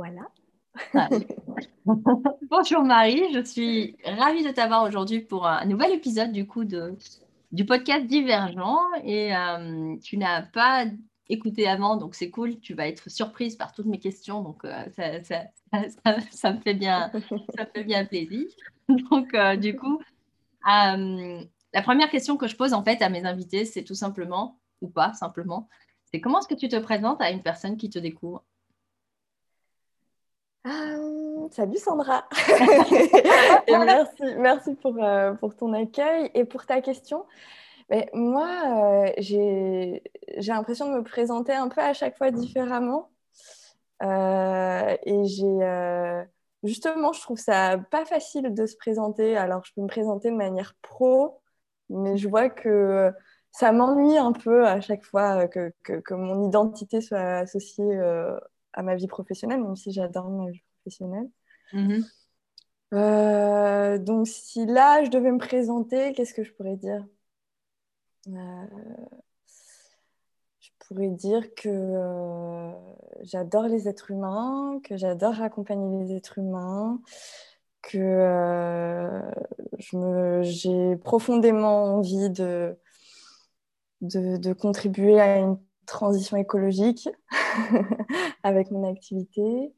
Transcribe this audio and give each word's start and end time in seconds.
Voilà. 0.00 0.30
Bonjour 1.84 2.82
Marie, 2.82 3.22
je 3.34 3.44
suis 3.44 3.98
ravie 4.02 4.42
de 4.42 4.50
t'avoir 4.50 4.84
aujourd'hui 4.84 5.20
pour 5.20 5.46
un 5.46 5.66
nouvel 5.66 5.92
épisode 5.92 6.32
du 6.32 6.46
coup 6.46 6.64
de, 6.64 6.96
du 7.52 7.66
podcast 7.66 8.06
Divergent. 8.06 8.78
Et 9.04 9.36
euh, 9.36 9.96
tu 10.02 10.16
n'as 10.16 10.40
pas 10.40 10.86
écouté 11.28 11.68
avant, 11.68 11.98
donc 11.98 12.14
c'est 12.14 12.30
cool. 12.30 12.60
Tu 12.60 12.72
vas 12.72 12.88
être 12.88 13.10
surprise 13.10 13.56
par 13.56 13.72
toutes 13.72 13.84
mes 13.84 13.98
questions, 13.98 14.42
donc 14.42 14.64
euh, 14.64 14.84
ça, 14.96 15.22
ça, 15.22 15.42
ça, 16.30 16.52
me 16.54 16.60
fait 16.60 16.72
bien, 16.72 17.10
ça 17.54 17.66
fait 17.66 17.84
bien 17.84 18.06
plaisir. 18.06 18.46
Donc 19.10 19.34
euh, 19.34 19.56
du 19.56 19.76
coup, 19.76 20.00
la 20.64 21.82
première 21.82 22.08
question 22.08 22.38
que 22.38 22.48
je 22.48 22.56
pose 22.56 22.72
en 22.72 22.82
fait 22.82 23.02
à 23.02 23.10
mes 23.10 23.26
invités, 23.26 23.66
c'est 23.66 23.84
tout 23.84 23.94
simplement, 23.94 24.58
ou 24.80 24.88
pas 24.88 25.12
simplement, 25.12 25.68
c'est 26.06 26.22
comment 26.22 26.38
est-ce 26.38 26.48
que 26.48 26.58
tu 26.58 26.68
te 26.68 26.76
présentes 26.76 27.20
à 27.20 27.30
une 27.30 27.42
personne 27.42 27.76
qui 27.76 27.90
te 27.90 27.98
découvre? 27.98 28.42
Euh, 30.66 31.48
salut 31.50 31.78
Sandra. 31.78 32.28
merci, 33.68 34.22
merci 34.36 34.74
pour, 34.74 35.02
euh, 35.02 35.32
pour, 35.34 35.56
ton 35.56 35.72
accueil 35.72 36.30
et 36.34 36.44
pour 36.44 36.66
ta 36.66 36.80
question. 36.80 37.26
Mais 37.88 38.08
moi, 38.12 39.06
euh, 39.06 39.12
j'ai 39.18 40.02
l'impression 40.36 40.92
de 40.92 40.98
me 40.98 41.02
présenter 41.04 41.52
un 41.52 41.68
peu 41.68 41.80
à 41.80 41.92
chaque 41.94 42.16
fois 42.16 42.30
différemment. 42.30 43.10
et 44.02 45.24
j'ai 45.24 46.26
justement, 46.62 47.12
je 47.12 47.20
trouve 47.22 47.38
ça 47.38 47.78
pas 47.90 48.04
facile 48.04 48.54
de 48.54 48.66
se 48.66 48.76
présenter. 48.76 49.36
Alors, 49.36 49.64
je 49.64 49.72
peux 49.74 49.80
me 49.82 49.88
présenter 49.88 50.30
de 50.30 50.36
manière 50.36 50.74
pro, 50.82 51.40
mais 51.88 52.16
je 52.18 52.28
vois 52.28 52.50
que 52.50 53.12
ça 53.50 53.72
m'ennuie 53.72 54.18
un 54.18 54.32
peu 54.32 54.66
à 54.66 54.80
chaque 54.80 55.04
fois 55.04 55.48
que, 55.48 55.72
que, 55.82 55.94
que 55.94 56.14
mon 56.14 56.46
identité 56.46 57.00
soit 57.00 57.38
associée 57.38 57.98
à 58.72 58.82
ma 58.82 58.94
vie 58.96 59.08
professionnelle, 59.08 59.62
même 59.62 59.76
si 59.76 59.92
j'adore 59.92 60.28
ma 60.30 60.50
vie 60.50 60.62
professionnelle. 60.80 61.28
Mhm. 61.72 62.04
Euh, 62.92 63.98
donc, 63.98 64.26
si 64.26 64.66
là, 64.66 65.04
je 65.04 65.10
devais 65.10 65.30
me 65.30 65.38
présenter, 65.38 66.12
qu'est-ce 66.12 66.34
que 66.34 66.42
je 66.42 66.52
pourrais 66.52 66.76
dire? 66.76 67.06
Euh, 68.28 68.66
Je 70.58 70.70
pourrais 70.80 71.10
dire 71.10 71.54
que 71.54 71.68
euh, 71.68 72.72
j'adore 73.22 73.68
les 73.68 73.88
êtres 73.88 74.10
humains, 74.10 74.80
que 74.82 74.96
j'adore 74.96 75.40
accompagner 75.40 76.04
les 76.04 76.16
êtres 76.16 76.38
humains, 76.38 77.00
que 77.82 79.22
j'ai 80.42 80.96
profondément 80.96 81.94
envie 81.96 82.28
de, 82.30 82.76
de, 84.00 84.36
de 84.36 84.52
contribuer 84.52 85.20
à 85.20 85.38
une 85.38 85.58
transition 85.90 86.36
écologique 86.36 87.08
avec 88.42 88.70
mon 88.70 88.88
activité, 88.88 89.74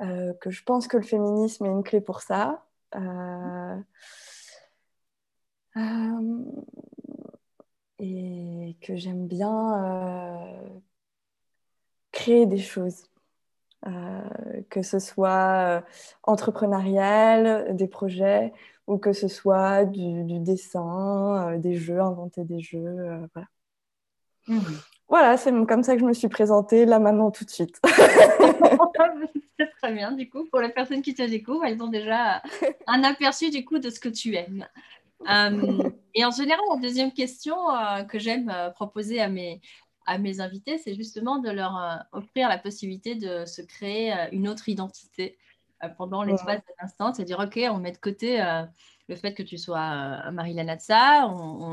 euh, 0.00 0.32
que 0.40 0.50
je 0.50 0.62
pense 0.64 0.88
que 0.88 0.96
le 0.96 1.02
féminisme 1.02 1.66
est 1.66 1.70
une 1.70 1.84
clé 1.84 2.00
pour 2.00 2.20
ça. 2.20 2.64
Euh, 2.96 3.76
euh, 5.76 6.44
et 7.98 8.76
que 8.82 8.96
j'aime 8.96 9.26
bien 9.26 10.50
créer 12.12 12.46
des 12.46 12.58
choses. 12.58 13.04
que 14.70 14.82
ce 14.82 14.98
soit 14.98 15.84
entrepreneurial, 16.22 17.76
des 17.76 17.88
projets, 17.88 18.52
ou 18.86 18.98
que 18.98 19.12
ce 19.12 19.28
soit 19.28 19.84
du, 19.84 20.40
dessin, 20.40 21.56
des 21.58 21.76
jeux, 21.76 22.00
inventer 22.00 22.44
des 22.44 22.60
jeux. 22.60 23.28
voilà. 23.34 23.48
Mmh. 24.48 24.60
Voilà, 25.08 25.36
c'est 25.36 25.52
comme 25.66 25.82
ça 25.82 25.94
que 25.94 26.00
je 26.00 26.06
me 26.06 26.12
suis 26.12 26.28
présentée 26.28 26.86
là 26.86 26.98
maintenant 26.98 27.30
tout 27.30 27.44
de 27.44 27.50
suite. 27.50 27.80
c'est 29.58 29.70
très 29.80 29.92
bien. 29.92 30.12
Du 30.12 30.28
coup, 30.28 30.44
pour 30.46 30.60
les 30.60 30.70
personnes 30.70 31.02
qui 31.02 31.14
te 31.14 31.22
découvrent, 31.22 31.64
elles 31.64 31.82
ont 31.82 31.88
déjà 31.88 32.42
un 32.86 33.04
aperçu 33.04 33.50
du 33.50 33.64
coup 33.64 33.78
de 33.78 33.90
ce 33.90 34.00
que 34.00 34.08
tu 34.08 34.34
aimes. 34.34 34.66
Euh, 35.28 35.90
et 36.14 36.24
en 36.24 36.30
général, 36.30 36.60
la 36.74 36.80
deuxième 36.80 37.12
question 37.12 37.56
euh, 37.70 38.04
que 38.04 38.18
j'aime 38.18 38.50
euh, 38.50 38.70
proposer 38.70 39.20
à 39.20 39.28
mes, 39.28 39.60
à 40.06 40.18
mes 40.18 40.40
invités, 40.40 40.78
c'est 40.78 40.94
justement 40.94 41.38
de 41.38 41.50
leur 41.50 42.04
offrir 42.12 42.48
la 42.48 42.58
possibilité 42.58 43.14
de 43.14 43.44
se 43.46 43.62
créer 43.62 44.12
une 44.32 44.48
autre 44.48 44.68
identité 44.68 45.38
pendant 45.96 46.22
l'espace 46.22 46.60
d'un 46.60 46.84
instant. 46.84 47.12
C'est-à-dire, 47.12 47.38
OK, 47.38 47.58
on 47.70 47.78
met 47.78 47.92
de 47.92 47.98
côté 47.98 48.38
le 49.08 49.16
fait 49.16 49.34
que 49.34 49.42
tu 49.42 49.58
sois 49.58 50.24
euh, 50.26 50.30
Natsa 50.30 51.28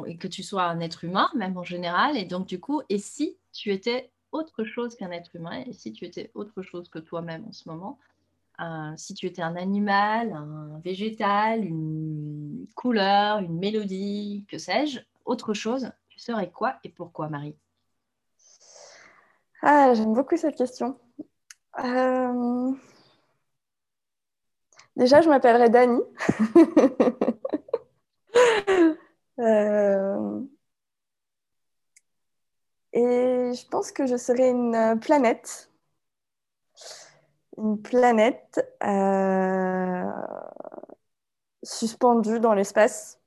et 0.08 0.18
que 0.18 0.28
tu 0.28 0.44
sois 0.44 0.64
un 0.64 0.80
être 0.80 1.04
humain, 1.04 1.30
même 1.36 1.58
en 1.58 1.64
général. 1.64 2.18
Et 2.18 2.26
donc, 2.26 2.48
du 2.48 2.60
coup, 2.60 2.82
et 2.90 2.98
si 2.98 3.38
tu 3.54 3.72
étais 3.72 4.12
autre 4.32 4.64
chose 4.64 4.96
qu'un 4.96 5.12
être 5.12 5.36
humain, 5.36 5.64
et 5.66 5.74
si 5.74 5.92
tu 5.92 6.06
étais 6.06 6.32
autre 6.34 6.62
chose 6.62 6.90
que 6.90 7.00
toi-même 7.00 7.46
en 7.48 7.52
ce 7.52 7.68
moment, 7.70 8.00
euh, 8.60 8.94
si 8.96 9.14
tu 9.14 9.26
étais 9.26 9.42
un 9.42 9.56
animal, 9.56 10.34
un 10.34 10.80
végétal, 10.84 11.66
une 11.66 12.68
couleur, 12.76 13.40
une 13.40 13.58
mélodie, 13.58 14.46
que 14.48 14.58
sais-je, 14.58 15.00
autre 15.26 15.54
chose, 15.54 15.92
tu 16.10 16.20
serais 16.20 16.50
quoi 16.52 16.76
et 16.84 16.90
pourquoi, 16.90 17.30
Marie? 17.30 17.56
Ah, 19.62 19.94
j'aime 19.94 20.14
beaucoup 20.14 20.38
cette 20.38 20.56
question. 20.56 20.98
Euh... 21.80 22.72
Déjà, 25.02 25.20
je 25.20 25.30
m'appellerais 25.30 25.70
Dani. 25.70 26.00
Euh, 29.40 30.42
et 32.94 33.52
je 33.56 33.68
pense 33.70 33.92
que 33.92 34.06
je 34.06 34.16
serais 34.16 34.52
une 34.52 35.00
planète. 35.00 35.72
Une 37.58 37.82
planète 37.82 38.64
euh, 38.84 40.04
suspendue 41.64 42.40
dans 42.40 42.54
l'espace, 42.54 43.20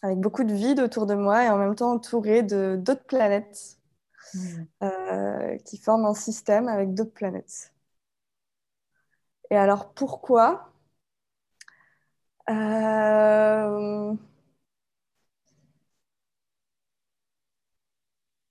avec 0.00 0.18
beaucoup 0.18 0.44
de 0.44 0.54
vide 0.54 0.80
autour 0.80 1.04
de 1.04 1.14
moi 1.14 1.44
et 1.44 1.50
en 1.50 1.58
même 1.58 1.74
temps 1.74 1.92
entourée 1.92 2.42
de 2.42 2.76
d'autres 2.80 3.04
planètes 3.04 3.76
hmm. 4.32 4.62
euh, 4.84 5.58
qui 5.66 5.76
forment 5.76 6.06
un 6.06 6.14
système 6.14 6.66
avec 6.66 6.94
d'autres 6.94 7.12
planètes. 7.12 7.74
Et 9.50 9.56
alors 9.56 9.92
pourquoi 9.92 10.69
euh, 12.50 14.14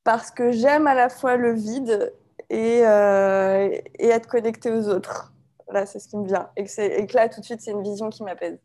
Parce 0.04 0.32
que 0.32 0.52
j'aime 0.52 0.88
à 0.88 0.96
la 0.96 1.10
fois 1.10 1.36
le 1.38 1.54
vide 1.54 2.14
et, 2.50 2.82
euh, 2.86 3.70
et 4.00 4.08
être 4.08 4.28
connecté 4.28 4.72
aux 4.72 4.88
autres. 4.90 5.34
Là, 5.72 5.86
c'est 5.86 6.00
ce 6.00 6.08
qui 6.08 6.18
me 6.18 6.26
vient. 6.26 6.50
Et 6.58 6.64
que, 6.64 6.82
et 6.82 7.06
que 7.06 7.16
là, 7.16 7.30
tout 7.30 7.42
de 7.42 7.46
suite, 7.46 7.62
c'est 7.62 7.72
une 7.72 7.84
vision 7.84 8.10
qui 8.10 8.24
m'apaise. 8.24 8.60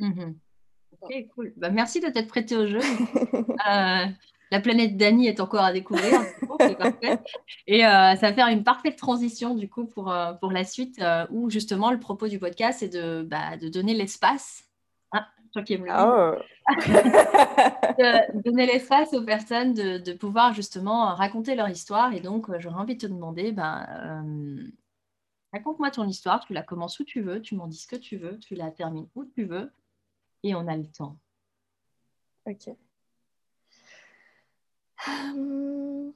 Mhm. 0.00 0.36
Ok, 1.00 1.12
cool. 1.34 1.52
Bah, 1.56 1.70
merci 1.70 2.00
de 2.00 2.08
t'être 2.08 2.28
prêté 2.28 2.56
au 2.56 2.66
jeu. 2.66 2.80
euh, 3.68 4.06
la 4.50 4.60
planète 4.60 4.96
Dany 4.96 5.26
est 5.26 5.40
encore 5.40 5.64
à 5.64 5.72
découvrir. 5.72 6.20
Et 7.66 7.84
euh, 7.84 8.14
ça 8.16 8.28
va 8.28 8.32
faire 8.32 8.48
une 8.48 8.64
parfaite 8.64 8.96
transition 8.96 9.54
du 9.54 9.68
coup 9.68 9.86
pour, 9.86 10.10
euh, 10.10 10.32
pour 10.34 10.52
la 10.52 10.64
suite 10.64 11.00
euh, 11.00 11.26
où 11.30 11.50
justement 11.50 11.90
le 11.90 11.98
propos 11.98 12.28
du 12.28 12.38
podcast 12.38 12.82
est 12.82 12.88
de, 12.88 13.22
bah, 13.22 13.56
de 13.56 13.68
donner 13.68 13.94
l'espace. 13.94 14.64
Ah, 15.12 15.26
toi 15.52 15.62
qui 15.62 15.74
aimes 15.74 15.86
le 15.86 15.92
oh. 15.92 16.34
de 17.98 18.42
donner 18.42 18.66
l'espace 18.66 19.12
aux 19.14 19.24
personnes 19.24 19.74
de, 19.74 19.98
de, 19.98 20.12
pouvoir 20.12 20.52
justement 20.52 21.14
raconter 21.14 21.54
leur 21.54 21.68
histoire. 21.68 22.12
Et 22.14 22.20
donc, 22.20 22.46
j'aurais 22.58 22.80
envie 22.80 22.96
de 22.96 23.06
te 23.06 23.12
demander, 23.12 23.52
ben, 23.52 23.86
raconte-moi 25.52 25.90
ton 25.90 26.06
histoire. 26.08 26.44
Tu 26.44 26.52
la 26.52 26.62
commences 26.62 26.98
où 27.00 27.04
tu 27.04 27.20
veux, 27.20 27.40
tu 27.40 27.54
m'en 27.54 27.66
dis 27.66 27.78
ce 27.78 27.86
que 27.86 27.96
tu 27.96 28.16
veux, 28.16 28.38
tu 28.38 28.54
la 28.54 28.70
termines 28.70 29.08
où 29.14 29.24
tu 29.24 29.44
veux. 29.44 29.70
Et 30.42 30.54
on 30.54 30.66
a 30.66 30.76
le 30.76 30.86
temps. 30.86 31.18
Ok. 32.46 32.74
Euh, 35.08 36.12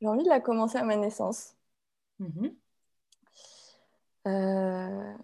j'ai 0.00 0.06
envie 0.08 0.24
de 0.24 0.28
la 0.28 0.40
commencer 0.40 0.78
à 0.78 0.84
ma 0.84 0.96
naissance. 0.96 1.54
Mhm. 2.18 2.54
Euh, 4.26 5.14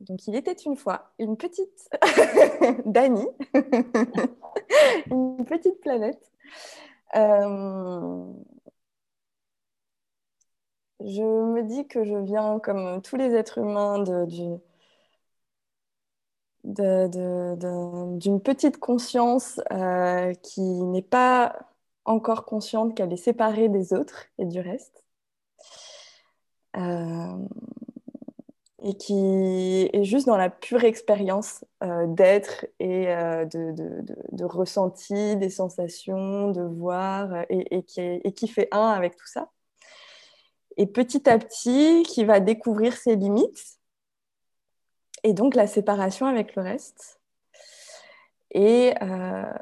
donc, 0.00 0.26
il 0.26 0.34
était 0.34 0.52
une 0.52 0.76
fois 0.76 1.12
une 1.18 1.36
petite 1.36 1.88
Dani, 2.86 3.26
une 5.10 5.44
petite 5.44 5.80
planète. 5.80 6.20
Euh, 7.14 8.32
je 11.00 11.22
me 11.22 11.62
dis 11.62 11.86
que 11.86 12.04
je 12.04 12.16
viens, 12.16 12.58
comme 12.60 13.00
tous 13.02 13.16
les 13.16 13.34
êtres 13.34 13.58
humains, 13.58 14.02
d'une 16.64 18.40
petite 18.42 18.78
conscience 18.78 19.60
euh, 19.72 20.32
qui 20.42 20.60
n'est 20.60 21.02
pas 21.02 21.58
encore 22.04 22.44
consciente 22.44 22.94
qu'elle 22.96 23.12
est 23.12 23.16
séparée 23.16 23.68
des 23.68 23.92
autres 23.92 24.26
et 24.38 24.44
du 24.46 24.60
reste. 24.60 25.04
Euh, 26.76 27.48
et 28.84 28.94
qui 28.96 29.90
est 29.92 30.04
juste 30.04 30.26
dans 30.26 30.36
la 30.36 30.50
pure 30.50 30.84
expérience 30.84 31.64
euh, 31.82 32.06
d'être 32.06 32.66
et 32.78 33.06
de, 33.06 33.72
de, 33.72 35.34
des 35.34 35.50
sensations, 35.50 36.50
de 36.52 36.62
voir, 36.62 37.44
et, 37.50 37.82
qui 37.84 38.48
fait 38.48 38.68
un 38.72 38.88
avec 38.88 39.16
tout 39.16 39.26
ça. 39.26 39.50
Et 40.78 40.86
petit 40.86 41.28
à 41.28 41.38
petit, 41.38 42.04
qui 42.04 42.24
va 42.24 42.40
découvrir 42.40 42.96
ses 42.96 43.16
limites, 43.16 43.78
et 45.24 45.34
donc 45.34 45.54
la 45.54 45.66
séparation 45.66 46.26
avec 46.26 46.54
le 46.54 46.62
reste. 46.62 47.20
Et 48.52 48.94
euh, 49.02 49.52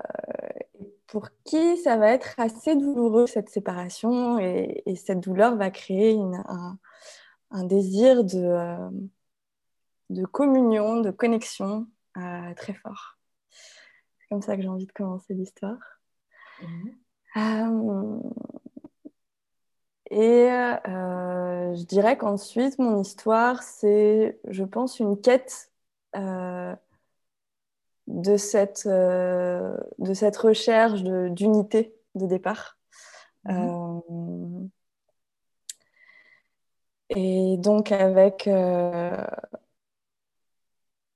pour 1.07 1.29
qui 1.45 1.79
ça 1.79 1.97
va 1.97 2.11
être 2.11 2.39
assez 2.39 2.77
douloureux, 2.77 3.27
cette 3.27 3.49
séparation, 3.49 4.39
et, 4.39 4.83
et 4.87 4.95
cette 4.95 5.21
douleur 5.21 5.57
va 5.57 5.71
créer 5.71 6.13
une, 6.13 6.37
un, 6.47 6.79
un 7.51 7.65
désir 7.65 8.23
de, 8.23 8.45
euh, 8.45 8.91
de 10.11 10.25
communion, 10.27 11.01
de 11.01 11.11
connexion 11.11 11.87
euh, 12.19 12.55
très 12.55 12.75
fort. 12.75 13.17
C'est 14.19 14.29
comme 14.29 14.43
ça 14.43 14.55
que 14.57 14.63
j'ai 14.63 14.69
envie 14.69 14.87
de 14.87 14.93
commencer 14.93 15.33
l'histoire. 15.33 15.79
Mhm. 20.11 20.19
Euh, 20.19 21.73
et 21.73 21.77
je 21.77 21.85
dirais 21.85 22.17
qu'ensuite, 22.17 22.79
mon 22.79 23.01
histoire, 23.01 23.63
c'est, 23.63 24.39
je 24.49 24.65
pense, 24.65 25.01
une 25.01 25.21
quête 25.21 25.71
de, 28.07 28.37
cette, 28.37 28.87
de 28.87 30.15
cette 30.15 30.37
recherche 30.37 31.03
d'unité 31.03 31.95
de, 32.15 32.27
départ. 32.27 32.79
Mhm. 33.45 34.71
Et 37.11 37.57
donc 37.59 37.93
avec, 37.93 38.47
euh, 38.49 39.25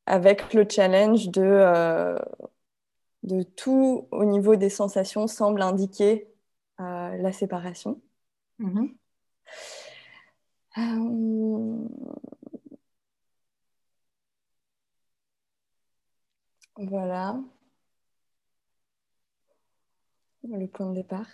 avec 0.07 0.55
le 0.55 0.67
challenge 0.69 1.29
de, 1.31 1.43
euh, 1.43 2.19
de 3.23 3.43
tout 3.43 4.09
au 4.11 4.25
niveau 4.25 4.57
des 4.57 4.71
sensations 4.71 5.27
semble 5.27 5.63
indiquer 5.63 6.29
euh, 6.81 7.17
la 7.17 7.33
séparation. 7.33 8.01
Mm-hmm. 8.61 8.95
Voilà 16.77 17.41
le 20.43 20.67
point 20.67 20.91
de 20.91 20.95
départ. 20.97 21.27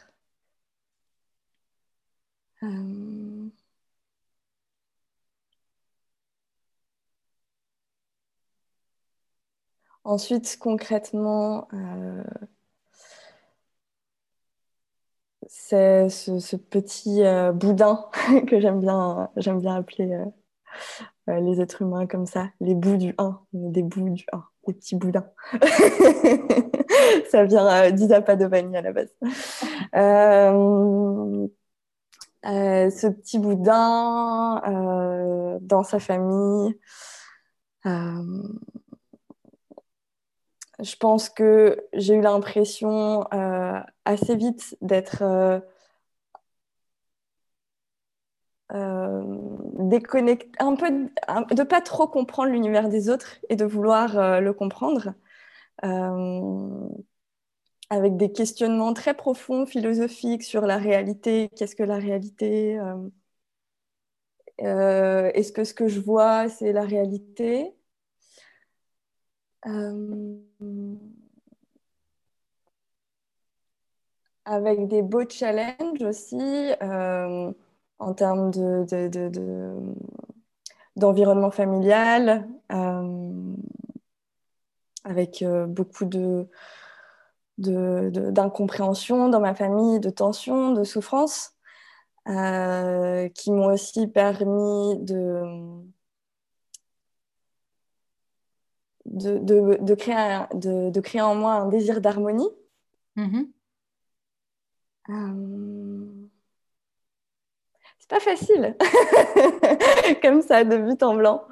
Ensuite, 10.04 10.56
concrètement, 10.58 11.68
euh, 11.74 12.22
c'est 15.48 16.08
ce, 16.08 16.56
petit 16.56 17.24
euh, 17.24 17.52
boudin 17.52 18.06
que 18.46 18.60
j'aime 18.60 18.80
bien, 18.80 19.30
j'aime 19.36 19.60
bien 19.60 19.76
appeler 19.76 20.12
euh, 21.28 21.40
les 21.40 21.60
êtres 21.60 21.82
humains 21.82 22.06
comme 22.06 22.26
ça, 22.26 22.48
les 22.60 22.74
bouts 22.74 22.96
du 22.96 23.14
1, 23.18 23.40
des 23.52 23.82
bouts 23.82 24.10
du 24.10 24.24
1, 24.32 24.44
des 24.66 24.74
petits 24.74 24.96
boudins. 24.96 25.28
ça 27.30 27.44
vient 27.44 27.90
d'Isa-Padovani 27.90 28.76
à 28.76 28.82
la 28.82 28.92
base. 28.92 29.14
ce 32.42 33.06
petit 33.08 33.38
boudin 33.38 34.60
dans 35.60 35.82
sa 35.82 35.98
famille 35.98 36.78
je 40.82 40.96
pense 40.96 41.28
que 41.30 41.86
j'ai 41.94 42.14
eu 42.14 42.20
l'impression 42.20 43.26
euh, 43.32 43.80
assez 44.04 44.36
vite 44.36 44.76
d'être 44.82 45.22
euh, 45.22 45.60
euh, 48.72 49.22
déconnectée, 49.78 50.50
un 50.58 50.74
peu, 50.74 50.88
de 51.54 51.62
pas 51.62 51.80
trop 51.80 52.06
comprendre 52.08 52.50
l'univers 52.50 52.88
des 52.88 53.08
autres 53.08 53.36
et 53.48 53.56
de 53.56 53.64
vouloir 53.64 54.40
le 54.40 54.52
comprendre, 54.52 55.14
avec 57.90 58.16
des 58.16 58.30
questionnements 58.32 58.92
très 58.94 59.14
profonds, 59.14 59.66
philosophiques 59.66 60.44
sur 60.44 60.62
la 60.66 60.78
réalité. 60.78 61.50
Qu'est-ce 61.56 61.74
que 61.76 61.82
la 61.82 61.98
réalité 61.98 62.78
Est-ce 64.58 65.52
que 65.52 65.64
ce 65.64 65.74
que 65.74 65.88
je 65.88 66.00
vois, 66.00 66.48
c'est 66.48 66.72
la 66.72 66.82
réalité? 66.84 67.72
euh, 67.72 67.75
avec 74.44 74.86
des 74.86 75.02
beaux 75.02 75.28
challenges 75.28 76.02
aussi 76.02 76.40
euh, 76.82 77.52
en 77.98 78.14
termes 78.14 78.50
d'environnement 80.94 81.50
familial, 81.50 82.48
euh, 82.72 83.54
avec 85.04 85.44
beaucoup 85.68 86.04
de, 86.04 86.48
d'incompréhension 87.58 89.28
dans 89.28 89.40
ma 89.40 89.54
famille, 89.54 89.98
de 89.98 90.10
tensions, 90.10 90.72
de 90.72 90.84
souffrances, 90.84 91.54
qui 92.26 93.50
m'ont 93.50 93.72
aussi 93.72 94.06
permis 94.06 94.98
de 94.98 95.82
de, 99.16 99.94
créer, 99.94 100.44
de, 100.54 101.00
créer 101.00 101.22
en 101.22 101.34
moi 101.34 101.54
un 101.54 101.68
désir 101.68 102.00
d'harmonie. 102.00 102.48
Mm-hmm. 103.16 103.46
Euh, 105.08 106.28
c'est 107.98 108.10
pas 108.10 108.20
facile, 108.20 108.76
comme 110.22 110.42
ça, 110.42 110.64
de 110.64 110.76
but 110.76 111.02
en 111.02 111.14
blanc. 111.16 111.44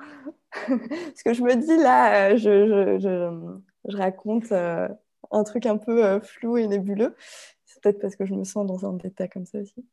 Ce 1.16 1.24
que 1.24 1.32
je 1.34 1.42
me 1.42 1.54
dis 1.56 1.76
là, 1.76 2.30
euh, 2.32 2.36
je, 2.36 3.96
raconte 3.96 4.52
euh, 4.52 4.88
un 5.30 5.44
truc 5.44 5.66
un 5.66 5.76
peu 5.76 6.20
flou 6.20 6.56
et 6.56 6.66
nébuleux. 6.66 7.16
C'est 7.64 7.82
peut-être 7.82 8.00
parce 8.00 8.16
que 8.16 8.24
je 8.24 8.34
me 8.34 8.44
sens 8.44 8.66
dans 8.66 8.86
un 8.86 8.98
état 8.98 9.28
comme 9.28 9.46
ça 9.46 9.58
aussi. 9.58 9.84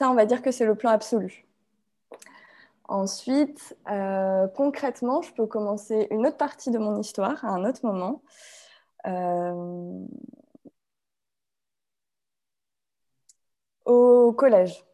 Ça, 0.00 0.10
on 0.10 0.14
va 0.14 0.24
dire 0.24 0.40
que 0.40 0.50
c'est 0.50 0.64
le 0.64 0.74
plan 0.74 0.88
absolu. 0.92 1.46
Ensuite, 2.84 3.76
euh, 3.90 4.48
concrètement, 4.48 5.20
je 5.20 5.30
peux 5.34 5.46
commencer 5.46 6.08
une 6.10 6.26
autre 6.26 6.38
partie 6.38 6.70
de 6.70 6.78
mon 6.78 6.98
histoire 6.98 7.44
à 7.44 7.48
un 7.48 7.66
autre 7.66 7.84
moment. 7.84 8.22
Euh, 9.06 10.06
au 13.84 14.32
collège. 14.32 14.86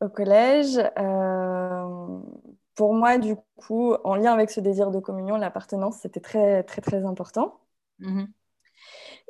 Au 0.00 0.08
collège, 0.08 0.78
euh, 0.96 2.20
pour 2.76 2.94
moi, 2.94 3.18
du 3.18 3.34
coup, 3.56 3.94
en 4.04 4.14
lien 4.14 4.32
avec 4.34 4.52
ce 4.52 4.60
désir 4.60 4.92
de 4.92 5.00
communion, 5.00 5.36
l'appartenance, 5.36 5.98
c'était 5.98 6.20
très, 6.20 6.62
très, 6.62 6.80
très 6.80 7.04
important. 7.04 7.58
Mm-hmm. 7.98 8.28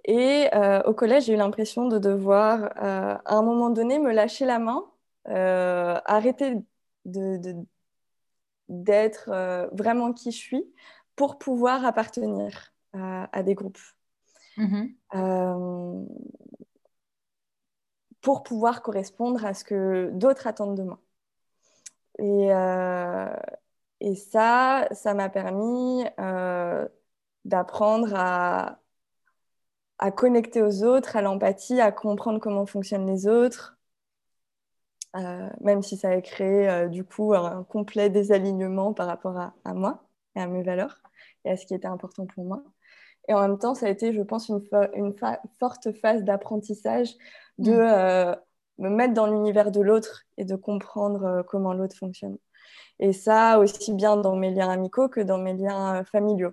Et 0.04 0.48
euh, 0.54 0.82
au 0.84 0.94
collège, 0.94 1.24
j'ai 1.24 1.34
eu 1.34 1.36
l'impression 1.36 1.88
de 1.88 1.98
devoir, 1.98 2.64
euh, 2.82 3.16
à 3.24 3.34
un 3.34 3.42
moment 3.42 3.70
donné, 3.70 3.98
me 3.98 4.12
lâcher 4.12 4.46
la 4.46 4.58
main, 4.58 4.84
euh, 5.28 5.98
arrêter 6.04 6.56
d'être 8.68 9.30
vraiment 9.72 10.12
qui 10.12 10.30
je 10.30 10.36
suis 10.36 10.64
pour 11.16 11.38
pouvoir 11.38 11.84
appartenir 11.84 12.72
à 12.92 13.42
des 13.42 13.54
groupes. 13.54 13.78
Mm-hmm. 14.56 16.06
pour 18.20 18.42
pouvoir 18.42 18.82
correspondre 18.82 19.44
à 19.44 19.54
ce 19.54 19.62
que 19.62 20.10
d'autres 20.12 20.48
attendent 20.48 20.76
de 20.76 20.82
moi. 20.82 20.98
Et, 22.18 22.48
et 24.00 24.14
ça, 24.16 24.88
ça 24.90 25.14
m'a 25.14 25.28
permis 25.28 26.04
d'apprendre 27.44 28.14
à, 28.14 28.80
à 29.98 30.10
connecter 30.10 30.62
aux 30.62 30.84
autres, 30.84 31.16
à 31.16 31.22
l'empathie, 31.22 31.80
à 31.80 31.92
comprendre 31.92 32.38
comment 32.40 32.66
fonctionnent 32.66 33.06
les 33.06 33.26
autres, 33.26 33.78
euh, 35.16 35.48
même 35.60 35.82
si 35.82 35.96
ça 35.96 36.10
a 36.10 36.20
créé 36.20 36.68
euh, 36.68 36.88
du 36.88 37.04
coup 37.04 37.34
un 37.34 37.64
complet 37.64 38.10
désalignement 38.10 38.92
par 38.92 39.06
rapport 39.06 39.36
à, 39.38 39.74
moi 39.74 40.04
et 40.36 40.40
à 40.40 40.46
mes 40.46 40.62
valeurs 40.62 41.00
et 41.44 41.50
à 41.50 41.56
ce 41.56 41.66
qui 41.66 41.74
était 41.74 41.88
important 41.88 42.26
pour 42.26 42.44
moi. 42.44 42.62
Et 43.28 43.34
en 43.34 43.40
même 43.40 43.58
temps, 43.58 43.74
ça 43.74 43.86
a 43.86 43.88
été, 43.90 44.12
je 44.12 44.22
pense, 44.22 44.48
une, 44.48 44.62
une 44.94 45.14
forte 45.58 45.92
phase 46.00 46.24
d'apprentissage 46.24 47.14
de, 47.58 47.72
mm. 47.72 47.76
euh, 47.76 48.34
me 48.78 48.90
mettre 48.90 49.14
dans 49.14 49.26
l'univers 49.26 49.70
de 49.72 49.80
l'autre 49.80 50.24
et 50.36 50.44
de 50.44 50.54
comprendre 50.56 51.42
comment 51.48 51.74
l'autre 51.74 51.96
fonctionne. 51.96 52.38
Et 53.00 53.12
ça, 53.12 53.58
aussi 53.58 53.92
bien 53.92 54.16
dans 54.16 54.36
mes 54.36 54.50
liens 54.52 54.70
amicaux 54.70 55.08
que 55.08 55.20
dans 55.20 55.38
mes 55.38 55.54
liens 55.54 56.04
familiaux. 56.04 56.52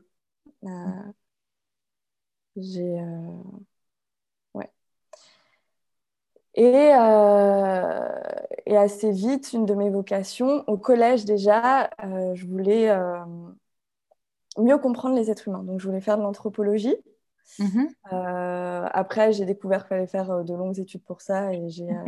J'ai. 2.56 2.98
Ouais. 4.54 4.70
Et, 6.56 6.90
et, 8.66 8.78
assez 8.78 9.12
vite, 9.12 9.54
une 9.54 9.66
de 9.66 9.74
mes 9.74 9.90
vocations, 9.90 10.64
au 10.68 10.78
collège 10.78 11.26
déjà, 11.26 11.90
je 12.02 12.46
voulais 12.46 12.90
mieux 14.58 14.78
comprendre 14.78 15.16
les 15.16 15.30
êtres 15.30 15.48
humains. 15.48 15.64
Donc, 15.64 15.80
je 15.80 15.88
voulais 15.88 16.02
faire 16.02 16.18
de 16.18 16.24
l'anthropologie. 16.24 16.96
Mhm. 17.60 17.90
Euh, 18.12 18.88
après, 18.92 19.32
j'ai 19.34 19.46
découvert 19.46 19.82
qu'il 19.82 19.90
fallait 19.90 20.08
faire 20.08 20.32
euh, 20.32 20.44
de 20.44 20.54
longues 20.54 20.80
études 20.80 21.04
pour 21.04 21.22
ça 21.22 21.54
et 21.54 21.70
j'ai. 21.70 21.88
Euh, 21.90 22.04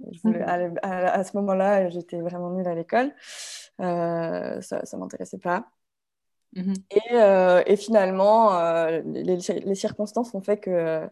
à, 0.82 1.24
ce 1.24 1.36
moment-là, 1.36 1.88
j'étais 1.90 2.20
vraiment 2.20 2.50
nulle 2.50 2.68
à 2.68 2.74
l'école. 2.74 3.12
ça 3.78 3.84
ne 3.84 4.96
m'intéressait 4.98 5.38
pas. 5.38 5.68
Mhm. 6.58 6.74
et, 6.90 7.72
et, 7.72 7.76
finalement, 7.76 8.58
les, 9.04 9.38
les, 9.64 9.74
circonstances 9.74 10.34
ont 10.34 10.40
fait 10.40 10.58
que 10.58 11.08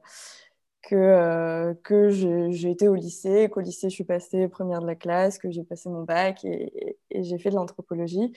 que, 0.86 0.94
euh, 0.94 1.74
que 1.82 2.10
j'ai 2.10 2.70
été 2.70 2.86
au 2.86 2.94
lycée, 2.94 3.48
qu'au 3.50 3.60
lycée, 3.60 3.90
je 3.90 3.94
suis 3.94 4.04
passée 4.04 4.46
première 4.46 4.80
de 4.80 4.86
la 4.86 4.94
classe, 4.94 5.38
que 5.38 5.50
j'ai 5.50 5.64
passé 5.64 5.88
mon 5.88 6.04
bac 6.04 6.44
et, 6.44 6.96
j'ai 7.10 7.38
fait 7.38 7.50
de 7.50 7.56
l'anthropologie. 7.56 8.32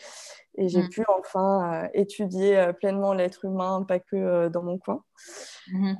Et 0.55 0.67
j'ai 0.67 0.81
mmh. 0.81 0.89
pu 0.89 1.03
enfin 1.19 1.83
euh, 1.83 1.87
étudier 1.93 2.57
euh, 2.57 2.73
pleinement 2.73 3.13
l'être 3.13 3.45
humain, 3.45 3.83
pas 3.87 3.99
que 3.99 4.47
dans 4.47 4.63
mon 4.63 4.77
coin. 4.79 5.03
Mmh, 5.71 5.93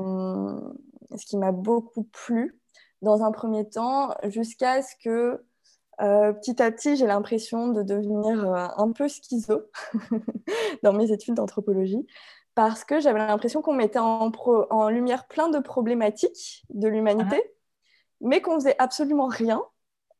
mmh. 0.00 0.72
ce 1.16 1.26
qui 1.26 1.36
m'a 1.36 1.52
beaucoup 1.52 2.04
plu 2.04 2.58
dans 3.02 3.22
un 3.22 3.30
premier 3.30 3.68
temps, 3.68 4.14
jusqu'à 4.24 4.82
ce 4.82 4.94
que 5.02 5.44
petit 5.98 6.62
à 6.62 6.70
petit, 6.70 6.96
j'ai 6.96 7.06
l'impression 7.06 7.68
de 7.68 7.82
devenir 7.82 8.44
un 8.76 8.92
peu 8.92 9.08
schizo 9.08 9.62
dans 10.82 10.92
mes 10.92 11.10
études 11.10 11.34
d'anthropologie 11.34 12.06
parce 12.56 12.84
que 12.84 12.98
j'avais 13.00 13.18
l'impression 13.18 13.62
qu'on 13.62 13.74
mettait 13.74 14.00
en, 14.00 14.88
lumière 14.88 15.28
plein 15.28 15.48
de 15.48 15.58
problématiques 15.58 16.64
de 16.70 16.88
l'humanité, 16.88 17.36
ah. 17.38 17.50
mais 18.22 18.40
qu'on 18.40 18.54
faisait 18.54 18.74
absolument 18.78 19.26
rien 19.26 19.62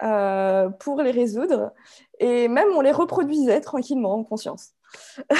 euh, 0.02 0.68
pour 0.68 1.00
les 1.00 1.12
résoudre, 1.12 1.72
et 2.20 2.46
même 2.48 2.68
on 2.76 2.82
les 2.82 2.92
reproduisait 2.92 3.62
tranquillement 3.62 4.12
en 4.12 4.22
conscience. 4.22 4.74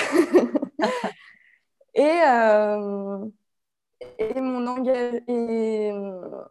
et, 1.95 2.23
euh, 2.27 3.19
et, 4.19 4.41
mon 4.41 4.67
engagement 4.67 6.49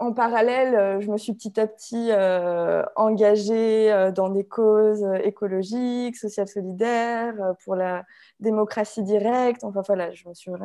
en 0.00 0.12
parallèle, 0.14 0.74
euh, 0.74 1.00
je 1.00 1.10
me 1.10 1.18
suis 1.18 1.34
petit 1.34 1.60
à 1.60 1.66
petit 1.66 2.10
euh, 2.10 2.82
engagée 2.96 3.92
euh, 3.92 4.10
dans 4.10 4.30
des 4.30 4.44
causes 4.44 5.04
écologiques, 5.22 6.16
sociales 6.16 6.48
solidaires, 6.48 7.34
pour 7.64 7.76
la 7.76 8.04
démocratie 8.40 9.02
directe. 9.02 9.62
Enfin 9.62 9.82
voilà, 9.86 10.10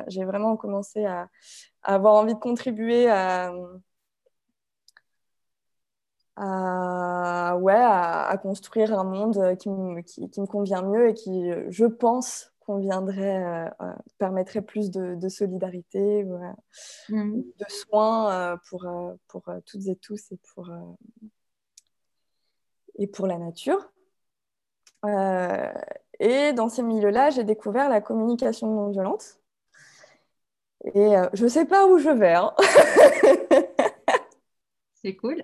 j'ai 0.08 0.26
vraiment 0.26 0.56
commencé 0.56 1.06
à, 1.06 1.28
avoir 1.84 2.16
envie 2.16 2.34
de 2.34 2.40
contribuer 2.40 3.10
à, 3.10 3.52
ouais, 7.58 7.74
à, 7.74 8.38
construire 8.42 8.98
un 8.98 9.04
monde 9.04 9.58
qui 9.58 9.70
me 9.70 10.46
convient 10.46 10.82
mieux 10.82 11.10
et 11.10 11.14
qui, 11.14 11.52
je 11.70 11.86
pense, 11.86 12.55
conviendrait, 12.66 13.44
euh, 13.44 13.70
euh, 13.82 13.94
permettrait 14.18 14.62
plus 14.62 14.92
de, 14.92 15.30
solidarité, 15.30 16.26
mmh. 17.10 17.42
de 17.42 17.66
soins 17.70 18.34
euh, 18.34 18.58
pour, 18.70 18.88
pour 19.28 19.44
toutes 19.66 19.88
et 19.88 19.96
tous 19.96 20.32
et 20.32 20.38
pour, 20.54 20.70
et 22.98 23.08
pour 23.08 23.28
la 23.28 23.38
nature. 23.38 23.92
et 26.20 26.54
dans 26.54 26.70
ces 26.70 26.84
milieux-là, 26.84 27.30
j'ai 27.30 27.44
découvert 27.44 27.90
la 27.90 28.02
communication 28.02 28.68
non 28.68 28.90
violente. 28.90 29.40
Et 30.94 31.14
je 31.34 31.44
ne 31.44 31.50
sais 31.50 31.66
pas 31.66 31.88
où 31.88 31.98
je 31.98 32.10
vais. 32.10 32.34
Hein. 32.34 32.54
C'est 35.02 35.16
cool. 35.16 35.44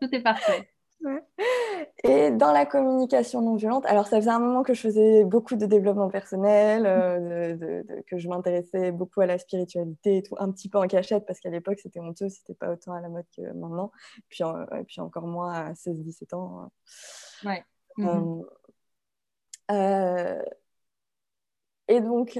Tout 0.00 0.08
est 0.12 0.22
parfait. 0.22 0.70
Et 2.04 2.30
dans 2.30 2.52
la 2.52 2.64
communication 2.64 3.42
non 3.42 3.56
violente, 3.56 3.84
alors 3.86 4.06
ça 4.06 4.18
faisait 4.18 4.30
un 4.30 4.38
moment 4.38 4.62
que 4.62 4.72
je 4.72 4.80
faisais 4.82 5.24
beaucoup 5.24 5.56
de 5.56 5.66
développement 5.66 6.08
personnel, 6.08 6.84
euh, 6.86 7.82
que 8.06 8.18
je 8.18 8.28
m'intéressais 8.28 8.92
beaucoup 8.92 9.20
à 9.20 9.26
la 9.26 9.36
spiritualité 9.36 10.18
et 10.18 10.22
tout, 10.22 10.36
un 10.38 10.52
petit 10.52 10.68
peu 10.68 10.78
en 10.78 10.86
cachette 10.86 11.26
parce 11.26 11.40
qu'à 11.40 11.50
l'époque 11.50 11.80
c'était 11.82 11.98
honteux, 11.98 12.28
c'était 12.28 12.54
pas 12.54 12.70
autant 12.70 12.92
à 12.92 13.00
la 13.00 13.08
mode 13.08 13.24
que 13.36 13.42
maintenant, 13.52 13.90
puis, 14.28 14.44
et 14.44 14.84
puis 14.84 15.00
encore 15.00 15.26
moins 15.26 15.52
à 15.52 15.72
16-17 15.72 16.34
ans. 16.36 16.70
Ouais. 17.44 17.64
Euh, 17.98 18.02
mhm. 18.04 18.44
euh, 19.72 20.42
et 21.88 22.00
donc, 22.00 22.38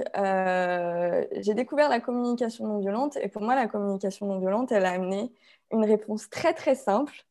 j'ai 1.41 1.53
découvert 1.53 1.89
la 1.89 1.99
communication 1.99 2.67
non 2.67 2.79
violente. 2.79 3.17
Et 3.17 3.29
pour 3.29 3.41
moi, 3.41 3.55
la 3.55 3.67
communication 3.67 4.27
non 4.27 4.39
violente, 4.39 4.71
elle 4.71 4.85
a 4.85 4.91
amené 4.91 5.33
une 5.71 5.83
réponse 5.83 6.29
très, 6.29 6.53
très 6.53 6.75
simple 6.75 7.25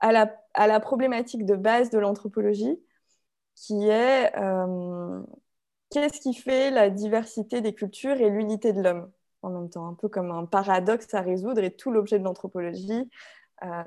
à 0.00 0.12
la, 0.12 0.80
problématique 0.80 1.44
de 1.44 1.56
base 1.56 1.90
de 1.90 1.98
l'anthropologie, 1.98 2.78
qui 3.54 3.88
est 3.88 4.36
euh, 4.36 5.22
qu'est-ce 5.90 6.20
qui 6.20 6.34
fait 6.34 6.70
la 6.70 6.90
diversité 6.90 7.60
des 7.60 7.74
cultures 7.74 8.20
et 8.20 8.30
l'unité 8.30 8.72
de 8.72 8.82
l'homme 8.82 9.10
en 9.42 9.50
même 9.50 9.68
temps, 9.68 9.86
un 9.86 9.94
peu 9.94 10.08
comme 10.08 10.30
un 10.30 10.46
paradoxe 10.46 11.12
à 11.12 11.20
résoudre. 11.20 11.62
Et 11.62 11.70
tout 11.70 11.90
l'objet 11.90 12.18
de 12.18 12.24
l'anthropologie, 12.24 13.10
euh, 13.62 13.82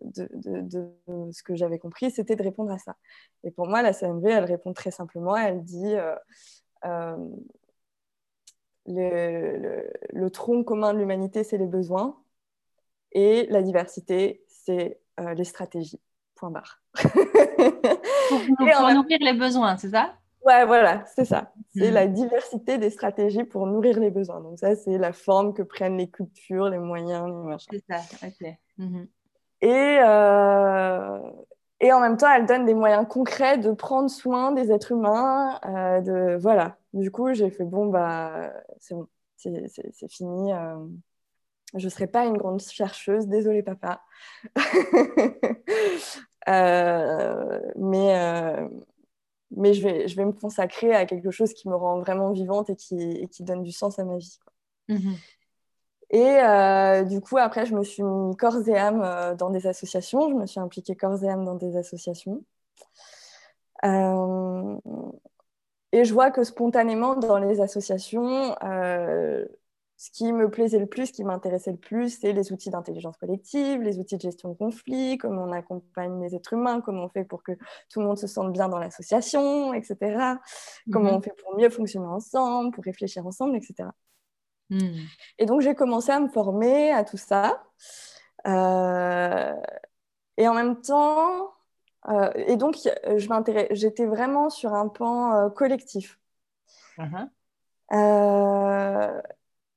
de, 0.00 0.90
ce 1.32 1.42
que 1.42 1.54
j'avais 1.54 1.78
compris, 1.78 2.10
c'était 2.10 2.36
de 2.36 2.42
répondre 2.42 2.72
à 2.72 2.78
ça. 2.78 2.96
Et 3.44 3.50
pour 3.50 3.68
moi, 3.68 3.82
la 3.82 3.92
CMV, 3.92 4.30
elle 4.30 4.44
répond 4.44 4.72
très 4.72 4.90
simplement, 4.90 5.36
elle 5.36 5.62
dit... 5.62 5.94
Euh, 6.84 7.16
le, 8.86 10.28
tronc 10.30 10.64
commun 10.64 10.92
de 10.92 10.98
l'humanité, 10.98 11.44
c'est 11.44 11.58
les 11.58 11.66
besoins, 11.66 12.20
et 13.12 13.46
la 13.50 13.62
diversité, 13.62 14.44
c'est 14.48 15.01
euh, 15.20 15.34
les 15.34 15.44
stratégies. 15.44 16.00
Point 16.34 16.50
barre. 16.50 16.82
pour, 18.28 18.38
nourrir 18.92 19.18
les 19.20 19.34
besoins, 19.34 19.76
c'est 19.76 19.90
ça? 19.90 20.14
Ouais, 20.44 20.66
voilà, 20.66 21.04
c'est 21.14 21.24
ça. 21.24 21.52
C'est 21.74 21.90
hmm. 21.90 21.94
la 21.94 22.06
diversité 22.08 22.78
des 22.78 22.90
stratégies 22.90 23.44
pour 23.44 23.66
nourrir 23.66 24.00
les 24.00 24.10
besoins. 24.10 24.40
Donc 24.40 24.58
ça, 24.58 24.74
c'est 24.74 24.98
la 24.98 25.12
forme 25.12 25.54
que 25.54 25.62
prennent 25.62 25.98
les 25.98 26.10
cultures, 26.10 26.68
les 26.68 26.78
moyens, 26.78 27.26
les 27.26 27.48
machins. 27.48 27.68
C'est 27.72 27.84
ça, 27.88 28.26
ok. 28.26 28.54
Mhm. 28.78 29.06
Et, 29.60 29.98
euh, 30.04 31.18
et 31.80 31.92
en 31.92 32.00
même 32.00 32.16
temps, 32.16 32.32
elle 32.34 32.46
donne 32.46 32.66
des 32.66 32.74
moyens 32.74 33.06
concrets 33.08 33.58
de 33.58 33.70
prendre 33.70 34.10
soin 34.10 34.50
des 34.50 34.72
êtres 34.72 34.92
humains. 34.92 35.60
Euh, 35.64 36.00
de, 36.00 36.36
voilà. 36.40 36.76
Du 36.92 37.12
coup, 37.12 37.32
j'ai 37.32 37.50
fait, 37.50 37.64
bon, 37.64 37.86
bah, 37.86 38.52
c'est 38.80 38.94
bon, 38.94 39.06
c'est 39.36 40.10
fini 40.10 40.52
je 41.74 41.84
ne 41.84 41.90
serai 41.90 42.06
pas 42.06 42.26
une 42.26 42.36
grande 42.36 42.60
chercheuse, 42.60 43.26
désolée 43.26 43.62
papa. 43.62 44.02
Euh, 46.48 47.60
mais 47.76 48.18
euh, 48.18 48.66
mais 49.52 49.74
je, 49.74 49.86
vais, 49.86 50.08
je 50.08 50.16
vais 50.16 50.24
me 50.24 50.32
consacrer 50.32 50.92
à 50.92 51.06
quelque 51.06 51.30
chose 51.30 51.52
qui 51.52 51.68
me 51.68 51.76
rend 51.76 52.00
vraiment 52.00 52.32
vivante 52.32 52.68
et 52.68 52.74
qui, 52.74 53.00
et 53.00 53.28
qui 53.28 53.44
donne 53.44 53.62
du 53.62 53.70
sens 53.70 54.00
à 54.00 54.04
ma 54.04 54.16
vie. 54.16 54.40
Mhm. 54.88 55.14
Et 56.10 56.40
euh, 56.40 57.04
du 57.04 57.20
coup, 57.20 57.38
après, 57.38 57.64
je 57.64 57.76
me 57.76 57.84
suis 57.84 58.02
mis 58.02 58.36
corps 58.36 58.68
et 58.68 58.76
âme 58.76 59.36
dans 59.36 59.50
des 59.50 59.68
associations. 59.68 60.30
Je 60.30 60.34
me 60.34 60.46
suis 60.46 60.58
impliquée 60.58 60.96
corps 60.96 61.22
et 61.22 61.28
âme 61.28 61.44
dans 61.44 61.54
des 61.54 61.76
associations. 61.76 62.42
et 63.84 63.88
je 66.04 66.12
vois 66.12 66.32
que 66.32 66.42
spontanément, 66.42 67.14
dans 67.14 67.38
les 67.38 67.60
associations, 67.60 68.56
ce 70.02 70.10
qui 70.10 70.32
me 70.32 70.50
plaisait 70.50 70.80
le 70.80 70.86
plus, 70.86 71.06
ce 71.06 71.12
qui 71.12 71.22
m'intéressait 71.22 71.70
le 71.70 71.76
plus, 71.76 72.18
c'est 72.18 72.32
les 72.32 72.50
outils 72.50 72.70
d'intelligence 72.70 73.16
collective, 73.18 73.82
les 73.82 74.00
outils 74.00 74.16
de 74.16 74.20
gestion 74.20 74.48
de 74.48 74.54
conflits, 74.54 75.16
comment 75.16 75.44
on 75.44 75.52
accompagne 75.52 76.20
les 76.20 76.34
êtres 76.34 76.54
humains, 76.54 76.80
comment 76.80 77.04
on 77.04 77.08
fait 77.08 77.22
pour 77.22 77.44
que 77.44 77.52
tout 77.88 78.00
le 78.00 78.06
monde 78.06 78.18
se 78.18 78.26
sente 78.26 78.52
bien 78.52 78.68
dans 78.68 78.80
l'association, 78.80 79.72
etc. 79.74 80.40
Comment 80.90 81.12
mhm. 81.12 81.18
on 81.18 81.22
fait 81.22 81.34
pour 81.40 81.56
mieux 81.56 81.70
fonctionner 81.70 82.08
ensemble, 82.08 82.72
pour 82.72 82.82
réfléchir 82.82 83.24
ensemble, 83.24 83.54
etc. 83.54 83.90
Hmm. 84.70 85.04
Et 85.38 85.46
donc, 85.46 85.60
j'ai 85.60 85.76
commencé 85.76 86.10
à 86.10 86.18
me 86.18 86.26
former 86.26 86.90
à 86.90 87.04
tout 87.04 87.16
ça. 87.16 87.62
Euh, 88.48 89.54
et 90.36 90.48
en 90.48 90.54
même 90.54 90.80
temps, 90.80 91.54
euh, 92.08 92.32
et 92.34 92.56
donc, 92.56 92.76
j'étais 93.70 94.06
vraiment 94.06 94.50
sur 94.50 94.74
un 94.74 94.88
pan 94.88 95.36
euh, 95.36 95.48
collectif. 95.48 96.18
Uh-huh. 96.98 97.28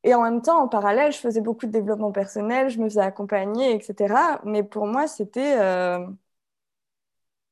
Et 0.06 0.14
en 0.14 0.22
même 0.22 0.42
temps, 0.44 0.62
en 0.62 0.68
parallèle, 0.68 1.12
je 1.12 1.18
faisais 1.18 1.42
beaucoup 1.42 1.66
de 1.66 1.72
développement 1.72 2.12
personnel, 2.12 2.70
je 2.70 2.80
me 2.80 2.86
faisais 2.86 3.02
accompagner, 3.02 3.74
etc. 3.74 4.40
Mais 4.46 4.64
pour 4.64 4.86
moi, 4.86 5.08
c'était... 5.08 5.58
Euh, 5.60 6.06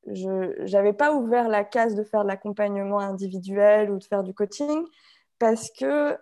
je 0.05 0.71
n'avais 0.71 0.93
pas 0.93 1.13
ouvert 1.13 1.49
la 1.49 1.63
case 1.63 1.95
de 1.95 2.03
faire 2.03 2.23
de 2.23 2.27
l'accompagnement 2.27 2.99
individuel 2.99 3.89
ou 3.89 3.97
de 3.97 4.03
faire 4.03 4.21
du 4.23 4.35
coaching 4.35 4.85
parce 5.39 5.71
que 5.71 6.15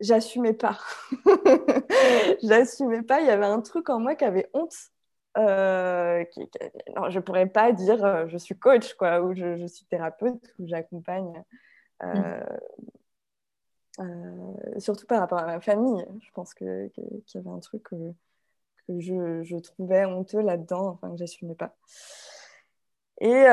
j'assumais 0.00 0.52
pas. 0.52 0.78
j'assumais 2.42 3.02
pas. 3.02 3.20
Il 3.20 3.28
y 3.28 3.30
avait 3.30 3.46
un 3.46 3.60
truc 3.60 3.88
en 3.88 4.00
moi 4.00 4.16
qui 4.16 4.24
avait 4.24 4.50
honte. 4.54 4.74
Euh, 5.38 6.24
qui, 6.24 6.40
non, 6.96 7.08
je 7.08 7.18
pourrais 7.20 7.46
pas 7.46 7.72
dire 7.72 8.04
euh, 8.04 8.26
je 8.28 8.36
suis 8.36 8.58
coach 8.58 8.92
quoi, 8.94 9.22
ou 9.22 9.34
je, 9.34 9.66
suis 9.66 9.86
thérapeute, 9.86 10.42
ou 10.58 10.66
j'accompagne. 10.66 11.42
Euh, 12.02 12.40
mm. 12.40 12.44
Surtout 14.78 15.06
par 15.06 15.20
rapport 15.20 15.38
à 15.38 15.46
ma 15.46 15.60
famille. 15.60 16.04
Je 16.20 16.30
pense 16.32 16.54
qu'il 16.54 16.90
y 16.96 17.38
avait 17.38 17.48
un 17.48 17.60
truc 17.60 17.82
que, 17.84 17.96
que 18.88 19.00
je, 19.00 19.42
je, 19.42 19.56
trouvais 19.56 20.04
honteux 20.04 20.40
là-dedans, 20.40 20.88
enfin 20.88 21.10
que 21.10 21.16
j'assumais 21.16 21.54
pas. 21.54 21.76
Et 23.20 23.46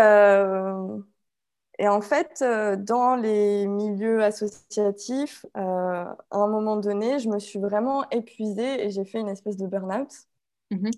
et 1.79 1.87
en 1.87 2.01
fait, 2.01 2.41
euh, 2.41 2.75
dans 2.75 3.15
les 3.15 3.65
milieux 3.65 4.21
associatifs, 4.21 5.45
euh, 5.55 5.61
à 5.61 6.17
un 6.31 6.47
moment 6.47 6.75
donné, 6.75 7.19
je 7.19 7.29
me 7.29 7.39
suis 7.39 7.57
vraiment 7.57 8.07
épuisée 8.09 8.85
et 8.85 8.91
j'ai 8.91 9.05
fait 9.05 9.19
une 9.19 9.29
espèce 9.29 9.55
de 9.55 9.65
burn-out. 9.65 10.11
Mhm. 10.71 10.91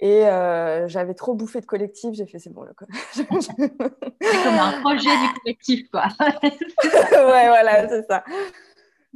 Et 0.00 0.26
euh, 0.26 0.86
j'avais 0.86 1.14
trop 1.14 1.34
bouffé 1.34 1.60
de 1.60 1.66
collectif, 1.66 2.14
j'ai 2.14 2.26
fait 2.26 2.38
c'est 2.38 2.50
bon. 2.50 2.64
c'est 3.12 3.26
comme 3.26 4.54
un 4.54 4.80
projet 4.80 5.10
du 5.10 5.40
collectif, 5.40 5.90
quoi. 5.90 6.06
ouais, 6.20 7.48
voilà, 7.48 7.88
c'est 7.88 8.06
ça. 8.06 8.24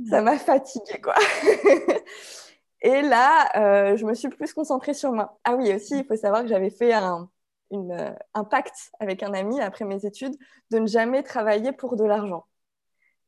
Ça 0.08 0.22
m'a 0.22 0.38
fatiguée, 0.38 1.00
quoi. 1.00 1.14
et 2.80 3.02
là, 3.02 3.94
je 3.94 4.04
me 4.04 4.14
suis 4.14 4.28
plus 4.28 4.52
concentrée 4.52 4.94
sur 4.94 5.12
moi. 5.12 5.38
Ah 5.44 5.54
oui, 5.54 5.72
aussi, 5.72 5.98
il 5.98 6.04
faut 6.04 6.16
savoir 6.16 6.42
que 6.42 6.48
j'avais 6.48 6.70
fait 6.70 6.92
un, 6.92 7.30
une, 7.70 8.16
un 8.34 8.44
pacte 8.44 8.90
avec 9.00 9.22
un 9.22 9.34
ami 9.34 9.60
après 9.60 9.84
mes 9.84 10.04
études 10.04 10.36
de 10.70 10.78
ne 10.78 10.86
jamais 10.86 11.22
travailler 11.22 11.72
pour 11.72 11.96
de 11.96 12.04
l'argent. 12.04 12.46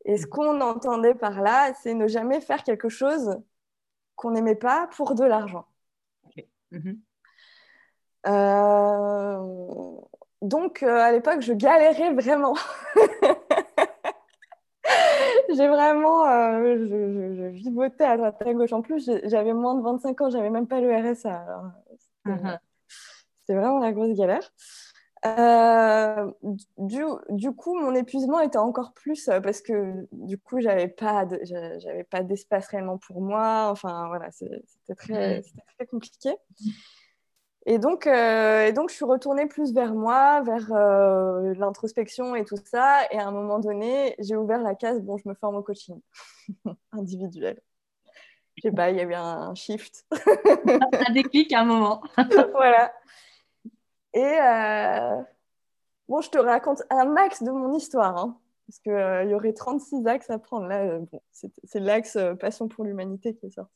Et 0.05 0.19
ce 0.19 0.27
qu'on 0.27 0.61
entendait 0.61 1.15
par 1.15 1.41
là, 1.41 1.73
c'est 1.83 1.95
ne 1.95 2.07
jamais 2.07 2.41
faire 2.41 2.63
quelque 2.63 2.89
chose 2.89 3.41
qu'on 4.17 4.33
n'aimait 4.33 4.55
pas 4.55 4.89
pour 4.89 5.15
de 5.15 5.25
l'argent. 5.25 5.67
Mhm. 6.71 6.87
Euh, 6.87 7.14
donc, 10.43 10.83
euh, 10.83 10.99
à 10.99 11.13
l'époque, 11.13 11.41
je 11.41 11.53
galérais 11.53 12.13
vraiment. 12.15 12.55
J'ai 15.57 15.69
vraiment, 15.69 16.27
euh, 16.27 16.77
je, 16.79 17.35
je, 17.37 17.45
vivotais 17.45 18.05
à 18.05 18.17
droite 18.17 18.43
à 18.43 18.53
gauche. 18.55 18.73
En 18.73 18.83
plus, 18.83 19.11
j'avais 19.25 19.53
moins 19.53 19.75
de 19.75 19.83
25 19.83 20.21
ans, 20.21 20.31
j'avais 20.31 20.51
même 20.51 20.67
pas 20.67 20.81
le 20.81 20.95
RSA. 20.95 21.45
C'était 22.27 23.59
vraiment 23.59 23.79
la 23.79 23.93
grosse 23.93 24.17
galère. 24.17 24.51
Euh, 25.27 26.31
du, 26.77 27.03
du, 27.31 27.53
coup, 27.53 27.79
mon 27.79 27.95
épuisement 27.95 28.41
était 28.41 28.59
encore 28.59 28.93
plus 28.93 29.29
euh, 29.29 29.41
parce 29.41 29.63
que 29.63 30.07
du 30.13 30.37
coup, 30.37 30.61
j'avais 30.61 30.89
pas, 30.89 31.27
j'avais 31.43 32.05
pas 32.05 32.23
d'espace 32.23 32.67
réellement 32.69 32.99
pour 32.99 33.23
moi. 33.23 33.69
Enfin, 33.71 34.07
voilà, 34.09 34.31
c'était 34.33 34.95
très, 34.97 35.43
très, 35.79 35.87
compliqué. 35.87 36.35
Et 37.67 37.79
donc, 37.79 38.07
euh, 38.07 38.67
et 38.67 38.73
donc, 38.73 38.91
je 38.91 38.95
suis 38.95 39.05
retournée 39.05 39.47
plus 39.47 39.73
vers 39.73 39.95
moi, 39.95 40.43
vers 40.43 40.69
l'introspection 41.59 42.35
et 42.35 42.45
tout 42.45 42.59
ça. 42.65 43.03
Et 43.11 43.19
à 43.19 43.27
un 43.27 43.33
moment 43.33 43.59
donné, 43.59 44.15
j'ai 44.19 44.37
ouvert 44.37 44.63
la 44.63 44.75
case, 44.75 45.01
bon, 45.01 45.17
je 45.17 45.29
me 45.29 45.35
forme 45.35 45.57
au 45.57 45.63
coaching 45.63 46.01
individuel. 46.93 47.61
Je 48.57 48.63
sais 48.69 48.73
pas, 48.73 48.91
il 48.91 48.97
y 48.97 49.01
avait 49.01 49.15
un 49.15 49.55
shift. 49.55 50.07
un 50.13 51.13
déclic 51.13 51.53
à 51.53 51.61
un 51.61 51.65
moment. 51.65 52.03
voilà. 52.53 52.93
Et 54.13 54.23
euh, 54.23 55.23
bon, 56.09 56.21
je 56.21 56.31
te 56.31 56.39
raconte 56.39 56.83
un 56.91 57.05
max 57.05 57.43
de 57.43 57.51
mon 57.51 57.75
histoire, 57.75 58.17
hein, 58.17 58.39
parce 58.67 58.79
qu'il 58.79 58.93
euh, 58.93 59.25
y 59.25 59.35
aurait 59.35 59.53
36 59.53 60.07
axes 60.07 60.31
à 60.31 60.39
prendre. 60.39 60.67
Là, 60.67 60.83
euh, 60.83 61.01
bon, 61.01 61.21
c'est 61.33 61.81
l'axe 61.81 62.17
Passion 62.39 62.69
pour 62.69 62.85
l'humanité 62.85 63.35
qui 63.35 63.47
est 63.47 63.51
sorti. 63.51 63.75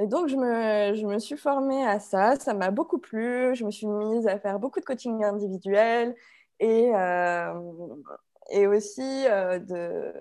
Et 0.00 0.06
donc, 0.06 0.28
je 0.28 0.36
me, 0.36 0.94
je 0.94 1.06
me, 1.06 1.18
suis 1.18 1.36
formée 1.36 1.86
à 1.86 2.00
ça. 2.00 2.36
Ça 2.36 2.54
m'a 2.54 2.70
beaucoup 2.70 2.98
plu. 2.98 3.54
Je 3.54 3.64
me 3.64 3.70
suis 3.70 3.86
mise 3.86 4.26
à 4.26 4.38
faire 4.38 4.58
beaucoup 4.58 4.80
de 4.80 4.84
coaching 4.84 5.22
individuel 5.24 6.14
et, 6.58 6.90
et 8.50 8.66
aussi 8.66 9.24
de, 9.24 10.12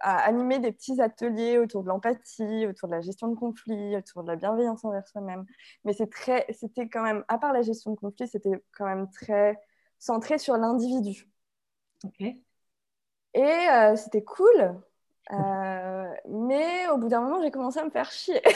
à 0.00 0.16
animer 0.26 0.58
des 0.58 0.72
petits 0.72 1.00
ateliers 1.00 1.58
autour 1.58 1.82
de 1.82 1.88
l'empathie, 1.88 2.66
autour 2.66 2.88
de 2.88 2.94
la 2.94 3.00
gestion 3.02 3.28
de 3.28 3.34
conflits, 3.34 3.96
autour 3.96 4.22
de 4.22 4.28
la 4.28 4.36
bienveillance 4.36 4.84
envers 4.84 5.06
soi-même. 5.06 5.44
Mais 5.84 5.92
c'était 5.92 6.88
quand 6.88 7.02
même, 7.02 7.24
à 7.28 7.38
part 7.38 7.52
la 7.52 7.62
gestion 7.62 7.92
de 7.92 7.96
conflits, 7.96 8.28
c'était 8.28 8.62
quand 8.72 8.86
même 8.86 9.10
très 9.10 9.60
centré 9.98 10.38
sur 10.38 10.56
l'individu. 10.56 11.30
Ok. 12.04 12.20
Et 13.34 13.42
euh, 13.42 13.96
c'était 13.96 14.24
cool, 14.24 14.80
euh, 15.32 16.12
mais 16.28 16.88
au 16.88 16.98
bout 16.98 17.08
d'un 17.08 17.20
moment, 17.20 17.40
j'ai 17.42 17.50
commencé 17.50 17.78
à 17.78 17.84
me 17.84 17.90
faire 17.90 18.10
chier. 18.10 18.40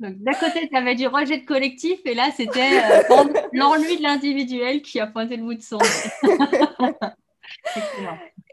Donc, 0.00 0.14
d'un 0.18 0.34
côté, 0.34 0.68
tu 0.68 0.76
avais 0.76 0.94
du 0.94 1.08
rejet 1.08 1.38
de 1.38 1.44
collectif, 1.44 2.00
et 2.04 2.14
là, 2.14 2.30
c'était 2.36 2.60
euh, 2.60 3.24
l'ennui 3.52 3.96
de 3.96 4.02
l'individuel 4.02 4.80
qui 4.80 5.00
a 5.00 5.08
pointé 5.08 5.36
le 5.36 5.42
bout 5.42 5.54
de 5.54 5.62
son 5.62 5.78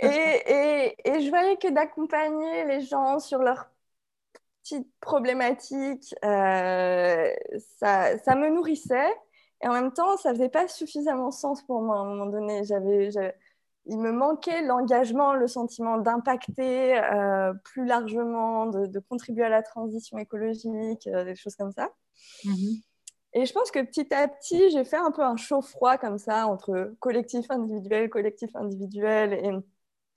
et, 0.02 0.96
et, 1.06 1.22
je 1.22 1.30
voyais 1.30 1.58
que 1.58 1.70
d'accompagner 1.70 2.66
les 2.66 2.82
gens 2.82 3.20
sur 3.20 3.40
leurs 3.40 3.68
petites 4.62 4.88
problématiques, 5.00 6.16
euh, 6.24 7.32
ça, 7.78 8.18
ça, 8.18 8.36
me 8.36 8.50
nourrissait. 8.50 9.14
Et 9.62 9.68
en 9.68 9.74
même 9.74 9.94
temps, 9.94 10.18
ça 10.18 10.32
faisait 10.32 10.50
pas 10.50 10.68
suffisamment 10.68 11.30
sens 11.30 11.62
pour 11.62 11.82
moi 11.82 11.98
à 11.98 12.00
un 12.00 12.06
moment 12.06 12.26
donné. 12.26 12.64
J'avais, 12.64 13.12
il 13.88 13.98
me 13.98 14.12
manquait 14.12 14.62
l'engagement, 14.64 15.34
le 15.34 15.48
sentiment 15.48 15.98
d'impacter 15.98 16.98
euh, 16.98 17.54
plus 17.64 17.86
largement, 17.86 18.68
de, 18.68 19.00
contribuer 19.00 19.44
à 19.44 19.50
la 19.50 19.62
transition 19.62 20.18
écologique, 20.18 21.08
euh, 21.08 21.24
des 21.24 21.36
choses 21.36 21.56
comme 21.56 21.72
ça. 21.72 21.90
Mm-hmm. 22.46 22.82
Et 23.34 23.46
je 23.46 23.54
pense 23.54 23.70
que 23.70 23.82
petit 23.82 24.14
à 24.14 24.28
petit, 24.30 24.70
j'ai 24.72 24.86
fait 24.86 24.98
un 24.98 25.12
peu 25.12 25.22
un 25.22 25.36
chaud-froid 25.36 25.98
comme 25.98 26.18
ça 26.18 26.48
entre 26.48 26.96
collectif 27.00 27.46
individuel, 27.52 28.10
collectif 28.10 28.56
individuel 28.56 29.34
et, 29.34 29.52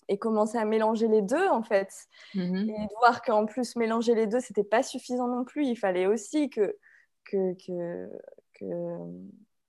et 0.07 0.19
commencer 0.19 0.57
à 0.57 0.65
mélanger 0.65 1.09
les 1.09 1.23
deux 1.23 1.49
en 1.49 1.65
fait. 1.65 1.93
Mhm. 2.35 2.71
Et 2.71 2.89
voir 3.01 3.23
qu'en 3.23 3.45
plus, 3.45 3.75
mélanger 3.75 4.15
les 4.15 4.29
deux, 4.29 4.39
c'était 4.39 4.63
pas 4.63 4.85
suffisant 4.85 5.27
non 5.27 5.45
plus. 5.45 5.67
Il 5.67 5.77
fallait 5.77 6.07
aussi 6.07 6.49
que, 6.49 6.77
que, 7.25 7.55
que, 7.55 8.09
que 8.55 8.65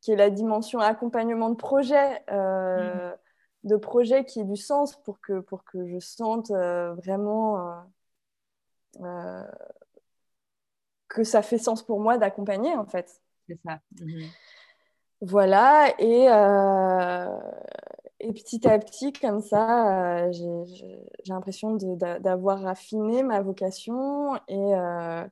qu'il 0.02 0.12
y 0.12 0.14
ait 0.14 0.18
la 0.18 0.30
dimension 0.30 0.80
accompagnement 0.80 1.50
de 1.50 1.56
projet, 1.56 2.24
euh, 2.32 3.10
mhm. 3.10 3.18
De 3.64 3.76
projet 3.76 4.26
qui 4.26 4.40
ait 4.40 4.46
du 4.46 4.56
sens 4.56 4.96
pour 5.04 5.20
que, 5.20 5.40
pour 5.40 5.64
que 5.64 5.88
je 5.88 6.00
sente 6.00 6.52
euh, 6.52 6.94
vraiment 6.94 7.84
euh, 9.02 9.44
que 11.08 11.24
ça 11.24 11.42
fait 11.42 11.58
sens 11.58 11.84
pour 11.84 12.00
moi 12.00 12.18
d'accompagner 12.18 12.76
en 12.76 12.86
fait. 12.86 13.22
C'est 13.48 13.60
ça. 13.66 13.80
Mhm. 14.00 14.30
Voilà, 15.22 15.94
et, 16.00 16.30
euh, 16.30 17.40
et, 18.22 18.32
petit 18.32 18.66
à 18.68 18.80
petit, 18.80 19.12
comme 19.12 19.42
ça, 19.42 20.22
euh, 20.28 20.32
j'ai 20.32 21.04
l'impression 21.28 21.76
d'avoir 21.76 22.66
affiné 22.66 23.22
ma 23.24 23.42
vocation 23.42 24.36
et, 24.48 24.56
euh, 24.56 25.28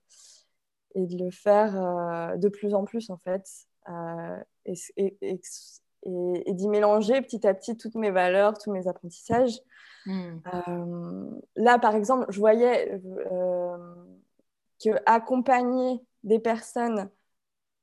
et, 0.96 1.06
de 1.06 1.24
le 1.24 1.32
faire 1.32 2.38
de 2.38 2.50
plus 2.50 2.74
en 2.74 2.84
plus, 2.84 3.10
en 3.10 3.18
fait, 3.18 3.48
et, 4.66 4.76
et 5.22 5.40
d'y 6.06 6.68
mélanger 6.68 7.22
petit 7.22 7.46
à 7.48 7.54
petit 7.54 7.78
toutes 7.78 7.96
mes 7.96 8.12
valeurs, 8.12 8.58
tous 8.58 8.72
mes 8.72 8.88
apprentissages. 8.88 9.60
Hmm. 10.06 10.38
là, 11.58 11.80
par 11.80 11.94
exemple, 11.96 12.28
je 12.30 12.40
voyais 12.40 13.02
que 14.82 14.90
accompagner 15.06 16.02
des 16.24 16.40
personnes 16.40 17.10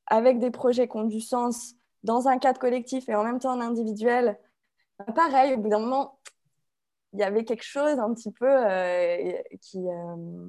avec 0.06 0.38
des 0.38 0.50
projets 0.50 0.88
qui 0.88 0.96
ont 0.96 1.04
du 1.04 1.20
sens 1.20 1.74
dans 2.02 2.28
un 2.28 2.38
cadre 2.38 2.60
collectif 2.60 3.08
et 3.08 3.14
en 3.14 3.24
même 3.24 3.38
temps 3.38 3.54
en 3.54 3.60
individuel, 3.60 4.38
bah, 4.98 5.12
pareil, 5.14 5.54
au 5.54 5.58
bout 5.58 5.68
d'un 5.68 5.80
moment, 5.80 6.18
il 7.12 7.20
y 7.20 7.22
avait 7.22 7.44
quelque 7.44 7.64
chose 7.64 7.98
un 7.98 8.12
petit 8.12 8.32
peu 8.32 8.46
euh, 8.46 9.32
qui, 9.60 9.78
euh, 9.78 10.46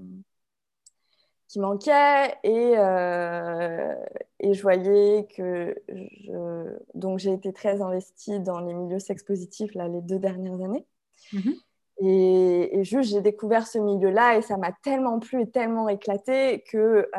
qui 1.56 1.62
manquait 1.62 2.36
et, 2.44 2.74
euh, 2.78 3.96
et 4.42 4.54
je 4.54 4.62
voyais 4.62 5.26
que 5.38 5.74
je... 5.88 6.78
donc 6.96 7.20
j'ai 7.20 7.32
été 7.32 7.54
très 7.54 7.82
investie 7.82 8.42
dans 8.42 8.60
les 8.60 8.74
milieux 8.74 9.00
sexpositifs 9.00 9.74
là, 9.74 9.88
les 9.88 10.02
deux 10.02 10.20
dernières 10.20 10.62
années. 10.62 10.86
Mm-hmm. 11.32 11.56
Et, 12.02 12.78
et, 12.78 12.84
juste, 12.84 13.12
j'ai 13.12 13.22
découvert 13.22 13.68
ce 13.68 13.78
milieu-là 13.78 14.36
et 14.36 14.42
ça 14.42 14.58
m'a 14.58 14.74
tellement 14.84 15.18
plu 15.20 15.44
et 15.44 15.50
tellement 15.50 15.88
éclaté 15.88 16.62
que 16.70 17.10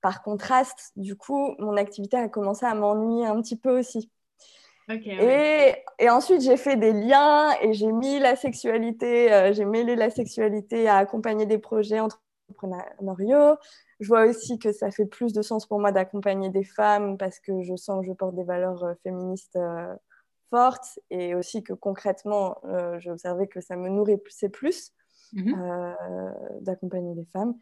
par 0.00 0.22
contraste, 0.22 0.92
du 0.96 1.16
coup, 1.16 1.54
mon 1.58 1.76
activité 1.76 2.16
a 2.16 2.28
commencé 2.28 2.64
à 2.64 2.74
m'ennuyer 2.74 3.26
un 3.26 3.42
petit 3.42 3.56
peu 3.56 3.78
aussi. 3.78 4.10
et, 4.88 6.08
ensuite, 6.08 6.40
j'ai 6.40 6.56
fait 6.56 6.76
des 6.76 6.94
liens 6.94 7.50
et 7.60 7.74
j'ai 7.74 7.92
mis 7.92 8.18
la 8.20 8.36
sexualité, 8.36 9.30
euh, 9.30 9.52
j'ai 9.52 9.66
mêlé 9.66 9.96
la 9.96 10.08
sexualité 10.08 10.88
à 10.88 10.96
accompagner 10.96 11.44
des 11.44 11.58
projets 11.58 12.00
entrepreneuriaux. 12.50 13.56
Je 14.00 14.08
vois 14.08 14.26
aussi 14.26 14.58
que 14.58 14.72
ça 14.72 14.90
fait 14.90 15.06
plus 15.06 15.32
de 15.32 15.42
sens 15.42 15.66
pour 15.66 15.80
moi 15.80 15.92
d'accompagner 15.92 16.50
des 16.50 16.64
femmes 16.64 17.18
parce 17.18 17.40
que 17.40 17.62
je 17.62 17.76
sens 17.76 18.00
que 18.02 18.06
je 18.06 18.12
porte 18.12 18.34
des 18.34 18.44
valeurs 18.44 18.84
euh, 18.84 18.94
féministes 19.02 19.56
euh, 19.56 19.94
forte 20.50 20.98
et 21.10 21.34
aussi 21.34 21.62
que 21.62 21.74
concrètement, 21.74 22.56
j'ai 23.00 23.10
observé 23.10 23.48
que 23.48 23.60
ça 23.60 23.76
me 23.76 23.90
nourrissait 23.90 24.48
plus 24.48 24.94
mhm. 25.34 25.94
d'accompagner 26.62 27.14
les 27.14 27.26
femmes. 27.26 27.54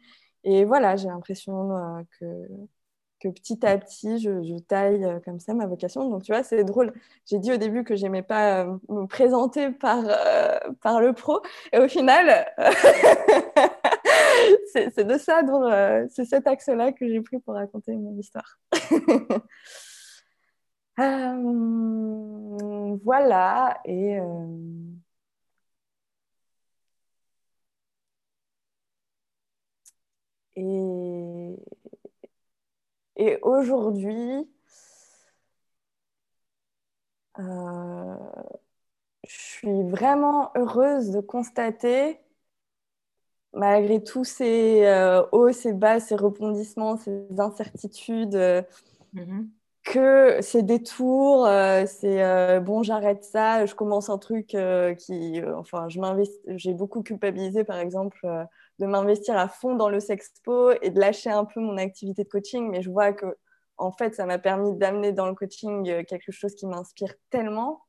Et 0.45 0.63
voilà, 0.63 0.95
j'ai 0.95 1.09
l'impression 1.09 2.05
que 2.17 2.47
que 3.19 3.27
petit 3.29 3.65
à 3.65 3.77
petit, 3.77 4.19
je, 4.19 4.59
taille 4.59 5.03
euh, 5.03 5.19
comme 5.23 5.39
ça 5.39 5.53
ma 5.53 5.65
vocation. 5.65 6.09
Donc, 6.09 6.23
tu 6.23 6.31
vois, 6.31 6.43
c'est 6.43 6.63
drôle. 6.63 6.93
J'ai 7.25 7.39
dit 7.39 7.51
au 7.51 7.57
début 7.57 7.83
que 7.83 7.95
j'aimais 7.95 8.21
pas 8.21 8.63
euh, 8.63 8.77
me 8.89 9.05
présenter 9.07 9.71
par, 9.71 10.03
euh, 10.05 10.57
par 10.81 11.01
le 11.01 11.13
pro. 11.13 11.41
Et 11.73 11.79
au 11.79 11.87
final, 11.87 12.47
c'est 14.73 15.05
de 15.05 15.17
ça, 15.17 15.41
c'est 16.09 16.25
cet 16.25 16.47
axe-là 16.47 16.91
que 16.91 17.07
j'ai 17.07 17.21
pris 17.21 17.39
pour 17.39 17.53
raconter 17.55 17.95
mon 17.95 18.17
histoire. 18.17 18.59
voilà. 23.03 23.79
Et. 23.85 24.19
Et 33.17 33.37
aujourd'hui, 33.41 34.47
euh, 37.39 38.15
je 39.27 39.35
suis 39.35 39.83
vraiment 39.83 40.51
heureuse 40.55 41.11
de 41.11 41.21
constater, 41.21 42.19
malgré 43.57 44.03
tous 44.03 44.23
ces 44.23 44.85
euh, 44.85 45.23
hauts, 45.31 45.51
ces 45.51 45.73
bas, 45.73 45.99
ces 45.99 46.15
rebondissements, 46.15 46.97
ces 46.97 47.25
incertitudes, 47.37 48.35
mm-hmm. 48.35 49.47
que 49.83 50.41
ces 50.41 50.63
détours, 50.63 51.45
euh, 51.45 51.85
c'est 51.85 52.59
bon, 52.61 52.83
j'arrête 52.83 53.23
ça, 53.23 53.65
je 53.65 53.75
commence 53.75 54.09
un 54.09 54.17
truc 54.17 54.55
qui, 54.97 55.41
enfin, 55.55 55.89
je 55.89 55.99
j'ai 56.55 56.73
beaucoup 56.73 57.03
culpabilisé, 57.03 57.63
par 57.63 57.77
exemple 57.77 58.25
de 58.79 58.85
m'investir 58.85 59.37
à 59.37 59.47
fond 59.47 59.75
dans 59.75 59.89
le 59.89 59.99
sexpo 59.99 60.71
et 60.81 60.89
de 60.89 60.99
lâcher 60.99 61.29
un 61.29 61.45
peu 61.45 61.59
mon 61.59 61.77
activité 61.77 62.23
de 62.23 62.29
coaching. 62.29 62.69
Mais 62.69 62.81
je 62.81 62.89
vois 62.89 63.13
que, 63.13 63.37
en 63.77 63.91
fait, 63.91 64.15
ça 64.15 64.25
m'a 64.25 64.37
permis 64.37 64.75
d'amener 64.75 65.11
dans 65.11 65.27
le 65.27 65.35
coaching 65.35 65.89
euh, 65.89 66.03
quelque 66.03 66.31
chose 66.31 66.55
qui 66.55 66.65
m'inspire 66.65 67.13
tellement. 67.29 67.81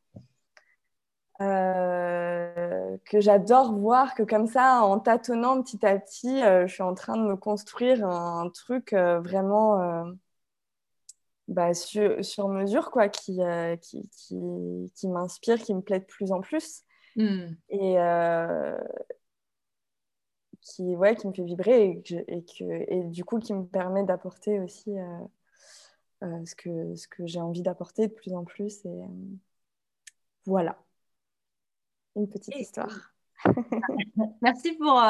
Euh, 1.41 2.97
que 3.05 3.21
j'adore 3.21 3.73
voir 3.73 4.15
que 4.15 4.23
comme 4.25 4.47
ça, 4.47 4.83
en 4.83 4.99
tâtonnant 4.99 5.63
petit 5.63 5.85
à 5.87 5.99
petit, 5.99 6.43
euh, 6.43 6.67
je 6.67 6.75
suis 6.75 6.83
en 6.83 6.95
train 6.95 7.17
de 7.17 7.23
me 7.23 7.37
construire 7.37 8.05
un, 8.05 8.51
truc 8.51 8.93
vraiment 8.93 10.05
bah, 11.47 11.75
sur, 11.75 12.49
mesure, 12.49 12.91
quoi, 12.91 13.09
qui, 13.09 13.41
qui, 13.81 14.09
qui, 14.95 15.09
m'inspire, 15.09 15.59
qui 15.59 15.75
me 15.75 15.81
plaît 15.81 16.01
de 16.01 16.05
plus 16.05 16.33
en 16.33 16.41
plus. 16.41 16.83
Hmm. 17.17 17.47
Et, 17.71 17.99
qui, 20.69 20.97
ouais, 20.97 21.17
qui 21.17 21.27
me 21.27 21.33
fait 21.33 21.45
vibrer 21.45 21.85
et, 21.85 22.25
et, 22.29 22.45
que, 22.45 22.93
et 22.93 23.03
du 23.05 23.25
coup 23.25 23.39
qui 23.39 23.55
me 23.55 23.65
permet 23.65 24.05
d'apporter 24.05 24.61
aussi 24.61 24.99
euh, 24.99 25.19
euh, 26.25 26.45
ce 26.45 26.55
que, 26.55 26.95
ce 26.97 27.09
que 27.09 27.27
j'ai 27.27 27.41
envie 27.41 27.63
d'apporter 27.63 28.09
de 28.09 28.13
plus 28.13 28.35
en 28.35 28.45
plus. 28.45 28.85
Et 28.85 28.89
euh, 28.89 29.07
voilà, 30.47 30.79
une 32.19 32.29
petite 32.29 32.57
histoire. 32.57 33.13
Merci 34.43 34.73
pour, 34.73 35.01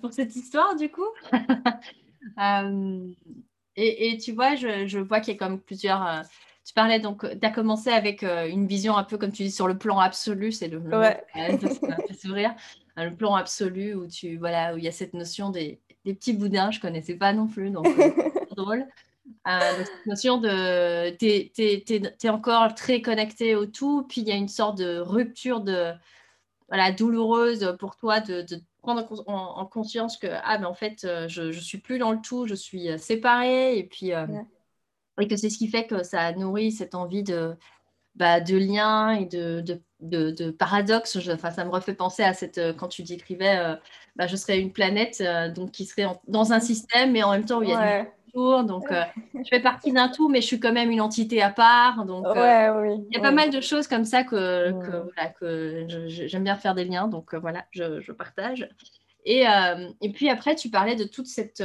pour 0.00 0.12
cette 0.12 0.36
histoire 0.36 0.76
du 0.76 0.90
coup. 0.90 1.08
et, 3.76 4.10
et, 4.10 4.18
tu 4.18 4.32
vois, 4.32 4.54
je, 4.54 4.86
je 4.86 4.98
vois 4.98 5.20
qu'il 5.20 5.34
y 5.34 5.36
a 5.36 5.38
comme 5.38 5.60
plusieurs 5.60 6.22
tu 6.64 6.74
parlais 6.74 7.00
donc, 7.00 7.22
tu 7.22 7.46
as 7.46 7.50
commencé 7.50 7.88
avec 7.88 8.22
une 8.22 8.66
vision 8.66 8.98
un 8.98 9.04
peu, 9.04 9.16
comme 9.16 9.32
tu 9.32 9.42
dis, 9.42 9.50
sur 9.50 9.68
le 9.68 9.78
plan 9.78 9.98
absolu, 9.98 10.52
c'est 10.52 10.68
le, 10.68 10.80
ouais. 10.80 11.24
sourire 12.12 12.54
le 13.04 13.14
plan 13.14 13.34
absolu 13.34 13.94
où 13.94 14.06
tu 14.06 14.36
voilà 14.36 14.74
où 14.74 14.78
il 14.78 14.84
y 14.84 14.88
a 14.88 14.92
cette 14.92 15.14
notion 15.14 15.50
des, 15.50 15.80
des 16.04 16.14
petits 16.14 16.32
boudins, 16.32 16.70
je 16.70 16.80
connaissais 16.80 17.14
pas 17.14 17.32
non 17.32 17.46
plus, 17.46 17.70
donc 17.70 17.86
euh, 17.86 17.86
c'est 18.48 18.56
drôle. 18.56 18.86
Euh, 19.46 19.84
cette 19.84 20.06
notion 20.06 20.38
de 20.38 21.10
tu 21.16 21.26
es, 21.26 22.28
encore 22.28 22.74
très 22.74 23.02
connecté 23.02 23.54
au 23.54 23.66
tout, 23.66 24.04
puis 24.08 24.22
il 24.22 24.28
y 24.28 24.32
a 24.32 24.36
une 24.36 24.48
sorte 24.48 24.78
de 24.78 24.98
rupture 24.98 25.60
de 25.60 25.92
voilà 26.68 26.92
douloureuse 26.92 27.76
pour 27.78 27.96
toi 27.96 28.20
de, 28.20 28.42
de 28.42 28.60
prendre 28.82 29.06
en, 29.26 29.66
conscience 29.66 30.16
que 30.16 30.28
ah 30.44 30.58
mais 30.58 30.66
en 30.66 30.74
fait 30.74 31.04
euh, 31.04 31.28
je, 31.28 31.50
je 31.52 31.60
suis 31.60 31.78
plus 31.78 31.98
dans 31.98 32.12
le 32.12 32.20
tout, 32.20 32.46
je 32.46 32.54
suis 32.54 32.98
séparée 32.98 33.78
et 33.78 33.84
puis 33.84 34.10
et 35.20 35.28
que 35.28 35.36
c'est 35.36 35.50
ce 35.50 35.58
qui 35.58 35.68
fait 35.68 35.86
que 35.86 36.02
ça 36.02 36.32
nourrit 36.32 36.72
cette 36.72 36.94
envie 36.94 37.22
de 37.22 37.54
bah, 38.14 38.40
de 38.40 38.56
lien 38.56 39.10
et 39.12 39.26
de, 39.26 39.60
de 39.60 39.80
de, 40.00 40.30
de 40.30 40.50
paradoxe. 40.50 41.18
enfin, 41.30 41.50
ça 41.50 41.64
me 41.64 41.70
refait 41.70 41.94
penser 41.94 42.22
à 42.22 42.32
cette 42.32 42.58
euh, 42.58 42.72
quand 42.72 42.88
tu 42.88 43.02
décrivais, 43.02 43.58
euh, 43.58 43.74
bah, 44.16 44.26
je 44.26 44.36
serais 44.36 44.60
une 44.60 44.72
planète 44.72 45.20
euh, 45.20 45.50
donc 45.50 45.72
qui 45.72 45.86
serait 45.86 46.06
dans 46.28 46.52
un 46.52 46.60
système, 46.60 47.12
mais 47.12 47.22
en 47.22 47.32
même 47.32 47.44
temps 47.44 47.58
où 47.58 47.62
il 47.62 47.70
y 47.70 47.74
a 47.74 48.06
Donc, 48.34 48.86
je 49.34 49.48
fais 49.48 49.60
partie 49.60 49.92
d'un 49.92 50.08
tout, 50.08 50.28
mais 50.28 50.40
je 50.40 50.46
suis 50.46 50.60
quand 50.60 50.72
même 50.72 50.90
une 50.90 51.00
entité 51.00 51.42
à 51.42 51.50
part. 51.50 52.04
Donc, 52.04 52.26
il 52.34 53.06
y 53.12 53.16
a 53.16 53.20
pas 53.20 53.30
mal 53.30 53.50
de 53.50 53.60
choses 53.60 53.86
comme 53.86 54.04
ça 54.04 54.24
que, 54.24 54.72
que, 55.40 55.86
j'aime 56.08 56.44
bien 56.44 56.56
faire 56.56 56.74
des 56.74 56.84
liens. 56.84 57.08
Donc, 57.08 57.34
voilà, 57.34 57.64
je, 57.70 58.12
partage. 58.12 58.68
Et, 59.24 59.44
et, 60.00 60.12
puis 60.12 60.28
après, 60.28 60.54
tu 60.54 60.70
parlais 60.70 60.96
de 60.96 61.04
toute 61.04 61.26
cette. 61.26 61.62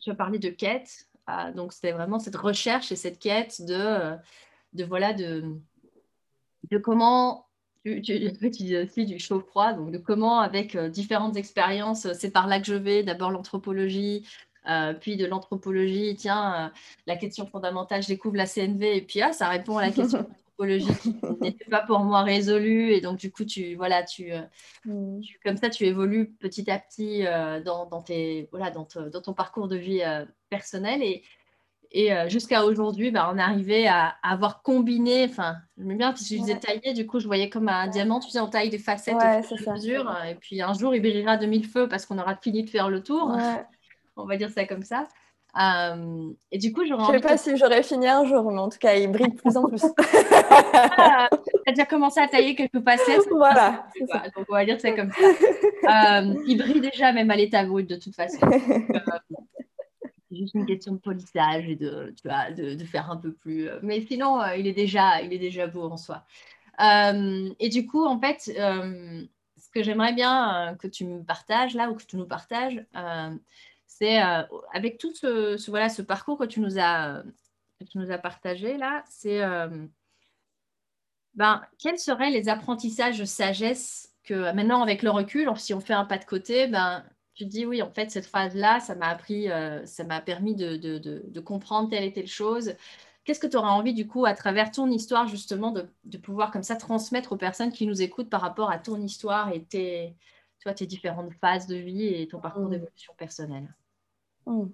tu 0.00 0.10
as 0.10 0.14
parlé 0.16 0.38
de 0.38 0.50
quête. 0.50 1.06
donc, 1.54 1.72
c'était 1.72 1.92
vraiment 1.92 2.18
cette 2.18 2.36
recherche 2.36 2.92
et 2.92 2.96
cette 2.96 3.18
quête 3.18 3.62
de, 3.62 4.14
de 4.72 4.84
voilà, 4.84 5.12
de 5.12 5.58
de 6.70 6.78
comment 6.78 7.46
tu, 7.84 8.00
tu, 8.02 8.18
dis 8.50 8.76
aussi 8.76 9.04
du 9.04 9.18
chaud-froid, 9.18 9.72
donc 9.74 9.90
de 9.90 9.98
comment, 9.98 10.40
avec 10.40 10.74
euh, 10.74 10.88
différentes 10.88 11.36
expériences, 11.36 12.12
c'est 12.12 12.30
par 12.30 12.46
là 12.46 12.60
que 12.60 12.66
je 12.66 12.74
vais, 12.74 13.02
d'abord 13.02 13.30
l'anthropologie, 13.30 14.26
euh, 14.68 14.94
puis 14.94 15.16
de 15.16 15.26
l'anthropologie, 15.26 16.14
tiens, 16.16 16.54
euh, 16.54 16.68
la 17.06 17.16
question 17.16 17.46
fondamentale, 17.46 18.02
je 18.02 18.08
découvre 18.08 18.36
la 18.36 18.46
CNV, 18.46 18.96
et 18.96 19.02
puis 19.02 19.22
ah, 19.22 19.32
ça 19.32 19.48
répond 19.48 19.78
à 19.78 19.82
la 19.82 19.92
question 19.92 20.20
anthropologique 20.58 21.00
qui 21.02 21.14
n'était 21.40 21.64
pas 21.64 21.82
pour 21.82 22.00
moi 22.00 22.22
résolue, 22.22 22.92
et 22.92 23.00
donc 23.00 23.18
du 23.18 23.30
coup, 23.30 23.44
tu, 23.44 23.74
voilà, 23.74 24.02
tu, 24.02 24.32
mm. 24.84 25.20
comme 25.44 25.56
ça, 25.56 25.70
tu 25.70 25.84
évolues 25.84 26.30
petit 26.32 26.70
à 26.70 26.78
petit 26.78 27.24
dans, 27.64 27.86
dans, 27.86 28.02
tes, 28.02 28.48
voilà, 28.50 28.70
dans, 28.70 28.86
dans, 29.12 29.20
ton 29.20 29.32
parcours 29.34 29.68
de 29.68 29.76
vie 29.76 30.02
personnel, 30.48 31.02
et, 31.02 31.22
et 31.94 32.12
euh, 32.12 32.28
jusqu'à 32.28 32.64
aujourd'hui, 32.64 33.12
bah, 33.12 33.30
on 33.32 33.38
arrivait 33.38 33.86
à, 33.86 34.16
à, 34.20 34.32
avoir 34.32 34.62
combiné, 34.62 35.26
enfin, 35.30 35.58
j'aime 35.78 35.96
bien 35.96 36.10
parce 36.10 36.28
que 36.28 36.34
je 36.34 36.40
disais 36.40 36.58
tailler, 36.58 36.92
du 36.92 37.06
coup, 37.06 37.20
je 37.20 37.26
voyais 37.28 37.48
comme 37.48 37.68
un 37.68 37.86
diamant, 37.86 38.18
tu 38.18 38.30
sais, 38.30 38.40
on 38.40 38.48
taille 38.48 38.68
des 38.68 38.80
facettes 38.80 39.14
ouais, 39.14 39.72
mesure, 39.72 40.12
et 40.28 40.34
puis 40.34 40.60
un 40.60 40.74
jour, 40.74 40.92
il 40.96 41.00
brillera 41.00 41.36
de 41.36 41.46
mille 41.46 41.64
feux 41.64 41.88
parce 41.88 42.04
qu'on 42.04 42.18
aura 42.18 42.34
fini 42.34 42.64
de 42.64 42.70
faire 42.70 42.90
le 42.90 43.00
tour. 43.00 43.36
on 44.16 44.26
va 44.26 44.36
dire 44.36 44.50
ça 44.50 44.64
comme 44.66 44.82
ça. 44.82 45.08
Euh, 45.56 46.32
et 46.50 46.58
du 46.58 46.72
coup, 46.72 46.84
j'aurais 46.84 47.04
Je 47.04 47.12
ne 47.12 47.16
sais 47.22 47.28
pas 47.28 47.36
si 47.36 47.56
j'aurais 47.56 47.84
fini 47.84 48.08
un 48.08 48.24
jour, 48.24 48.50
mais 48.50 48.58
en 48.58 48.68
tout 48.68 48.78
cas, 48.78 48.94
il 48.94 49.08
brille 49.10 49.30
de 49.30 49.36
plus 49.40 49.56
en 49.56 49.68
plus. 49.68 49.84
ah, 50.72 51.28
tu 51.30 51.70
as 51.70 51.72
déjà 51.72 51.86
commencé 51.86 52.18
à 52.18 52.26
tailler 52.26 52.56
quelques 52.56 52.82
facettes. 52.82 53.26
Voilà. 53.30 53.86
Donc, 54.36 54.46
on 54.48 54.52
va 54.52 54.64
dire 54.64 54.80
ça 54.80 54.90
comme 54.92 55.12
ça. 55.12 55.24
Euh, 55.24 56.34
il 56.46 56.58
brille 56.58 56.80
déjà, 56.80 57.12
même 57.12 57.30
à 57.30 57.36
l'état 57.36 57.64
brut, 57.64 57.88
de 57.88 57.96
toute 57.96 58.16
façon 58.16 58.38
juste 60.34 60.54
une 60.54 60.66
question 60.66 60.92
de 60.92 60.98
polissage 60.98 61.68
et 61.68 61.76
de, 61.76 62.14
tu 62.20 62.28
vois, 62.28 62.50
de, 62.50 62.74
de, 62.74 62.84
faire 62.84 63.10
un 63.10 63.16
peu 63.16 63.32
plus. 63.32 63.68
Euh, 63.68 63.78
mais 63.82 64.00
sinon, 64.00 64.40
euh, 64.40 64.56
il, 64.56 64.66
est 64.66 64.72
déjà, 64.72 65.22
il 65.22 65.32
est 65.32 65.38
déjà 65.38 65.66
beau 65.66 65.84
en 65.84 65.96
soi. 65.96 66.24
Euh, 66.80 67.50
et 67.60 67.68
du 67.68 67.86
coup, 67.86 68.04
en 68.04 68.18
fait, 68.18 68.40
ce 68.40 69.70
que 69.72 69.82
j'aimerais 69.82 70.12
bien 70.12 70.76
que 70.80 70.88
tu 70.88 71.04
me 71.04 71.22
partages 71.22 71.74
là 71.74 71.90
ou 71.90 71.94
que 71.94 72.04
tu 72.04 72.16
nous 72.16 72.26
partages, 72.26 72.84
c'est 73.98 74.18
avec 74.72 74.98
tout 74.98 75.14
ce, 75.14 75.70
voilà, 75.70 75.88
ce 75.88 76.02
parcours 76.02 76.38
que 76.38 76.44
tu 76.44 76.60
nous 76.60 76.78
as, 76.78 77.22
que 77.78 77.84
tu 77.84 77.98
nous 77.98 78.10
as 78.10 78.18
partagé 78.18 78.76
là, 78.76 79.04
c'est 79.08 79.40
ben, 81.34 81.62
quels 81.78 81.98
seraient 81.98 82.30
les 82.30 82.48
apprentissages 82.48 83.18
de 83.18 83.24
sagesse 83.24 84.14
que 84.24 84.52
maintenant, 84.52 84.82
avec 84.82 85.02
le 85.02 85.10
recul, 85.10 85.50
si 85.56 85.74
on 85.74 85.80
fait 85.80 85.92
un 85.92 86.04
pas 86.04 86.18
de 86.18 86.24
côté, 86.24 86.66
ben, 86.66 87.04
tu 87.34 87.44
te 87.44 87.50
dis 87.50 87.66
oui, 87.66 87.82
en 87.82 87.90
fait, 87.90 88.10
cette 88.10 88.26
phase-là, 88.26 88.80
ça 88.80 88.94
m'a 88.94 89.08
appris, 89.08 89.50
euh, 89.50 89.84
ça 89.86 90.04
m'a 90.04 90.20
permis 90.20 90.54
de, 90.54 90.76
de, 90.76 90.98
de, 90.98 91.40
comprendre 91.40 91.90
telle 91.90 92.04
et 92.04 92.12
telle 92.12 92.28
chose. 92.28 92.74
Qu'est-ce 93.24 93.40
que 93.40 93.46
tu 93.46 93.56
auras 93.56 93.70
envie, 93.70 93.94
du 93.94 94.06
coup, 94.06 94.24
à 94.26 94.34
travers 94.34 94.70
ton 94.70 94.90
histoire, 94.90 95.26
justement, 95.28 95.72
de, 95.72 96.18
pouvoir 96.18 96.50
comme 96.50 96.62
ça 96.62 96.76
transmettre 96.76 97.32
aux 97.32 97.36
personnes 97.36 97.72
qui 97.72 97.86
nous 97.86 98.02
écoutent 98.02 98.30
par 98.30 98.40
rapport 98.40 98.70
à 98.70 98.78
ton 98.78 99.00
histoire 99.00 99.52
et 99.52 99.64
tes, 99.64 100.16
toi, 100.60 100.74
tes 100.74 100.86
différentes 100.86 101.32
phases 101.34 101.66
de 101.66 101.76
vie 101.76 102.06
et 102.06 102.28
ton 102.28 102.40
parcours 102.40 102.66
mmh. 102.66 102.70
d'évolution 102.70 103.14
personnelle? 103.16 103.74
Mmh. 104.46 104.68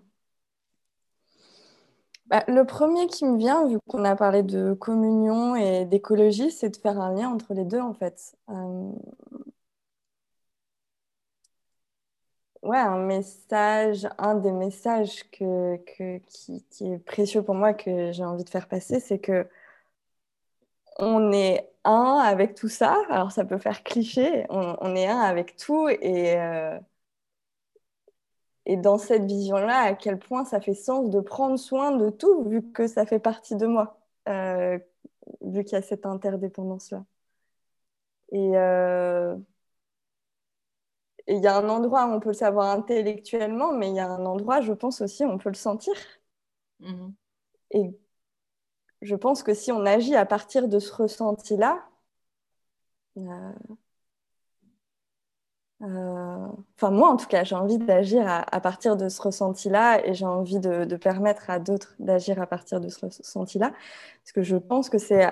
bah, 2.27 2.45
Le 2.49 2.65
premier 2.65 3.07
qui 3.07 3.25
me 3.25 3.37
vient, 3.39 3.67
vu 3.67 3.79
qu'on 3.89 4.05
a 4.05 4.17
parlé 4.17 4.43
de 4.43 4.73
communion 4.75 5.57
et 5.57 5.85
d'écologie, 5.85 6.51
c'est 6.51 6.71
de 6.71 6.77
faire 6.77 7.01
un 7.01 7.15
lien 7.15 7.29
entre 7.31 7.55
les 7.55 7.65
deux, 7.65 7.81
en 7.81 7.95
fait. 7.95 8.37
Euh, 8.51 8.93
ouais, 12.63 12.79
un 12.79 12.99
message, 12.99 14.09
un 14.19 14.35
des 14.35 14.53
messages 14.53 15.29
que, 15.31 15.77
qui, 16.29 16.65
est 16.81 16.99
précieux 17.05 17.43
pour 17.43 17.55
moi, 17.55 17.75
que 17.75 18.13
j'ai 18.13 18.25
envie 18.25 18.45
de 18.45 18.51
faire 18.51 18.69
passer, 18.69 19.01
c'est 19.01 19.19
que 19.19 19.49
on 20.99 21.33
est 21.33 21.71
un 21.85 22.19
avec 22.23 22.55
tout 22.55 22.69
ça. 22.69 22.97
Alors 23.11 23.33
ça 23.33 23.45
peut 23.45 23.59
faire 23.59 23.83
cliché, 23.83 24.47
on, 24.51 24.95
est 24.95 25.07
un 25.07 25.21
avec 25.21 25.57
tout 25.57 25.89
et, 25.89 26.39
euh, 26.39 26.79
et 28.71 28.77
dans 28.77 28.99
cette 28.99 29.25
vision-là, 29.25 29.81
à 29.81 29.95
quel 29.95 30.17
point 30.17 30.45
ça 30.45 30.61
fait 30.61 30.75
sens 30.75 31.11
de 31.11 31.21
prendre 31.21 31.59
soin 31.59 31.91
de 31.97 32.09
tout 32.09 32.45
vu 32.45 32.63
que 32.73 32.87
ça 32.87 33.05
fait 33.05 33.19
partie 33.19 33.57
de 33.57 33.67
moi, 33.67 33.99
euh, 34.29 34.79
vu 35.43 35.65
qu'il 35.65 35.73
y 35.73 35.77
a 35.77 35.83
cette 35.83 36.07
interdépendance-là. 36.07 37.05
Et 38.31 38.57
euh, 38.57 39.37
il 41.27 41.39
y 41.43 41.49
a 41.49 41.57
un 41.57 41.69
endroit 41.69 42.07
où 42.07 42.11
on 42.13 42.21
peut 42.21 42.29
le 42.31 42.35
savoir 42.35 42.71
intellectuellement, 42.71 43.73
mais 43.73 43.89
il 43.89 43.97
y 43.97 44.01
a 44.01 44.09
un 44.09 44.25
endroit, 44.25 44.61
je 44.61 44.73
pense 44.73 45.01
aussi, 45.01 45.25
où 45.25 45.29
on 45.29 45.39
peut 45.39 45.51
le 45.51 45.55
sentir. 45.57 45.95
Mm-hmm. 46.81 47.13
Et 47.73 47.99
je 49.03 49.17
pense 49.17 49.43
que 49.43 49.53
si 49.55 49.73
on 49.73 49.85
agit 49.85 50.15
à 50.15 50.27
partir 50.27 50.69
de 50.69 50.79
ce 50.79 50.93
ressenti-là, 50.95 51.85
euh, 53.17 53.53
enfin 55.81 56.91
moi 56.91 57.09
en 57.11 57.17
tout 57.17 57.27
cas, 57.27 57.45
j'ai 57.45 57.55
envie 57.55 57.79
d'agir 57.79 58.27
à, 58.27 58.61
partir 58.61 58.97
de 58.97 59.09
ce 59.09 59.21
ressenti-là 59.23 60.07
et 60.07 60.15
j'ai 60.15 60.27
envie 60.27 60.59
de, 60.61 60.97
permettre 60.97 61.49
à 61.51 61.59
d'autres 61.59 61.95
d'agir 61.99 62.41
à 62.41 62.47
partir 62.47 62.81
de 62.81 62.89
ce 62.89 63.07
ressenti-là, 63.07 63.71
parce 63.71 64.33
que 64.33 64.43
je 64.43 64.57
pense 64.57 64.91
que 64.91 64.99
c'est 64.99 65.29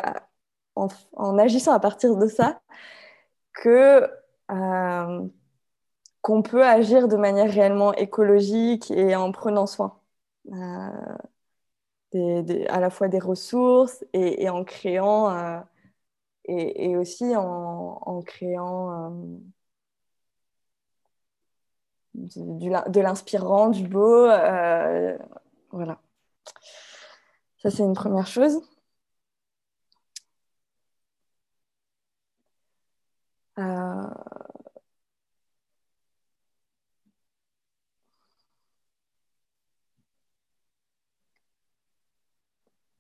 en, 0.75 1.39
agissant 1.39 1.73
à 1.73 1.81
partir 1.81 2.17
de 2.17 2.27
ça 2.29 2.61
que 3.53 4.09
euh, 4.51 5.29
qu'on 6.23 6.43
peut 6.43 6.65
agir 6.65 7.09
de 7.09 7.17
manière 7.17 7.51
réellement 7.51 7.93
écologique 7.95 8.91
et 8.91 9.17
en 9.17 9.33
prenant 9.33 9.67
soin 9.67 10.01
à 12.13 12.81
la 12.81 12.91
fois 12.91 13.09
des 13.09 13.19
ressources 13.19 14.05
et, 14.13 14.49
en 14.49 14.65
créant, 14.65 15.31
euh, 15.31 15.61
et, 16.47 16.97
aussi 16.97 17.37
en, 17.37 18.23
créant 18.23 19.23
euh, 22.37 22.81
de 22.89 23.01
l'inspirant, 23.01 23.69
du 23.69 23.87
beau. 23.87 24.27
Euh, 24.27 25.17
voilà. 25.71 25.99
Ça, 27.59 27.71
c'est 27.71 27.83
une 27.83 27.95
première 27.95 28.27
chose. 28.27 28.61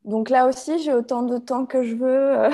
Donc 0.09 0.31
là 0.31 0.47
aussi, 0.49 0.83
j'ai 0.83 0.95
autant 0.95 1.23
de 1.23 1.37
temps 1.37 1.67
que 1.67 1.83
je 1.83 1.95
veux. 1.95 2.49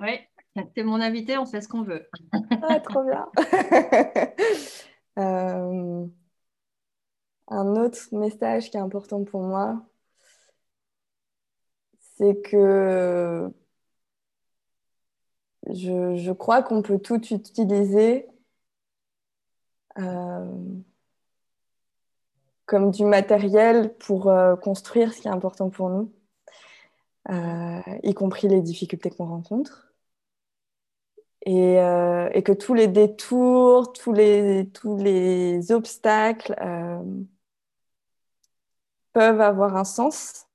oui, 0.00 0.20
c'est 0.74 0.82
mon 0.82 1.00
invité, 1.00 1.38
on 1.38 1.46
fait 1.46 1.60
ce 1.60 1.68
qu'on 1.68 1.82
veut. 1.82 2.08
ah, 2.62 2.80
trop 2.80 3.02
bien. 3.04 3.28
Euh, 5.18 6.06
un 7.48 7.66
autre 7.76 7.98
message 8.12 8.70
qui 8.70 8.76
est 8.76 8.80
important 8.80 9.24
pour 9.24 9.42
moi, 9.42 9.84
c'est 12.16 12.40
que 12.42 13.50
je, 15.68 16.32
crois 16.32 16.62
qu'on 16.62 16.82
peut 16.82 16.98
tout 16.98 17.20
utiliser. 17.32 18.28
Euh, 19.98 20.80
comme 22.66 22.92
du 22.92 23.04
matériel 23.04 23.92
pour 23.98 24.30
euh, 24.30 24.54
construire 24.54 25.12
ce 25.12 25.20
qui 25.20 25.28
est 25.28 25.30
important 25.30 25.70
pour 25.70 25.90
nous, 25.90 26.12
y 28.02 28.14
compris 28.14 28.48
les 28.48 28.62
difficultés 28.62 29.10
qu'on 29.10 29.26
rencontre. 29.26 29.89
Et, 31.46 31.80
euh, 31.80 32.28
et, 32.34 32.42
que 32.42 32.52
tous 32.52 32.74
les 32.74 32.86
détours, 32.86 33.92
tous 33.92 34.12
les, 34.12 34.68
tous 34.74 34.96
les 34.98 35.72
obstacles 35.72 36.54
peuvent 39.12 39.40
avoir 39.40 39.76
un 39.76 39.84
sens. 39.84 40.46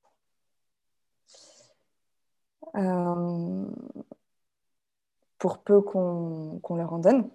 pour 5.38 5.60
peu 5.60 5.82
qu'on 5.82 6.76
leur 6.76 6.94
en 6.94 7.00
donne 7.00 7.30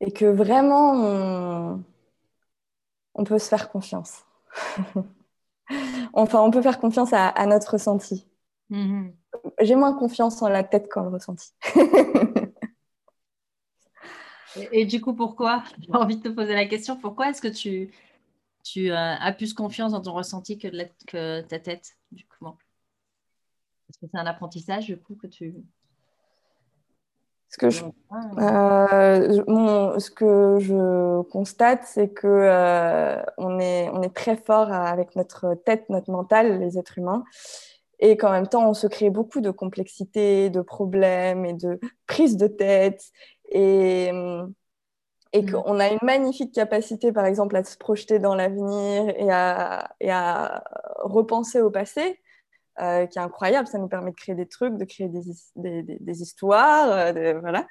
et 0.00 0.12
que 0.12 0.24
vraiment 0.26 1.82
on, 3.14 3.24
peut 3.24 3.38
se 3.38 3.48
faire 3.48 3.70
confiance. 3.70 4.24
enfin, 6.12 6.40
on 6.40 6.50
peut 6.50 6.62
faire 6.62 6.78
confiance 6.78 7.12
à, 7.12 7.46
notre 7.46 7.72
ressenti. 7.72 8.26
Mm-hmm. 8.70 9.12
J'ai 9.62 9.74
moins 9.74 9.94
confiance 9.94 10.40
en 10.42 10.48
la 10.48 10.64
tête 10.64 10.88
qu'en 10.90 11.02
le 11.02 11.10
ressenti. 11.10 11.52
et, 14.72 14.84
du 14.84 15.00
coup, 15.00 15.14
pourquoi 15.14 15.62
J'ai 15.80 15.94
envie 15.94 16.16
de 16.16 16.22
te 16.22 16.28
poser 16.28 16.54
la 16.54 16.66
question. 16.66 16.96
Pourquoi 16.96 17.30
est-ce 17.30 17.42
que 17.42 17.48
tu, 17.48 17.90
tu 18.64 18.90
as 18.90 19.32
plus 19.32 19.54
confiance 19.54 19.92
dans 19.92 20.02
ton 20.02 20.12
ressenti 20.12 20.58
que, 20.58 20.68
que 21.06 21.40
ta 21.42 21.58
tête 21.58 21.96
du 22.12 22.26
coup? 22.26 22.46
Est-ce 23.88 23.98
que 23.98 24.06
c'est 24.10 24.18
un 24.18 24.26
apprentissage 24.26 24.86
du 24.86 24.98
coup 24.98 25.14
que 25.14 25.26
tu 25.26 25.54
ce 27.48 27.56
que 27.56 27.70
je, 27.70 27.84
euh, 28.38 29.98
ce 29.98 30.10
que 30.10 30.58
je 30.60 31.22
constate, 31.22 31.80
c'est 31.84 32.08
que 32.08 32.26
euh, 32.26 33.22
on, 33.38 33.58
est, 33.58 33.88
on 33.90 34.02
est 34.02 34.14
très 34.14 34.36
fort 34.36 34.70
avec 34.70 35.16
notre 35.16 35.54
tête, 35.54 35.88
notre 35.88 36.10
mental, 36.10 36.60
les 36.60 36.78
êtres 36.78 36.98
humains, 36.98 37.24
et 38.00 38.18
qu'en 38.18 38.32
même 38.32 38.48
temps, 38.48 38.68
on 38.68 38.74
se 38.74 38.86
crée 38.86 39.08
beaucoup 39.08 39.40
de 39.40 39.50
complexité, 39.50 40.50
de 40.50 40.60
problèmes 40.60 41.46
et 41.46 41.54
de 41.54 41.80
prises 42.06 42.36
de 42.36 42.48
tête, 42.48 43.02
et, 43.50 44.10
et 45.32 45.42
mm. 45.42 45.50
qu'on 45.50 45.80
a 45.80 45.88
une 45.88 45.98
magnifique 46.02 46.54
capacité, 46.54 47.12
par 47.12 47.24
exemple, 47.24 47.56
à 47.56 47.64
se 47.64 47.78
projeter 47.78 48.18
dans 48.18 48.34
l'avenir 48.34 49.08
et 49.16 49.30
à, 49.30 49.90
et 50.00 50.10
à 50.10 50.62
repenser 50.98 51.62
au 51.62 51.70
passé. 51.70 52.20
Euh, 52.80 53.06
qui 53.06 53.18
est 53.18 53.22
incroyable. 53.22 53.66
Ça 53.66 53.78
nous 53.78 53.88
permet 53.88 54.12
de 54.12 54.16
créer 54.16 54.36
des 54.36 54.46
trucs, 54.46 54.76
de 54.76 54.84
créer 54.84 55.08
des, 55.08 55.22
des, 55.56 55.82
des, 55.82 56.22
histoires. 56.22 56.88
Euh, 56.90 57.40
voilà. 57.40 57.66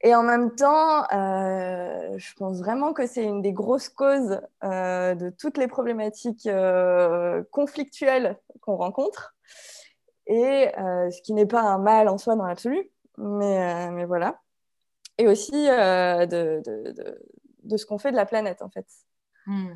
Et 0.00 0.14
en 0.14 0.22
même 0.22 0.54
temps, 0.54 1.04
euh, 1.12 2.16
je 2.16 2.34
pense 2.36 2.60
vraiment 2.60 2.94
que 2.94 3.06
c'est 3.06 3.24
une 3.24 3.42
des 3.42 3.52
grosses 3.52 3.90
causes 3.90 4.40
de 4.62 5.30
toutes 5.38 5.58
les 5.58 5.68
problématiques 5.68 6.48
conflictuelles 7.50 8.38
qu'on 8.62 8.76
rencontre. 8.76 9.34
Et 10.26 10.72
ce 10.76 11.20
qui 11.20 11.34
n'est 11.34 11.44
pas 11.44 11.60
un 11.60 11.78
mal 11.78 12.08
en 12.08 12.16
soi 12.16 12.36
dans 12.36 12.46
l'absolu, 12.46 12.90
mais, 13.18 13.90
mais 13.90 14.06
voilà. 14.06 14.40
Et 15.18 15.28
aussi 15.28 15.52
de, 15.52 16.24
de, 16.24 16.62
de, 16.64 17.20
de, 17.64 17.76
ce 17.76 17.84
qu'on 17.84 17.98
fait 17.98 18.12
de 18.12 18.16
la 18.16 18.24
planète, 18.24 18.62
en 18.62 18.70
fait. 18.70 18.86
Hmm 19.44 19.74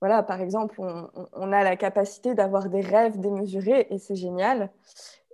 voilà, 0.00 0.22
par 0.22 0.40
exemple, 0.40 0.80
on, 0.80 1.52
a 1.52 1.64
la 1.64 1.76
capacité 1.76 2.34
d'avoir 2.34 2.68
des 2.68 2.82
rêves 2.82 3.18
démesurés 3.18 3.86
et 3.90 3.98
c'est 3.98 4.14
génial. 4.14 4.70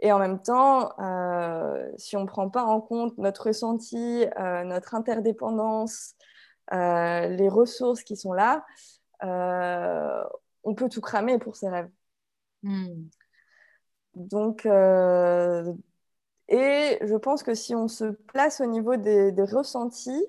Et 0.03 0.13
en 0.13 0.19
même 0.19 0.41
temps, 0.41 0.93
euh, 1.01 1.91
si 1.97 2.17
on 2.17 2.23
ne 2.23 2.27
prend 2.27 2.49
pas 2.49 2.65
en 2.65 2.81
compte 2.81 3.19
notre 3.19 3.49
ressenti, 3.49 4.25
euh, 4.39 4.65
notre 4.65 4.95
interdépendance, 4.95 6.15
euh, 6.73 7.27
les 7.29 7.49
ressources 7.49 8.03
qui 8.05 8.17
sont 8.17 8.33
là, 8.33 8.65
on 10.65 10.75
peut 10.75 10.89
tout 10.89 11.01
cramer 11.01 11.39
pour 11.39 11.57
ces 11.57 11.69
rêves. 11.69 11.91
Hmm. 12.63 13.09
Donc, 14.15 14.67
et 14.67 14.71
je 17.01 17.17
pense 17.17 17.43
que 17.43 17.55
si 17.55 17.75
on 17.75 17.89
se 17.89 18.05
place 18.05 18.61
au 18.61 18.67
niveau 18.67 18.97
des, 18.97 19.33
des 19.33 19.45
ressentis, 19.45 20.25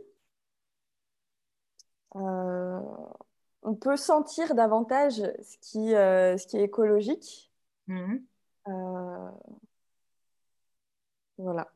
on 3.63 3.76
peut 3.76 3.97
sentir 3.97 4.56
davantage 4.56 5.15
ce 5.15 5.58
qui, 5.62 5.95
euh, 5.95 6.38
ce 6.38 6.47
qui 6.47 6.58
est 6.58 6.63
écologique. 6.63 7.52
Mhm. 7.88 8.23
Euh, 8.67 9.30
voilà. 11.38 11.69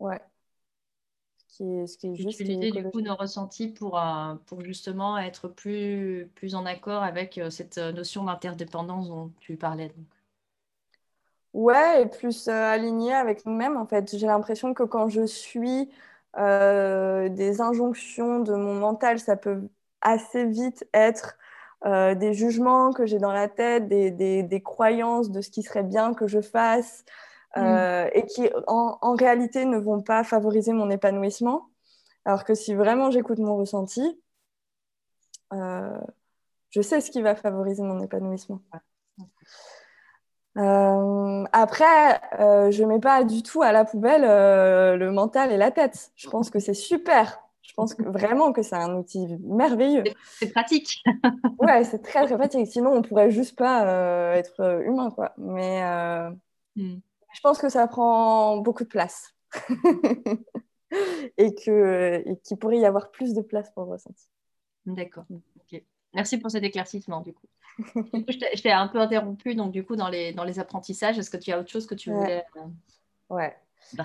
Ouais. 0.00 0.20
Ce 1.36 1.56
qui 1.56 1.62
est, 1.62 1.86
ce 1.86 1.96
qui 1.98 2.08
est 2.08 2.14
juste. 2.16 2.40
Utiliser 2.40 2.70
du 2.72 2.90
coup 2.90 3.00
nos 3.00 3.14
ressentis 3.14 3.68
pour, 3.68 3.98
euh, 3.98 4.34
pour 4.46 4.62
justement 4.62 5.16
être 5.18 5.48
plus, 5.48 6.28
plus 6.34 6.54
en 6.56 6.66
accord 6.66 7.02
avec 7.02 7.40
cette 7.50 7.78
notion 7.78 8.24
d'interdépendance 8.24 9.08
dont 9.08 9.30
tu 9.40 9.56
parlais. 9.56 9.88
Donc. 9.88 10.06
Ouais, 11.54 12.02
et 12.02 12.06
plus 12.06 12.48
aligné 12.48 13.14
avec 13.14 13.46
nous-mêmes 13.46 13.76
en 13.76 13.86
fait. 13.86 14.16
J'ai 14.16 14.26
l'impression 14.26 14.74
que 14.74 14.82
quand 14.82 15.08
je 15.08 15.24
suis 15.24 15.88
euh, 16.38 17.28
des 17.28 17.60
injonctions 17.60 18.40
de 18.40 18.54
mon 18.54 18.74
mental, 18.74 19.18
ça 19.18 19.36
peut 19.36 19.68
assez 20.00 20.44
vite 20.46 20.86
être 20.92 21.36
euh, 21.86 22.14
des 22.14 22.32
jugements 22.32 22.92
que 22.92 23.06
j'ai 23.06 23.18
dans 23.18 23.32
la 23.32 23.48
tête, 23.48 23.88
des, 23.88 24.10
des, 24.10 24.62
croyances 24.62 25.30
de 25.30 25.40
ce 25.40 25.50
qui 25.50 25.62
serait 25.62 25.82
bien 25.82 26.14
que 26.14 26.26
je 26.26 26.40
fasse. 26.40 27.04
mm. 27.56 28.08
et 28.14 28.26
qui 28.26 28.50
en, 28.66 29.14
réalité 29.14 29.64
ne 29.64 29.78
vont 29.78 30.02
pas 30.02 30.24
favoriser 30.24 30.72
mon 30.72 30.90
épanouissement. 30.90 31.68
Alors 32.24 32.44
que 32.44 32.54
si 32.54 32.74
vraiment 32.74 33.10
j'écoute 33.10 33.38
mon 33.38 33.56
ressenti, 33.56 34.20
je 35.52 36.80
sais 36.82 37.00
ce 37.00 37.10
qui 37.12 37.22
va 37.22 37.36
favoriser 37.36 37.82
mon 37.82 38.00
épanouissement. 38.00 38.60
Euh, 40.56 41.44
après, 41.52 42.20
euh, 42.40 42.70
je 42.70 42.84
mets 42.84 43.00
pas 43.00 43.24
du 43.24 43.42
tout 43.42 43.62
à 43.62 43.72
la 43.72 43.84
poubelle 43.84 44.24
euh, 44.24 44.96
le 44.96 45.10
mental 45.10 45.52
et 45.52 45.56
la 45.56 45.70
tête. 45.70 46.12
Je 46.14 46.28
pense 46.28 46.50
que 46.50 46.58
c'est 46.58 46.74
super. 46.74 47.40
Je 47.62 47.72
pense 47.74 47.94
que, 47.94 48.02
vraiment 48.02 48.52
que 48.52 48.62
c'est 48.62 48.76
un 48.76 48.94
outil 48.94 49.26
merveilleux. 49.40 50.04
C'est 50.38 50.52
pratique. 50.52 51.02
ouais, 51.58 51.82
c'est 51.84 52.02
très 52.02 52.24
très 52.26 52.36
pratique. 52.36 52.66
Sinon, 52.68 52.92
on 52.92 53.02
pourrait 53.02 53.30
juste 53.30 53.56
pas 53.56 53.86
euh, 53.86 54.34
être 54.34 54.82
humain, 54.86 55.10
quoi. 55.10 55.32
Mais 55.38 55.82
hmm. 56.76 56.98
je 57.32 57.40
pense 57.42 57.58
que 57.58 57.68
ça 57.68 57.86
prend 57.88 58.58
beaucoup 58.58 58.84
de 58.84 58.88
place 58.88 59.34
et 61.36 61.54
que 61.54 62.22
et 62.26 62.36
qu'il 62.44 62.58
pourrait 62.58 62.78
y 62.78 62.86
avoir 62.86 63.10
plus 63.10 63.34
de 63.34 63.40
place 63.40 63.70
pour 63.72 63.84
le 63.84 63.92
ressenti. 63.92 64.28
D'accord. 64.86 65.24
Merci 66.14 66.38
pour 66.38 66.50
cet 66.50 66.62
éclaircissement, 66.62 67.22
du 67.22 67.32
coup. 67.32 67.46
Je 67.78 68.62
t'ai 68.62 68.72
un 68.72 68.88
peu 68.88 68.98
interrompu, 68.98 69.54
donc 69.54 69.72
du 69.72 69.84
coup, 69.84 69.96
dans 69.96 70.08
les, 70.08 70.32
dans 70.32 70.44
les 70.44 70.58
apprentissages, 70.58 71.18
est-ce 71.18 71.30
que 71.30 71.36
tu 71.36 71.52
as 71.52 71.58
autre 71.58 71.70
chose 71.70 71.86
que 71.86 71.94
tu 71.94 72.10
voulais 72.10 72.44
euh, 72.56 72.60
Ouais. 73.30 73.56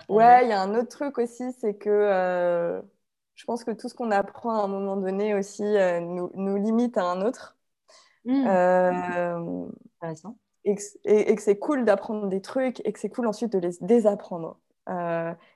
Ouais, 0.09 0.43
il 0.43 0.49
y 0.49 0.53
a 0.53 0.61
un 0.61 0.75
autre 0.75 0.89
truc 0.89 1.17
aussi, 1.17 1.51
c'est 1.59 1.75
que 1.75 1.89
euh, 1.89 2.81
je 3.35 3.45
pense 3.45 3.63
que 3.63 3.71
tout 3.71 3.87
ce 3.87 3.93
qu'on 3.93 4.11
apprend 4.11 4.59
à 4.59 4.63
un 4.63 4.67
moment 4.67 4.97
donné 4.97 5.35
aussi 5.35 5.63
euh, 5.63 5.99
nous, 6.01 6.31
nous, 6.33 6.57
limite 6.57 6.97
à 6.97 7.05
un 7.05 7.21
autre. 7.21 7.55
Mmh. 8.25 8.45
Intéressant. 10.01 10.37
Et 10.65 10.75
que, 10.75 10.81
et, 11.05 11.33
que 11.35 11.41
c'est 11.41 11.57
cool 11.57 11.85
d'apprendre 11.85 12.27
des 12.27 12.41
trucs 12.41 12.85
et 12.85 12.91
que 12.91 12.99
c'est 12.99 13.09
cool 13.09 13.27
ensuite 13.27 13.53
de 13.53 13.59
les 13.59 13.77
désapprendre. 13.79 14.59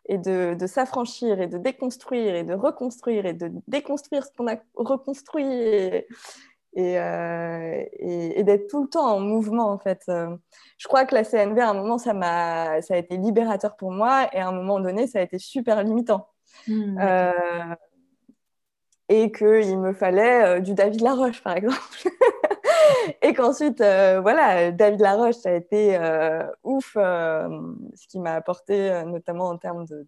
et 0.06 0.18
de, 0.18 0.54
de 0.54 0.68
s'affranchir 0.68 1.42
et 1.42 1.48
de 1.48 1.58
déconstruire 1.58 2.36
et 2.36 2.44
de 2.44 2.54
reconstruire 2.54 3.26
et 3.26 3.34
de 3.34 3.52
déconstruire 3.68 4.26
ce 4.26 4.32
qu'on 4.32 4.48
a 4.48 4.56
reconstruit 4.76 5.52
et, 5.52 6.08
euh, 6.78 7.84
et, 8.00 8.40
et, 8.40 8.44
d'être 8.44 8.68
tout 8.68 8.84
le 8.84 8.90
temps 8.90 9.16
en 9.16 9.20
mouvement 9.20 9.72
en 9.72 9.78
fait. 9.78 10.02
Euh, 10.10 10.36
je 10.78 10.88
crois 10.88 11.06
que 11.06 11.14
la 11.14 11.24
CNV 11.24 11.60
à 11.62 11.70
un 11.70 11.74
moment 11.76 12.00
ça 12.00 12.14
m'a 12.14 12.82
ça 12.82 12.96
a 12.96 12.98
été 12.98 13.18
libérateur 13.18 13.76
pour 13.76 13.92
moi 13.92 14.28
et 14.34 14.40
à 14.40 14.48
un 14.48 14.52
moment 14.52 14.80
donné 14.80 15.06
ça 15.06 15.20
a 15.20 15.22
été 15.22 15.38
super 15.38 15.84
limitant. 15.84 16.30
Mmh, 16.68 16.98
euh, 17.00 17.76
et 19.10 19.32
qu'il 19.32 19.80
me 19.80 19.94
fallait 19.94 20.62
du 20.62 20.74
David 20.74 21.02
Laroche 21.02 21.44
par 21.44 21.56
exemple. 21.58 21.80
et 23.22 23.34
qu'ensuite 23.34 23.80
voilà 23.80 24.72
David 24.72 25.02
Laroche 25.02 25.36
ça 25.36 25.50
a 25.50 25.54
été 25.54 26.00
ouf 26.64 26.94
ce 26.96 28.08
qui 28.08 28.20
m'a 28.20 28.34
apporté 28.34 29.04
notamment 29.06 29.50
en 29.50 29.58
termes 29.58 29.86
de 29.86 30.06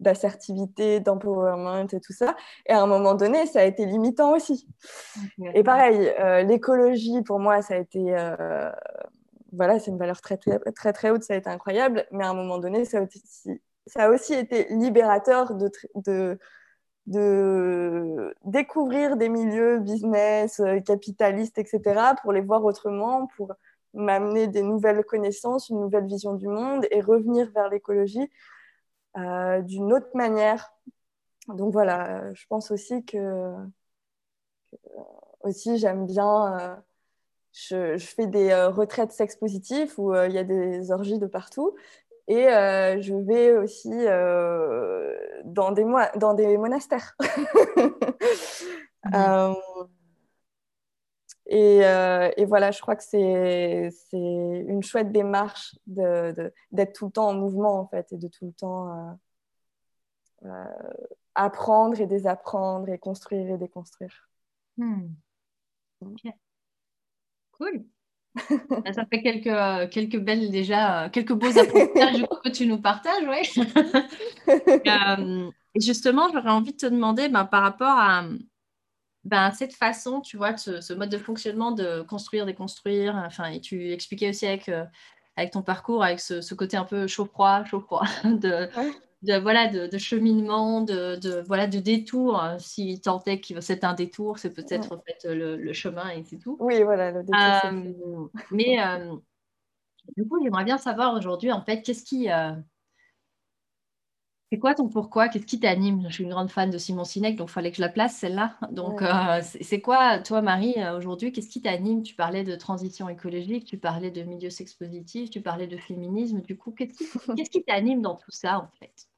d'assertivité, 0.00 1.00
d'empowerment 1.00 1.88
et 1.92 2.00
tout 2.00 2.12
ça. 2.12 2.36
Et 2.66 2.72
à 2.72 2.80
un 2.80 2.86
moment 2.86 3.14
donné, 3.14 3.46
ça 3.46 3.60
a 3.60 3.64
été 3.64 3.84
limitant 3.84 4.34
aussi. 4.34 4.68
Et 5.54 5.62
pareil, 5.62 6.12
euh, 6.20 6.42
l'écologie, 6.42 7.22
pour 7.22 7.40
moi, 7.40 7.62
ça 7.62 7.74
a 7.74 7.78
été... 7.78 8.16
Euh, 8.16 8.70
voilà, 9.52 9.78
c'est 9.78 9.90
une 9.90 9.98
valeur 9.98 10.20
très, 10.20 10.36
très, 10.36 10.58
très, 10.58 10.92
très 10.92 11.10
haute, 11.10 11.22
ça 11.22 11.34
a 11.34 11.36
été 11.36 11.48
incroyable. 11.48 12.06
Mais 12.10 12.24
à 12.24 12.28
un 12.28 12.34
moment 12.34 12.58
donné, 12.58 12.84
ça 12.84 12.98
a 12.98 13.02
aussi, 13.02 13.22
ça 13.86 14.04
a 14.04 14.10
aussi 14.10 14.34
été 14.34 14.66
libérateur 14.70 15.54
de, 15.54 15.70
de, 15.94 16.38
de 17.06 18.34
découvrir 18.44 19.16
des 19.16 19.28
milieux 19.28 19.78
business, 19.78 20.60
euh, 20.60 20.80
capitalistes, 20.80 21.58
etc., 21.58 21.80
pour 22.22 22.32
les 22.32 22.42
voir 22.42 22.64
autrement, 22.64 23.28
pour 23.36 23.54
m'amener 23.94 24.46
des 24.46 24.62
nouvelles 24.62 25.02
connaissances, 25.04 25.70
une 25.70 25.80
nouvelle 25.80 26.06
vision 26.06 26.34
du 26.34 26.46
monde 26.46 26.86
et 26.90 27.00
revenir 27.00 27.50
vers 27.54 27.70
l'écologie 27.70 28.30
euh, 29.16 29.62
d'une 29.62 29.92
autre 29.92 30.10
manière. 30.14 30.74
Donc 31.48 31.72
voilà, 31.72 32.32
je 32.34 32.46
pense 32.48 32.70
aussi 32.70 33.04
que, 33.04 33.54
aussi 35.40 35.78
j'aime 35.78 36.06
bien. 36.06 36.58
Euh, 36.60 36.76
je, 37.52 37.98
fais 37.98 38.26
des 38.26 38.50
euh, 38.50 38.68
retraites 38.68 39.12
sex 39.12 39.36
positifs 39.36 39.98
où 39.98 40.14
il 40.14 40.32
y 40.32 40.38
a 40.38 40.44
des 40.44 40.92
orgies 40.92 41.18
de 41.18 41.26
partout. 41.26 41.74
Et 42.28 42.44
je 42.44 43.14
vais 43.26 43.56
aussi 43.56 43.90
dans, 45.44 45.72
des 45.72 46.58
monastères. 46.58 47.16
Et, 51.48 51.78
et, 52.36 52.44
voilà, 52.44 52.70
je 52.70 52.80
crois 52.80 52.94
que 52.94 53.02
c'est 53.02 53.90
une 54.12 54.82
chouette 54.82 55.10
démarche 55.12 55.74
d'être 55.86 56.52
de, 56.72 56.84
tout 56.94 57.06
le 57.06 57.12
temps 57.12 57.28
en 57.28 57.34
mouvement, 57.34 57.80
en 57.80 57.86
fait, 57.86 58.12
et 58.12 58.18
de 58.18 58.28
tout 58.28 58.46
le 58.46 58.52
temps 58.52 58.92
euh, 58.92 59.12
euh, 60.44 60.64
apprendre 61.34 62.00
et 62.00 62.06
désapprendre, 62.06 62.88
et 62.88 62.98
construire 62.98 63.54
et 63.54 63.58
déconstruire. 63.58 64.28
Hmm. 64.76 65.08
Cool. 67.52 67.84
Bah, 68.68 68.92
ça 68.92 69.04
fait 69.06 69.20
quelques, 69.20 69.90
quelques 69.90 70.18
belles 70.18 70.50
déjà, 70.50 71.08
quelques 71.08 71.32
beaux 71.32 71.58
apprentissages 71.58 72.24
que 72.44 72.50
tu 72.50 72.66
nous 72.66 72.80
partages, 72.80 73.26
oui. 73.26 73.64
Euh, 74.48 75.50
et 75.74 75.80
justement, 75.80 76.28
j'aurais 76.32 76.50
envie 76.50 76.72
de 76.72 76.76
te 76.76 76.86
demander 76.86 77.28
ben, 77.28 77.44
par 77.44 77.62
rapport 77.62 77.98
à, 77.98 78.24
ben, 79.28 79.50
cette 79.50 79.74
façon, 79.74 80.22
tu 80.22 80.38
vois, 80.38 80.56
ce, 80.56 80.94
mode 80.94 81.10
de 81.10 81.18
fonctionnement 81.18 81.70
de 81.70 82.00
construire, 82.00 82.46
déconstruire, 82.46 83.14
enfin, 83.26 83.50
et 83.50 83.60
tu 83.60 83.92
expliquais 83.92 84.30
aussi 84.30 84.46
avec, 84.46 84.70
euh, 84.70 84.84
avec 85.36 85.52
ton 85.52 85.60
parcours, 85.60 86.02
avec 86.02 86.18
ce, 86.18 86.54
côté 86.54 86.78
un 86.78 86.84
peu 86.84 87.06
chaud-froid, 87.06 87.62
chaud-froid, 87.64 88.04
de, 88.24 88.70
de, 89.20 89.38
voilà, 89.38 89.66
de, 89.66 89.98
cheminement, 89.98 90.80
de, 90.80 91.42
voilà, 91.46 91.66
de 91.66 91.78
détour. 91.78 92.42
Si 92.58 93.02
tant 93.02 93.22
est 93.26 93.40
que 93.40 93.60
c'est 93.60 93.84
un 93.84 93.92
détour, 93.92 94.38
c'est 94.38 94.54
peut-être 94.54 94.92
en 94.92 95.02
fait 95.02 95.28
le, 95.30 95.72
chemin 95.74 96.08
et 96.08 96.24
c'est 96.24 96.38
tout. 96.38 96.56
Oui, 96.58 96.82
voilà, 96.82 97.10
le 97.10 97.22
détour. 97.22 97.36
Euh, 97.36 98.40
mais 98.50 98.80
euh, 98.80 99.14
du 100.16 100.26
coup, 100.26 100.42
j'aimerais 100.42 100.64
bien 100.64 100.78
savoir 100.78 101.14
aujourd'hui, 101.14 101.52
en 101.52 101.60
fait, 101.60 101.82
qu'est-ce 101.82 102.04
qui 102.04 102.28
c'est 104.50 104.58
quoi 104.58 104.74
ton 104.74 104.88
pourquoi? 104.88 105.28
Qu'est-ce 105.28 105.44
qui 105.46 105.60
t'anime? 105.60 106.04
Je 106.08 106.14
suis 106.14 106.24
une 106.24 106.30
grande 106.30 106.50
fan 106.50 106.70
de 106.70 106.78
Simon 106.78 107.04
Sinek, 107.04 107.36
donc 107.36 107.50
il 107.50 107.52
fallait 107.52 107.70
que 107.70 107.76
je 107.76 107.82
la 107.82 107.90
place 107.90 108.16
celle-là. 108.16 108.56
Donc, 108.70 109.02
euh, 109.02 109.40
c'est 109.42 109.80
quoi, 109.82 110.20
toi, 110.20 110.40
Marie, 110.40 110.74
euh, 110.78 110.96
aujourd'hui? 110.96 111.32
Qu'est-ce 111.32 111.50
qui 111.50 111.60
t'anime? 111.60 112.02
Tu 112.02 112.14
parlais 112.14 112.44
de 112.44 112.56
transition 112.56 113.08
écologique, 113.10 113.66
tu 113.66 113.78
parlais 113.78 114.10
de 114.10 114.22
milieu 114.22 114.48
sexpositif, 114.50 115.28
tu 115.30 115.42
parlais 115.42 115.66
de 115.66 115.76
féminisme. 115.76 116.40
Du 116.40 116.56
coup, 116.56 116.72
qu'est-ce 116.72 117.50
qui 117.50 117.62
t'anime 117.64 118.00
dans 118.00 118.16
tout 118.16 118.30
ça, 118.30 118.58
en 118.58 118.68
fait? 118.78 119.08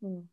Hmm. 0.00 0.28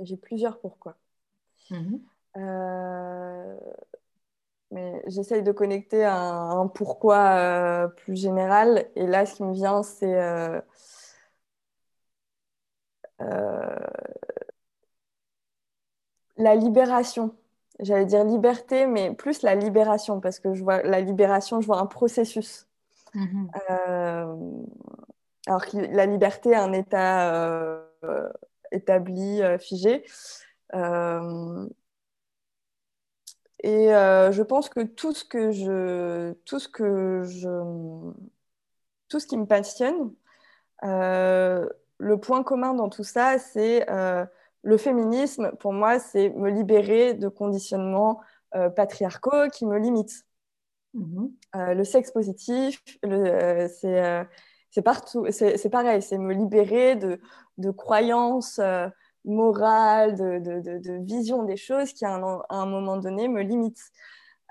J'ai 0.00 0.16
plusieurs 0.16 0.58
pourquoi. 0.60 0.96
Mhm. 1.70 2.00
Euh, 2.36 3.56
mais 4.70 5.02
j'essaye 5.06 5.42
de 5.42 5.52
connecter 5.52 6.04
un, 6.04 6.14
un 6.14 6.66
pourquoi 6.66 7.18
euh, 7.38 7.88
plus 7.88 8.16
général. 8.16 8.86
Et 8.96 9.06
là, 9.06 9.24
ce 9.26 9.36
qui 9.36 9.42
me 9.44 9.52
vient, 9.52 9.82
c'est 9.82 10.14
euh, 10.14 10.60
la 16.36 16.54
libération. 16.54 17.34
J'allais 17.80 18.06
dire 18.06 18.24
liberté, 18.24 18.86
mais 18.86 19.14
plus 19.14 19.42
la 19.42 19.54
libération, 19.54 20.20
parce 20.20 20.40
que 20.40 20.52
je 20.54 20.62
vois 20.62 20.82
la 20.82 21.00
libération, 21.00 21.60
je 21.60 21.66
vois 21.66 21.78
un 21.78 21.86
processus. 21.86 22.66
Mhm. 23.14 23.50
alors 25.46 25.64
que 25.64 25.78
la 25.78 26.04
liberté, 26.04 26.54
un 26.54 26.72
état 26.74 27.82
établi, 28.72 29.42
euh, 29.42 29.58
figé. 29.58 30.04
Euh, 30.74 31.68
et 33.62 33.94
euh, 33.94 34.30
je 34.32 34.42
pense 34.42 34.68
que 34.68 34.80
tout 34.80 35.12
ce 35.12 35.24
que 35.24 35.50
je, 35.50 36.32
tout 36.44 36.58
ce 36.58 36.68
que 36.68 37.22
je, 37.24 38.12
tout 39.08 39.20
ce 39.20 39.26
qui 39.26 39.36
me 39.36 39.46
passionne, 39.46 40.12
le 40.82 42.16
point 42.20 42.44
commun 42.44 42.74
dans 42.74 42.88
tout 42.88 43.04
ça, 43.04 43.38
c'est 43.38 43.86
le 44.62 44.76
féminisme. 44.76 45.52
Pour 45.58 45.72
moi, 45.72 45.98
c'est 45.98 46.30
me 46.30 46.50
libérer 46.50 47.14
de 47.14 47.28
conditionnements 47.28 48.20
patriarcaux 48.76 49.48
qui 49.52 49.66
me 49.66 49.78
limitent. 49.78 50.24
Mm-hmm. 50.94 51.74
le 51.74 51.84
sexe 51.84 52.12
positif, 52.12 52.82
c'est 53.02 54.26
c'est 54.70 54.82
partout, 54.82 55.26
c'est 55.30 55.70
pareil, 55.70 56.02
c'est 56.02 56.18
me 56.18 56.34
libérer 56.34 56.96
de, 56.96 57.20
de 57.58 57.70
croyances 57.70 58.58
euh, 58.58 58.88
morales, 59.24 60.16
de, 60.16 60.38
de, 60.38 60.60
de, 60.78 61.04
vision 61.04 61.42
des 61.44 61.56
choses 61.56 61.92
qui, 61.92 62.04
à 62.04 62.20
un, 62.50 62.66
moment 62.66 62.96
donné, 62.98 63.28
me 63.28 63.42
limitent. 63.42 63.90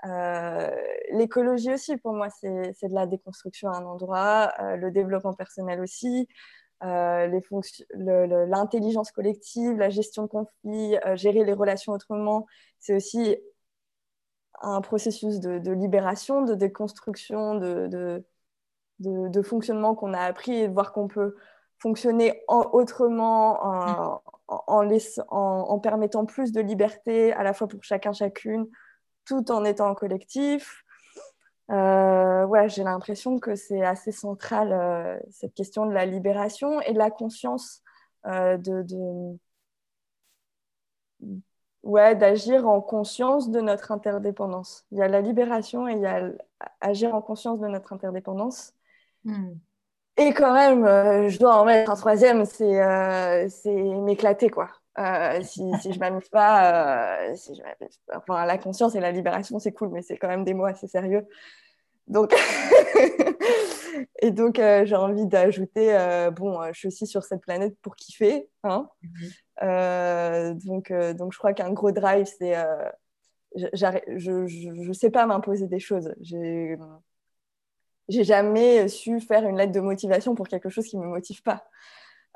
Euh, 0.06 0.70
l'écologie 1.12 1.72
aussi, 1.72 1.96
pour 1.96 2.12
moi, 2.14 2.28
c'est 2.30 2.50
de 2.50 2.94
la 2.94 3.06
déconstruction 3.06 3.70
à 3.70 3.78
un 3.78 3.84
endroit, 3.84 4.52
euh, 4.60 4.76
le 4.76 4.90
développement 4.90 5.34
personnel 5.34 5.80
aussi. 5.80 6.28
l'intelligence 6.82 9.10
collective, 9.12 9.76
la 9.76 9.90
gestion 9.90 10.22
de 10.24 10.28
conflits, 10.28 10.96
gérer 11.14 11.44
les 11.44 11.52
relations 11.52 11.92
autrement. 11.92 12.46
C'est 12.78 12.94
aussi 12.94 13.36
un 14.60 14.80
processus 14.80 15.40
de, 15.40 15.72
libération, 15.72 16.42
de 16.42 16.54
déconstruction, 16.54 17.56
de, 17.56 18.24
de, 19.00 19.42
fonctionnement 19.42 19.94
qu'on 19.94 20.14
a 20.14 20.20
appris 20.20 20.54
et 20.54 20.68
de 20.68 20.72
voir 20.72 20.92
qu'on 20.92 21.08
peut 21.08 21.36
fonctionner 21.78 22.42
autrement 22.48 23.64
en, 23.64 24.22
en, 24.48 25.78
permettant 25.78 26.24
plus 26.26 26.52
de 26.52 26.60
liberté 26.60 27.32
à 27.32 27.42
la 27.42 27.52
fois 27.52 27.68
pour 27.68 27.82
chacun, 27.84 28.12
chacune, 28.12 28.66
tout 29.24 29.50
en 29.50 29.64
étant 29.64 29.90
en 29.90 29.94
collectif. 29.94 30.84
Euh, 31.70 32.46
ouais, 32.46 32.68
j'ai 32.68 32.82
l'impression 32.82 33.38
que 33.38 33.54
c'est 33.54 33.82
assez 33.82 34.10
central, 34.10 34.72
euh, 34.72 35.18
cette 35.30 35.54
question 35.54 35.86
de 35.86 35.92
la 35.92 36.06
libération 36.06 36.80
et 36.80 36.94
de 36.94 36.98
la 36.98 37.10
conscience 37.10 37.82
euh, 38.26 38.56
de, 38.56 38.84
ouais, 41.82 42.16
d'agir 42.16 42.66
en 42.68 42.80
conscience 42.80 43.50
de 43.50 43.60
notre 43.60 43.92
interdépendance. 43.92 44.86
Il 44.92 44.98
y 44.98 45.02
a 45.02 45.08
la 45.08 45.20
libération 45.20 45.88
et 45.88 45.92
il 45.92 46.00
y 46.00 46.06
a 46.06 46.30
agir 46.80 47.14
en 47.14 47.22
conscience 47.22 47.60
de 47.60 47.68
notre 47.68 47.92
interdépendance. 47.92 48.74
Et 50.18 50.32
quand 50.32 50.52
même, 50.52 50.84
euh, 50.84 51.28
je 51.28 51.38
dois 51.38 51.56
en 51.56 51.64
mettre 51.64 51.90
un 51.90 51.94
troisième, 51.94 52.44
c'est 52.44 52.82
euh, 52.82 53.48
m'éclater, 54.02 54.50
quoi. 54.50 54.68
Euh, 54.98 55.40
si, 55.42 55.62
si, 55.80 55.92
je 55.92 55.98
m'amuse 56.00 56.28
pas, 56.28 57.34
si 57.36 57.54
je 57.54 57.62
enfin, 58.16 58.44
la 58.44 58.58
conscience 58.58 58.96
et 58.96 59.00
la 59.00 59.12
libération, 59.12 59.60
c'est 59.60 59.70
cool, 59.70 59.90
mais 59.90 60.02
c'est 60.02 60.16
quand 60.16 60.26
même 60.26 60.42
des 60.42 60.54
mots 60.54 60.64
assez 60.64 60.88
sérieux. 60.88 61.24
Donc, 62.08 62.34
et 64.20 64.32
donc 64.32 64.56
j'ai 64.56 64.96
envie 64.96 65.26
d'ajouter, 65.26 65.96
bon, 66.34 66.60
je 66.72 66.78
suis 66.78 66.88
aussi 66.88 67.06
sur 67.06 67.22
cette 67.22 67.42
planète 67.42 67.76
pour 67.80 67.94
kiffer, 67.94 68.48
hein. 68.64 68.88
Mhm. 69.62 70.58
donc, 70.58 70.92
donc, 71.16 71.32
je 71.32 71.38
crois 71.38 71.52
qu'un 71.52 71.70
gros 71.70 71.92
drive, 71.92 72.26
c'est, 72.26 72.56
je 73.54 74.88
ne 74.88 74.92
sais 74.92 75.10
pas 75.10 75.26
m'imposer 75.26 75.68
des 75.68 75.78
choses. 75.78 76.12
J'ai 76.20 76.76
j'ai 78.08 78.24
jamais 78.24 78.88
su 78.88 79.20
faire 79.20 79.46
une 79.46 79.56
lettre 79.56 79.72
de 79.72 79.80
motivation 79.80 80.34
pour 80.34 80.48
quelque 80.48 80.70
chose 80.70 80.86
qui 80.86 80.96
ne 80.96 81.02
me 81.02 81.08
motive 81.08 81.42
pas. 81.42 81.64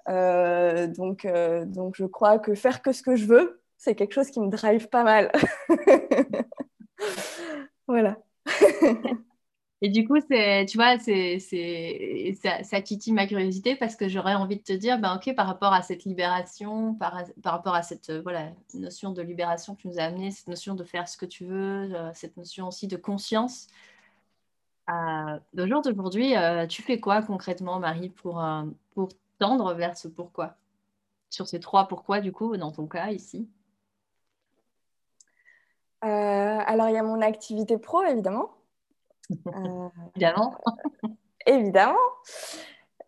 Euh, 0.09 0.87
donc, 0.87 1.25
euh, 1.25 1.65
donc, 1.65 1.97
je 1.97 2.05
crois 2.05 2.39
que 2.39 2.55
faire 2.55 2.83
que 2.83 2.93
ce 2.93 3.03
que 3.03 3.17
je 3.17 3.27
veux, 3.27 3.63
c'est 3.77 3.95
quelque 3.95 4.13
chose 4.13 4.31
qui 4.31 4.41
me 4.41 4.49
drive 4.49 4.89
pas 4.89 5.05
mal. 5.05 5.33
voilà. 7.87 8.19
Et 9.85 9.89
du 9.89 10.07
coup, 10.07 10.17
tu 10.21 10.77
vois, 10.77 10.97
c'est, 11.01 11.41
ça, 12.41 12.63
ça, 12.63 12.81
titille 12.81 13.13
ma 13.13 13.27
curiosité 13.27 13.75
parce 13.75 13.97
que 13.97 14.09
j'aurais 14.09 14.35
envie 14.35 14.57
de 14.57 14.63
te 14.63 14.73
dire, 14.73 15.01
ben, 15.01 15.17
ok, 15.17 15.35
par 15.35 15.49
rapport 15.49 15.73
à 15.73 15.83
cette 15.83 16.05
libération, 16.05 16.95
par, 16.95 17.25
par 17.43 17.55
rapport 17.55 17.75
à 17.75 17.83
cette 17.83 18.13
voilà, 18.13 18.53
notion 18.75 19.11
de 19.11 19.23
libération 19.23 19.75
que 19.75 19.83
tu 19.83 19.89
nous 19.89 19.99
as 19.99 20.05
amenée, 20.05 20.31
cette 20.31 20.47
notion 20.47 20.77
de 20.77 20.85
faire 20.85 21.09
ce 21.09 21.17
que 21.17 21.27
tu 21.27 21.47
veux, 21.47 21.93
euh, 21.97 22.11
cette 22.15 22.37
notion 22.37 22.69
aussi 22.69 22.87
de 22.87 22.97
conscience, 22.97 23.67
euh, 24.91 25.39
le 25.55 25.67
jour 25.67 25.83
d'aujourd'hui, 25.83 26.37
euh, 26.37 26.67
tu 26.67 26.83
fais 26.83 26.99
quoi 26.99 27.23
concrètement, 27.23 27.79
Marie, 27.79 28.11
pour, 28.11 28.43
euh, 28.43 28.65
pour 28.95 29.09
tendre 29.39 29.75
vers 29.75 29.97
ce 29.97 30.09
pourquoi? 30.09 30.57
Sur 31.31 31.47
ces 31.47 31.61
trois 31.61 31.89
pourquoi, 31.89 32.21
du 32.21 32.33
coup, 32.33 32.57
dans 32.57 32.73
ton 32.73 32.87
cas 32.87 33.11
ici? 33.11 33.49
Alors, 36.01 36.89
il 36.89 36.95
y 36.95 36.99
a 36.99 37.03
mon 37.03 37.21
activité 37.21 37.79
pro, 37.79 38.03
évidemment. 38.03 38.51
évidemment. 40.17 40.59
évidemment. 41.47 41.99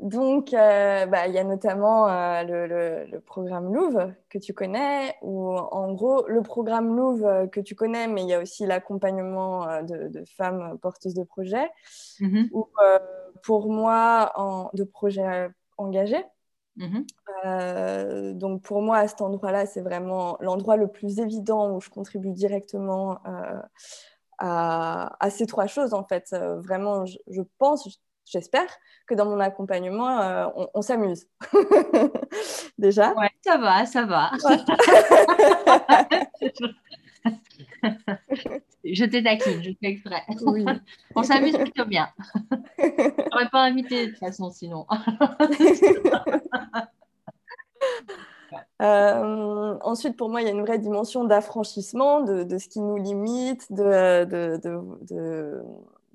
Donc, 0.01 0.53
euh, 0.53 1.07
bah, 1.07 1.29
il 1.29 1.35
y 1.35 1.39
a 1.39 1.45
notamment 1.45 2.09
euh, 2.09 3.07
le, 3.07 3.21
programme 3.21 3.73
Louvre 3.73 4.13
que 4.29 4.39
tu 4.39 4.53
connais, 4.53 5.15
ou 5.23 5.51
en 5.57 5.93
gros, 5.93 6.27
le 6.27 6.43
programme 6.43 6.97
Louvre 6.97 7.27
euh, 7.27 7.47
que 7.47 7.61
tu 7.61 7.75
connais, 7.75 8.07
mais 8.09 8.23
il 8.23 8.29
y 8.29 8.35
a 8.35 8.41
aussi 8.41 8.67
l'accompagnement 8.67 9.83
de, 9.83 10.25
femmes 10.37 10.79
porteuses 10.79 11.15
de 11.15 11.23
projets, 11.23 11.71
mm-hmm. 12.21 12.49
ou 12.53 12.69
pour 13.43 13.71
moi, 13.71 14.33
en, 14.37 14.71
de 14.75 14.85
projets 14.85 15.49
engagés. 15.77 16.25
Mm-hmm. 16.77 18.33
donc, 18.33 18.63
pour 18.63 18.83
moi, 18.83 18.99
à 18.99 19.09
cet 19.09 19.21
endroit-là, 19.21 19.65
c'est 19.67 19.81
vraiment 19.81 20.37
l'endroit 20.41 20.77
le 20.77 20.89
plus 20.89 21.21
évident 21.21 21.77
où 21.77 21.81
je 21.81 21.89
contribue 21.89 22.33
directement 22.33 23.21
à, 24.39 25.31
ces 25.31 25.47
trois 25.47 25.69
choses, 25.69 25.95
en 25.95 26.05
fait. 26.05 26.35
vraiment, 26.35 27.07
je, 27.07 27.19
je 27.29 27.43
pense, 27.59 27.89
j'espère 28.25 28.67
que 29.07 29.15
dans 29.15 29.27
mon 29.27 29.41
accompagnement, 29.41 30.21
euh, 30.21 30.47
on, 30.75 30.83
s'amuse. 30.83 31.27
Déjà 32.79 33.13
Ouais, 33.15 33.31
ça 33.43 33.57
va, 33.57 33.87
ça 33.87 34.05
va. 34.05 34.31
je 38.85 39.05
t'ai 39.05 39.23
taquine, 39.23 39.63
je 39.63 39.71
fais 39.81 39.89
exprès. 39.89 40.23
Oui. 40.43 40.65
on 41.15 41.23
s'amuse 41.23 41.57
plutôt 41.57 41.85
bien. 41.87 42.09
J'aurais 42.79 43.49
pas 43.51 43.63
invité 43.63 44.07
de 44.07 44.11
toute 44.11 44.21
façon 44.21 44.51
sinon. 44.51 44.87
Euh, 48.83 49.79
ensuite, 49.83 50.17
pour 50.17 50.29
moi, 50.29 50.41
il 50.41 50.45
y 50.45 50.49
a 50.49 50.53
une 50.53 50.65
vraie 50.65 50.79
dimension 50.79 51.25
d'affranchissement 51.25 52.21
de, 52.21 52.45
de, 52.45 52.59
ce 52.59 52.69
qui 52.69 52.81
nous 52.81 52.97
limite, 52.97 53.73
de, 53.73 54.25
de, 54.25 54.61
de 55.03 55.63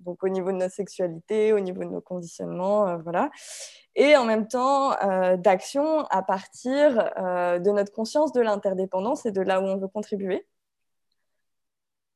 donc 0.10 0.24
au 0.24 0.30
niveau 0.30 0.52
de 0.52 0.58
notre 0.58 0.74
sexualité, 0.74 1.54
au 1.54 1.60
niveau 1.60 1.84
de 1.84 1.90
nos 1.90 2.02
conditionnements, 2.02 2.88
euh, 2.88 2.98
voilà. 2.98 3.30
Et 3.96 4.18
en 4.18 4.26
même 4.26 4.48
temps, 4.48 4.94
euh, 5.04 5.38
d'action 5.38 6.02
à 6.06 6.24
partir 6.24 7.12
euh, 7.18 7.60
de 7.60 7.70
notre 7.70 7.92
conscience 7.92 8.32
de 8.34 8.42
l'interdépendance 8.42 9.28
et 9.28 9.32
de 9.32 9.42
là 9.42 9.62
où 9.62 9.66
on 9.66 9.78
veut 9.78 9.88
contribuer. 9.88 10.48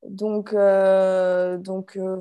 Donc, 0.03 0.53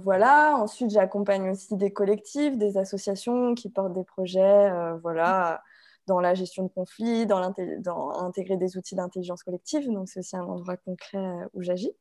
voilà. 0.05 0.57
Ensuite, 0.59 0.91
j'accompagne 0.91 1.51
aussi 1.51 1.75
des 1.77 1.93
collectifs, 1.93 2.57
des 2.59 2.77
associations 2.77 3.55
qui 3.55 3.71
portent 3.71 3.95
des 3.95 4.05
projets, 4.05 4.71
voilà, 5.03 5.63
dans 6.07 6.21
la 6.21 6.35
gestion 6.35 6.65
de 6.65 6.69
conflits, 6.69 7.27
dans, 7.27 7.53
dans 7.81 8.11
intégrer 8.11 8.57
des 8.57 8.77
outils 8.77 8.95
d'intelligence 8.95 9.43
collective. 9.43 9.91
Donc, 9.91 10.09
c'est 10.09 10.21
aussi 10.21 10.37
un 10.37 10.45
endroit 10.45 10.77
concret 10.77 11.19
où 11.55 11.63
j'agis. 11.63 11.93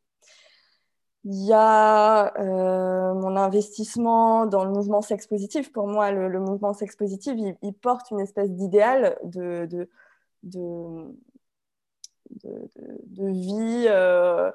Il 1.24 1.46
y 1.46 1.54
a 1.54 2.34
euh, 2.40 3.14
mon 3.14 3.36
investissement 3.36 4.48
dans 4.48 4.66
le 4.66 4.72
mouvement 4.72 5.02
sex 5.02 5.28
positif. 5.28 5.72
Pour 5.72 5.88
moi, 5.88 6.12
le, 6.12 6.40
mouvement 6.40 6.74
sex 6.74 6.96
positif, 6.96 7.36
il, 7.62 7.74
porte 7.76 8.10
une 8.10 8.20
espèce 8.20 8.50
d'idéal 8.52 9.18
de, 9.24 9.68
de, 9.68 9.88
de, 10.42 11.16
de, 13.06 13.28
vie 13.28 13.86
euh, 13.88 14.52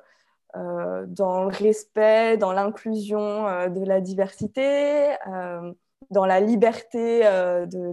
euh, 0.56 1.06
dans 1.06 1.44
le 1.44 1.54
respect, 1.54 2.36
dans 2.36 2.52
l'inclusion 2.52 3.44
de 3.68 3.84
la 3.84 4.00
diversité, 4.00 5.14
dans 6.10 6.26
la 6.26 6.40
liberté 6.40 7.20
de, 7.20 7.92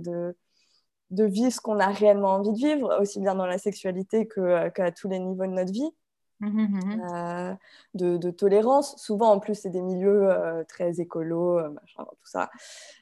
de, 1.12 1.26
vivre 1.26 1.52
ce 1.52 1.62
qu'on 1.62 1.80
a 1.80 1.90
réellement 1.90 2.30
envie 2.36 2.54
de 2.54 2.58
vivre, 2.58 3.00
aussi 3.00 3.20
bien 3.20 3.36
dans 3.36 3.46
la 3.46 3.60
sexualité 3.60 4.28
qu'à 4.28 4.92
tous 4.92 5.10
les 5.10 5.20
niveaux 5.20 5.46
de 5.46 5.52
notre 5.52 5.72
vie. 5.72 5.92
Mmh, 6.44 6.62
mmh, 6.62 6.96
mmh. 6.96 7.02
Euh, 7.14 7.54
de, 8.18 8.32
tolérance. 8.32 8.98
Souvent, 8.98 9.32
en 9.32 9.40
plus, 9.40 9.56
c'est 9.56 9.70
des 9.70 9.82
milieux 9.82 10.30
euh, 10.30 10.64
très 10.66 11.00
écolos, 11.00 11.60
euh, 11.60 11.70
machin, 11.70 12.04
tout 12.04 12.28
ça. 12.28 12.50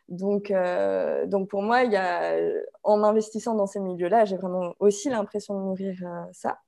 Donc, 0.09 0.53
donc 1.27 1.49
pour 1.49 1.61
moi, 1.63 1.83
y 1.83 1.95
a, 1.95 2.37
en 2.83 2.97
m'investissant 2.97 3.55
dans 3.55 3.67
ces 3.67 3.79
milieux-là, 3.79 4.25
j'ai 4.25 4.37
vraiment 4.37 4.73
aussi 4.79 5.09
l'impression 5.09 5.55
de 5.55 5.63
nourrir 5.63 5.95
ça. 6.33 6.59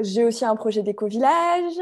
j'ai 0.00 0.24
aussi 0.24 0.44
un 0.44 0.56
projet 0.56 0.82
d'éco-village. 0.82 1.80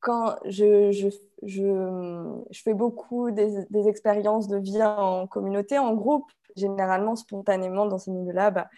quand 0.00 0.36
je, 0.46 0.90
je, 0.92 1.08
je, 1.42 2.40
je, 2.50 2.62
fais 2.62 2.74
beaucoup 2.74 3.30
des, 3.30 3.64
des 3.70 3.88
expériences 3.88 4.48
de 4.48 4.56
vie 4.56 4.82
en 4.82 5.26
communauté, 5.26 5.78
en 5.78 5.92
groupe, 5.94 6.32
généralement, 6.56 7.16
spontanément, 7.16 7.86
dans 7.86 7.98
ces 7.98 8.10
milieux-là, 8.10 8.50
bah, 8.50 8.68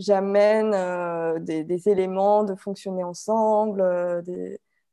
j'amène 0.00 0.72
euh, 0.74 1.38
des, 1.38 1.88
éléments 1.88 2.42
de 2.42 2.54
fonctionner 2.54 3.04
ensemble. 3.04 3.82
Euh, 3.82 4.22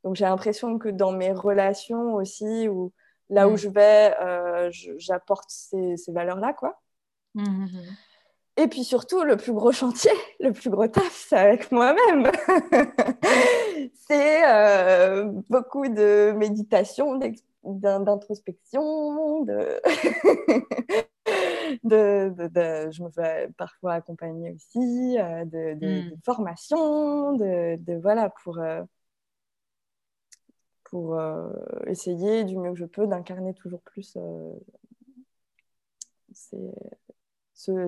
donc, 0.03 0.15
j'ai 0.15 0.25
l'impression 0.25 0.77
que 0.77 0.89
dans 0.89 1.11
mes 1.11 1.31
relations 1.31 2.15
aussi, 2.15 2.67
ou 2.67 2.91
là 3.29 3.47
où 3.47 3.53
mm. 3.53 3.57
je 3.57 3.69
vais, 3.69 4.15
euh, 4.21 4.69
j'apporte 4.97 5.49
ces, 5.49 5.95
valeurs-là, 6.09 6.53
quoi. 6.53 6.79
Mm, 7.33 7.43
mm, 7.43 7.69
Et 8.57 8.67
puis 8.67 8.83
surtout, 8.83 9.23
le 9.23 9.38
plus 9.38 9.53
gros 9.53 9.71
chantier, 9.71 10.11
le 10.39 10.51
plus 10.51 10.69
gros 10.69 10.88
taf, 10.88 11.25
c'est 11.29 11.38
avec 11.38 11.71
moi-même. 11.71 12.31
c'est 14.07 15.23
beaucoup 15.49 15.88
de 15.88 16.33
méditation, 16.33 17.19
d'introspection, 17.63 19.43
de... 19.43 19.81
de, 21.84 22.34
je 22.91 23.03
me 23.03 23.09
fais 23.11 23.49
parfois 23.57 23.93
accompagner 23.93 24.51
aussi, 24.51 25.18
euh, 25.20 25.45
de, 25.45 25.74
de, 25.80 26.01
hmm. 26.01 26.22
formation, 26.24 27.34
de, 27.34 27.99
voilà, 28.01 28.30
pour, 28.43 28.59
euh, 28.59 28.84
pour 30.84 31.20
essayer 31.88 32.43
du 32.45 32.57
mieux 32.57 32.72
que 32.72 32.80
je 32.80 32.86
peux 32.86 33.07
d'incarner 33.07 33.53
toujours 33.53 33.82
plus 33.82 34.18
ces, 36.34 36.57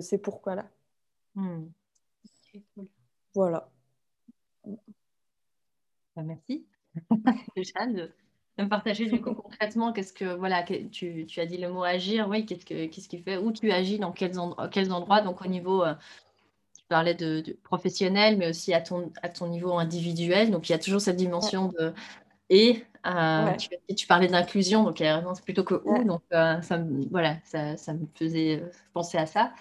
ces 0.02 0.18
pourquoi-là. 0.18 0.70
Hmm. 1.36 1.68
Voilà. 3.34 3.70
Bah, 6.16 6.24
merci. 6.24 6.68
De, 7.56 8.12
me 8.64 8.70
partager 8.70 9.06
du 9.06 9.22
coup 9.22 9.34
concrètement 9.36 9.94
qu'est-ce 9.94 10.14
que 10.14 10.36
voilà 10.36 10.64
tu, 10.64 11.26
tu, 11.26 11.40
as 11.40 11.46
dit 11.46 11.58
le 11.58 11.70
mot 11.70 11.84
agir 11.84 12.28
oui 12.30 12.46
qu'est-ce 12.46 12.66
que 12.66 12.86
qu'est-ce 12.86 13.10
qui 13.10 13.20
fait 13.20 13.38
où 13.38 13.52
tu 13.52 13.72
agis 13.72 14.00
dans 14.00 14.12
quels, 14.12 14.40
endroits, 14.40 14.68
quels 14.68 14.92
endroits 14.92 15.22
donc 15.22 15.42
au 15.42 15.48
niveau 15.48 15.84
euh, 15.84 15.94
tu 16.78 16.86
parlais 16.88 17.14
de, 17.16 17.58
professionnel 17.64 18.38
mais 18.38 18.50
aussi 18.50 18.74
à 18.74 18.82
ton 18.82 19.12
à 19.22 19.30
ton 19.30 19.48
niveau 19.48 19.74
individuel 19.78 20.52
donc 20.52 20.70
il 20.70 20.72
y 20.72 20.76
a 20.76 20.80
toujours 20.80 21.02
cette 21.02 21.18
dimension 21.18 21.72
de 21.80 21.94
et 22.50 22.84
euh, 23.06 23.54
tu, 23.96 24.08
parlais 24.08 24.28
d'inclusion 24.28 24.84
donc 24.84 25.00
il 25.00 25.04
y 25.04 25.08
a 25.08 25.18
vraiment 25.18 25.34
plutôt 25.34 25.64
que 25.64 25.82
où 25.86 26.04
donc 26.04 26.22
euh, 26.34 26.62
ça 26.62 26.78
me, 26.78 27.08
voilà 27.10 27.38
ça, 27.44 27.78
ça, 27.78 27.94
me 27.94 28.08
faisait 28.16 28.64
penser 28.94 29.18
à 29.18 29.26
ça. 29.26 29.54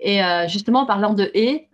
Et 0.00 0.20
justement 0.46 0.82
en 0.82 0.86
parlant 0.86 1.12
de 1.12 1.28
et 1.34 1.66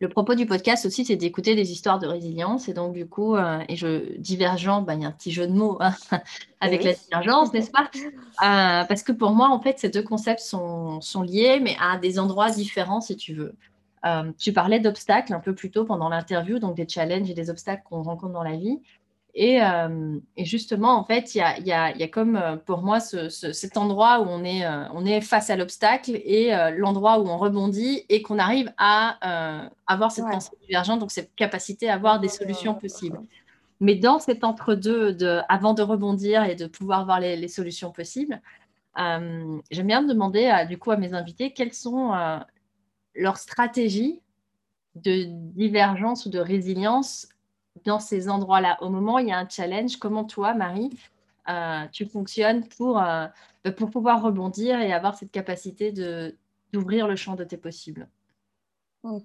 le 0.00 0.08
propos 0.08 0.34
du 0.34 0.46
podcast 0.46 0.86
aussi, 0.86 1.04
c'est 1.04 1.16
d'écouter 1.16 1.54
des 1.54 1.72
histoires 1.72 1.98
de 1.98 2.06
résilience. 2.06 2.68
Et 2.68 2.72
donc, 2.72 2.94
du 2.94 3.06
coup, 3.06 3.36
euh, 3.36 3.62
et 3.68 3.76
je 3.76 4.16
divergent, 4.16 4.80
bah, 4.80 4.94
il 4.94 5.02
y 5.02 5.04
a 5.04 5.08
un 5.08 5.12
petit 5.12 5.30
jeu 5.30 5.46
de 5.46 5.52
mots 5.52 5.76
hein, 5.80 5.94
avec 6.60 6.82
la 6.82 6.94
divergence, 6.94 7.52
n'est-ce 7.52 7.70
pas? 7.70 7.90
Euh, 8.42 8.84
Parce 8.86 9.02
que 9.02 9.12
pour 9.12 9.32
moi, 9.32 9.50
en 9.50 9.60
fait, 9.60 9.78
ces 9.78 9.90
deux 9.90 10.02
concepts 10.02 10.40
sont, 10.40 11.02
sont, 11.02 11.20
liés, 11.20 11.60
mais 11.60 11.76
à 11.78 11.98
des 11.98 12.18
endroits 12.18 12.48
différents, 12.48 13.02
si 13.02 13.14
tu 13.14 13.34
veux. 13.34 13.54
Euh, 14.06 14.32
tu 14.38 14.54
parlais 14.54 14.80
d'obstacles 14.80 15.34
un 15.34 15.40
peu 15.40 15.54
plus 15.54 15.70
tôt 15.70 15.84
pendant 15.84 16.08
l'interview, 16.08 16.58
donc 16.58 16.74
des 16.74 16.88
challenges 16.88 17.28
et 17.28 17.34
des 17.34 17.50
obstacles 17.50 17.82
qu'on 17.84 18.02
rencontre 18.02 18.32
dans 18.32 18.42
la 18.42 18.56
vie. 18.56 18.80
Euh, 19.38 20.18
et, 20.36 20.44
justement, 20.44 20.98
en 20.98 21.04
fait, 21.04 21.34
il 21.34 21.38
y 21.38 21.72
a, 21.72 22.08
comme 22.08 22.36
euh, 22.36 22.56
pour 22.56 22.82
moi 22.82 23.00
cet 23.00 23.76
endroit 23.76 24.20
où 24.20 24.24
on 24.24 24.44
est, 24.44 24.64
euh, 24.64 24.84
on 24.92 25.04
est 25.06 25.20
face 25.20 25.50
à 25.50 25.56
l'obstacle 25.56 26.20
et 26.24 26.50
l'endroit 26.76 27.20
où 27.20 27.28
on 27.28 27.38
rebondit 27.38 28.04
et 28.08 28.22
qu'on 28.22 28.38
arrive 28.38 28.72
à 28.76 29.68
avoir 29.86 30.12
cette 30.12 30.26
pensée 30.26 30.50
divergente, 30.62 31.00
donc 31.00 31.10
cette 31.10 31.34
capacité 31.34 31.88
à 31.88 31.94
avoir 31.94 32.20
des 32.20 32.28
solutions 32.28 32.74
possibles. 32.74 33.20
Mais 33.82 33.94
dans 33.94 34.18
cet 34.18 34.44
entre-deux, 34.44 35.14
de, 35.14 35.40
avant 35.48 35.72
de 35.72 35.82
rebondir 35.82 36.44
et 36.44 36.54
de 36.54 36.66
pouvoir 36.66 37.04
voir 37.06 37.20
les, 37.20 37.48
solutions 37.48 37.92
possibles, 37.92 38.40
j'aime 38.96 39.86
bien 39.86 40.02
demander 40.02 40.46
à, 40.46 40.66
du 40.66 40.78
coup 40.78 40.90
à 40.90 40.96
mes 40.96 41.14
invités 41.14 41.52
quelles 41.52 41.72
sont 41.72 42.12
leurs 43.14 43.38
stratégies 43.38 44.20
de 44.96 45.24
divergence 45.54 46.26
ou 46.26 46.30
de 46.30 46.40
résilience 46.40 47.28
dans 47.84 48.00
ces 48.00 48.28
endroits-là. 48.28 48.78
Au 48.82 48.88
moment 48.88 49.16
où 49.16 49.18
il 49.20 49.28
y 49.28 49.32
a 49.32 49.38
un 49.38 49.48
challenge, 49.48 49.96
comment 49.96 50.24
toi, 50.24 50.54
Marie, 50.54 50.90
euh, 51.48 51.86
tu 51.92 52.06
fonctionnes 52.06 52.66
pour, 52.68 53.02
euh, 53.02 53.26
pour 53.76 53.90
pouvoir 53.90 54.22
rebondir 54.22 54.80
et 54.80 54.92
avoir 54.92 55.16
cette 55.16 55.30
capacité 55.30 55.92
de, 55.92 56.36
d'ouvrir 56.72 57.08
le 57.08 57.16
champ 57.16 57.34
de 57.34 57.44
tes 57.44 57.56
possibles? 57.56 58.08
Hmm. 59.02 59.18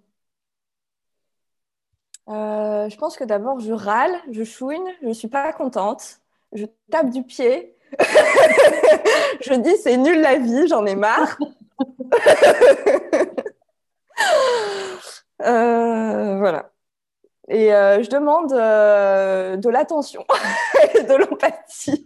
euh, 2.30 2.89
Je 2.89 2.98
pense 2.98 3.18
que 3.18 3.24
d'abord, 3.24 3.60
je 3.60 3.74
râle, 3.74 4.14
je 4.32 4.43
chouine, 4.43 4.84
je 5.02 5.08
ne 5.08 5.14
suis 5.14 5.28
pas 5.28 5.52
contente, 5.54 6.20
je 6.54 6.66
tape 6.89 7.10
du 7.10 7.24
pied. 7.24 7.76
je 8.00 9.54
dis 9.62 9.78
c'est 9.78 9.98
nul 9.98 10.20
la 10.22 10.39
vie, 10.39 10.68
j'en 10.68 10.86
ai 10.86 10.96
marre. 10.96 11.38
voilà. 15.39 16.72
Et 17.48 17.74
euh, 17.74 18.02
je 18.02 18.10
demande 18.10 18.52
euh, 18.54 19.56
de 19.58 19.70
l'attention 19.70 20.26
et 20.96 21.04
de 21.08 21.14
l'empathie. 21.14 22.04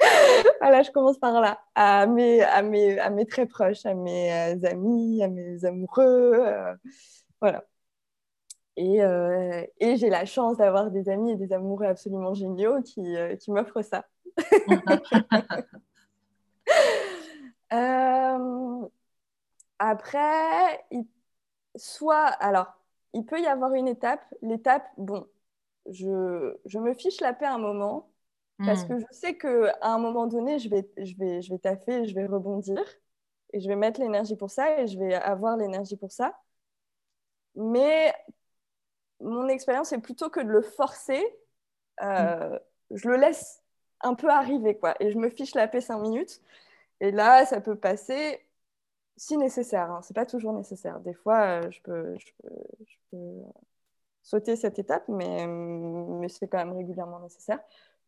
voilà, 0.60 0.82
je 0.82 0.90
commence 0.90 1.18
par 1.18 1.40
là, 1.40 1.60
à 1.74 2.06
mes, 2.06 2.42
à 2.42 2.62
mes, 2.62 2.98
à 2.98 3.10
mes 3.10 3.26
très 3.26 3.44
proches, 3.46 3.84
à 3.84 3.92
mes 3.94 4.32
euh, 4.32 4.66
amis, 4.70 5.22
à 5.22 5.28
mes 5.28 5.64
amoureux. 5.64 6.42
voilà. 7.40 7.64
Et, 8.76 9.00
et 9.80 9.96
j'ai 9.96 10.08
la 10.08 10.24
chance 10.24 10.58
d'avoir 10.58 10.92
des 10.92 11.08
amis 11.08 11.32
et 11.32 11.36
des 11.36 11.52
amoureux 11.52 11.86
absolument 11.86 12.32
géniaux 12.32 12.80
qui, 12.82 13.16
qui 13.40 13.50
m'offrent 13.50 13.82
ça. 13.82 14.04
après, 19.80 20.86
soit, 21.76 22.26
alors, 22.26 22.77
il 23.14 23.24
peut 23.24 23.40
y 23.40 23.46
avoir 23.46 23.74
une 23.74 23.88
étape. 23.88 24.22
L'étape, 24.42 24.86
bon, 24.96 25.26
je, 25.90 26.56
je, 26.66 26.78
me 26.78 26.94
fiche 26.94 27.20
la 27.20 27.32
paix 27.32 27.46
un 27.46 27.58
moment 27.58 28.10
parce 28.64 28.84
hmm. 28.84 28.88
que 28.88 28.98
je 28.98 29.06
sais 29.12 29.36
qu'à 29.36 29.76
un 29.82 29.98
moment 29.98 30.26
donné, 30.26 30.58
je 30.58 30.68
vais, 30.68 30.88
je, 30.98 31.14
vais, 31.16 31.42
je 31.42 31.52
vais 31.52 31.58
taffer, 31.58 32.06
je 32.06 32.14
vais 32.14 32.26
rebondir 32.26 32.82
et 33.52 33.60
je 33.60 33.68
vais 33.68 33.76
mettre 33.76 34.00
l'énergie 34.00 34.36
pour 34.36 34.50
ça 34.50 34.80
et 34.80 34.86
je 34.86 34.98
vais 34.98 35.14
avoir 35.14 35.56
l'énergie 35.56 35.96
pour 35.96 36.12
ça. 36.12 36.38
Mais 37.54 38.14
mon 39.20 39.48
expérience 39.48 39.92
est 39.92 39.98
plutôt 39.98 40.28
que 40.28 40.40
de 40.40 40.48
le 40.48 40.62
forcer, 40.62 41.24
euh, 42.02 42.56
hmm. 42.56 42.96
je 42.96 43.08
le 43.08 43.16
laisse 43.16 43.62
un 44.00 44.14
peu 44.14 44.28
arriver 44.28 44.76
quoi 44.78 44.94
et 45.00 45.10
je 45.10 45.18
me 45.18 45.28
fiche 45.28 45.54
la 45.54 45.68
paix 45.68 45.80
cinq 45.80 46.00
minutes. 46.00 46.40
Et 47.00 47.10
là, 47.12 47.46
ça 47.46 47.60
peut 47.60 47.76
passer 47.76 48.40
si 49.18 49.36
nécessaire. 49.36 49.90
Hein. 49.90 50.00
Ce 50.02 50.12
n'est 50.12 50.14
pas 50.14 50.26
toujours 50.26 50.52
nécessaire. 50.54 51.00
Des 51.00 51.12
fois, 51.12 51.60
euh, 51.60 51.70
je, 51.70 51.82
peux, 51.82 52.16
je, 52.18 52.96
peux, 53.10 53.42
sauter 54.22 54.56
cette 54.56 54.78
étape, 54.78 55.04
mais, 55.08 55.46
mais 55.46 56.28
c'est 56.28 56.48
quand 56.48 56.58
même 56.58 56.76
régulièrement 56.76 57.20
nécessaire. 57.20 57.58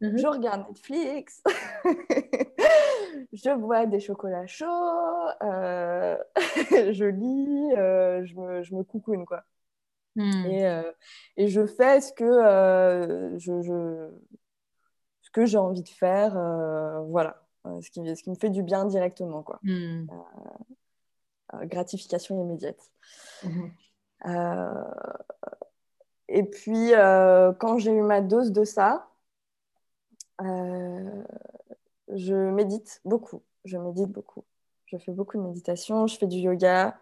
Mhm. 0.01 0.17
Je 0.17 0.27
regarde 0.27 0.67
Netflix, 0.69 1.43
je 3.35 3.55
bois 3.55 3.85
des 3.85 4.01
chocolats 4.01 4.47
chauds, 4.47 4.65
euh, 5.43 6.17
je 6.93 7.05
lis, 7.05 7.77
euh, 7.77 8.25
je, 8.25 8.35
me, 8.37 8.63
je 8.63 8.75
me 8.75 8.83
coucoune, 8.83 9.27
quoi. 9.27 9.43
Hmm. 10.17 10.47
Et, 10.47 10.83
et, 11.37 11.49
je 11.49 11.67
fais 11.67 12.01
ce 12.01 12.13
que 12.13 12.25
je, 13.39 13.63
je, 13.63 14.11
ce 15.23 15.31
que 15.31 15.47
j'ai 15.47 15.59
envie 15.59 15.85
de 15.85 15.89
faire, 15.89 16.33
voilà, 17.07 17.47
ce 17.81 17.91
qui, 17.91 18.17
ce 18.17 18.23
qui 18.23 18.31
me 18.31 18.35
fait 18.35 18.51
du 18.51 18.63
bien 18.63 18.87
directement, 18.87 19.43
quoi. 19.43 19.61
Hmm. 19.63 20.07
Euh, 21.55 21.65
gratification 21.67 22.41
immédiate. 22.43 22.91
Mhm. 23.45 23.73
Euh, 24.27 24.85
et 26.29 26.45
puis, 26.45 26.95
euh, 26.95 27.53
quand 27.55 27.79
j'ai 27.79 27.93
eu 27.93 28.03
ma 28.03 28.21
dose 28.21 28.53
de 28.53 28.65
ça, 28.65 29.07
je 32.09 32.35
médite 32.35 33.01
beaucoup. 33.05 33.43
Je 33.65 33.77
médite 33.77 34.11
beaucoup. 34.11 34.45
Je 34.87 34.97
fais 34.97 35.13
beaucoup 35.13 35.37
de 35.37 35.43
méditation, 35.43 36.07
je 36.07 36.17
fais 36.17 36.27
du 36.27 36.39
yoga. 36.39 36.99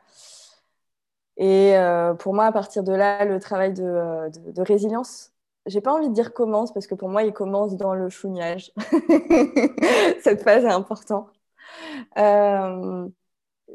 Et 1.36 1.74
pour 2.18 2.34
moi, 2.34 2.46
à 2.46 2.52
partir 2.52 2.82
de 2.82 2.92
là, 2.92 3.24
le 3.24 3.38
travail 3.38 3.72
de, 3.72 4.28
de, 4.50 4.62
résilience, 4.62 5.32
j'ai 5.66 5.80
pas 5.80 5.92
envie 5.94 6.08
de 6.08 6.14
dire 6.14 6.34
commence 6.34 6.72
parce 6.72 6.88
que 6.88 6.96
pour 6.96 7.08
moi, 7.08 7.22
il 7.22 7.32
commence 7.32 7.76
dans 7.76 7.94
le 7.94 8.08
chougnage. 8.08 8.72
Cette 10.20 10.42
phase 10.42 10.64
est 10.64 10.72
importante. 10.72 11.30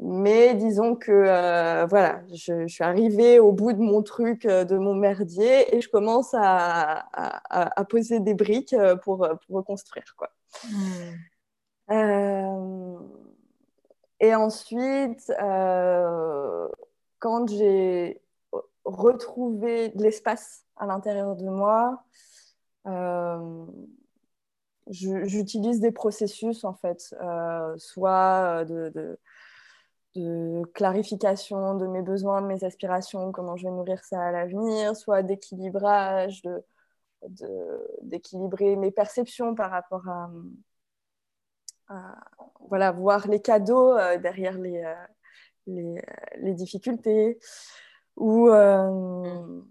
Mais 0.00 0.54
disons 0.54 0.96
que 0.96 1.12
euh, 1.12 1.86
voilà, 1.86 2.22
je, 2.32 2.66
suis 2.66 2.82
arrivée 2.82 3.38
au 3.38 3.52
bout 3.52 3.72
de 3.72 3.78
mon 3.80 4.02
truc, 4.02 4.44
euh, 4.44 4.64
de 4.64 4.76
mon 4.76 4.94
merdier, 4.94 5.74
et 5.74 5.80
je 5.80 5.88
commence 5.88 6.34
à, 6.36 7.06
poser 7.88 8.18
des 8.20 8.34
briques 8.34 8.72
euh, 8.72 8.96
pour, 8.96 9.18
pour 9.46 9.56
reconstruire. 9.56 10.16
Quoi. 10.16 10.30
Et 14.20 14.34
ensuite, 14.34 15.32
quand 17.18 17.48
j'ai 17.48 18.20
retrouvé 18.84 19.90
de 19.90 20.02
l'espace 20.02 20.64
à 20.76 20.86
l'intérieur 20.86 21.36
de 21.36 21.48
moi, 21.48 22.02
j'utilise 24.88 25.80
des 25.80 25.92
processus 25.92 26.64
en 26.64 26.74
fait, 26.74 27.14
soit 27.76 28.64
de 28.64 29.18
clarification 30.74 31.74
de 31.76 31.86
mes 31.86 32.02
besoins, 32.02 32.40
de 32.40 32.46
mes 32.46 32.64
aspirations, 32.64 33.32
comment 33.32 33.56
je 33.56 33.64
vais 33.64 33.72
nourrir 33.72 34.04
ça 34.04 34.20
à 34.22 34.32
l'avenir, 34.32 34.96
soit 34.96 35.22
d'équilibrage, 35.22 36.42
d'équilibrer 38.02 38.76
mes 38.76 38.90
perceptions 38.90 39.54
par 39.54 39.70
rapport 39.70 40.08
à, 40.08 40.30
voilà, 42.68 42.92
voir 42.92 43.28
les 43.28 43.40
cadeaux 43.40 43.96
euh, 43.96 44.18
derrière 44.18 44.58
les, 44.58 44.82
euh, 44.82 44.94
les, 45.66 46.02
les, 46.36 46.54
difficultés, 46.54 47.38
ou, 48.16 48.48
euh, 48.48 49.62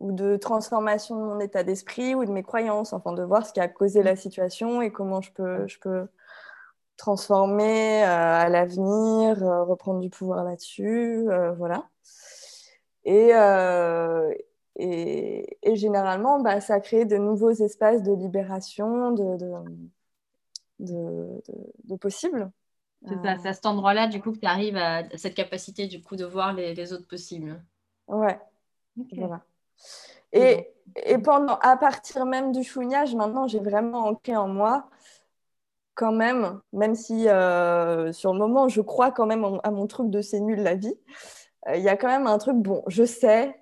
ou 0.00 0.12
de 0.12 0.36
transformation 0.36 1.16
de 1.16 1.22
mon 1.22 1.40
état 1.40 1.62
d'esprit 1.62 2.14
ou 2.14 2.24
de 2.24 2.30
mes 2.30 2.42
croyances, 2.42 2.92
enfin 2.92 3.12
de 3.12 3.22
voir 3.22 3.46
ce 3.46 3.52
qui 3.52 3.60
a 3.60 3.68
causé 3.68 4.02
la 4.02 4.16
situation 4.16 4.82
et 4.82 4.90
comment 4.90 5.20
je 5.20 5.32
peux, 5.32 5.66
je 5.68 5.78
peux 5.78 6.08
transformer 6.96 8.04
euh, 8.04 8.06
à 8.06 8.48
l'avenir, 8.48 9.42
euh, 9.42 9.64
reprendre 9.64 10.00
du 10.00 10.10
pouvoir 10.10 10.44
là-dessus, 10.44 11.28
euh, 11.28 11.52
voilà. 11.52 11.88
Et, 13.04 13.32
et, 14.76 15.76
généralement, 15.76 16.40
bah, 16.40 16.60
ça 16.60 16.78
crée 16.80 17.04
de 17.04 17.16
nouveaux 17.16 17.50
espaces 17.50 18.02
de 18.02 18.12
libération, 18.12 19.10
de, 19.10 19.36
de, 20.78 21.42
de, 21.84 21.96
possibles. 21.96 22.50
C'est 23.08 23.20
ça, 23.22 23.36
c'est 23.42 23.48
à 23.48 23.52
cet 23.52 23.66
endroit-là, 23.66 24.06
du 24.06 24.20
coup, 24.20 24.30
que 24.30 24.38
tu 24.38 24.46
arrives 24.46 24.76
à 24.76 25.02
cette 25.16 25.34
capacité, 25.34 25.88
du 25.88 26.00
coup, 26.00 26.14
de 26.14 26.24
voir 26.24 26.52
les, 26.52 26.92
autres 26.92 27.08
possibles. 27.08 27.60
Ouais. 28.06 28.38
Voilà. 29.16 29.42
Et, 30.32 30.68
et, 31.04 31.18
pendant, 31.18 31.56
à 31.56 31.76
partir 31.76 32.24
même 32.24 32.52
du 32.52 32.62
chouignage, 32.62 33.16
maintenant, 33.16 33.48
j'ai 33.48 33.60
vraiment 33.60 34.06
ancré 34.06 34.36
en 34.36 34.46
moi, 34.46 34.88
quand 35.94 36.12
même, 36.12 36.60
même 36.72 36.94
si 36.94 37.28
euh, 37.28 38.12
sur 38.12 38.32
le 38.32 38.38
moment, 38.38 38.68
je 38.68 38.80
crois 38.80 39.12
quand 39.12 39.26
même 39.26 39.44
à 39.62 39.70
mon 39.70 39.86
truc 39.86 40.10
de 40.10 40.20
c'est 40.22 40.40
nul 40.40 40.62
la 40.62 40.74
vie, 40.74 40.94
euh, 41.68 41.76
il 41.76 41.82
y 41.82 41.88
a 41.88 41.96
quand 41.96 42.08
même 42.08 42.26
un 42.26 42.38
truc, 42.38 42.56
bon, 42.56 42.82
je 42.88 43.04
sais, 43.04 43.60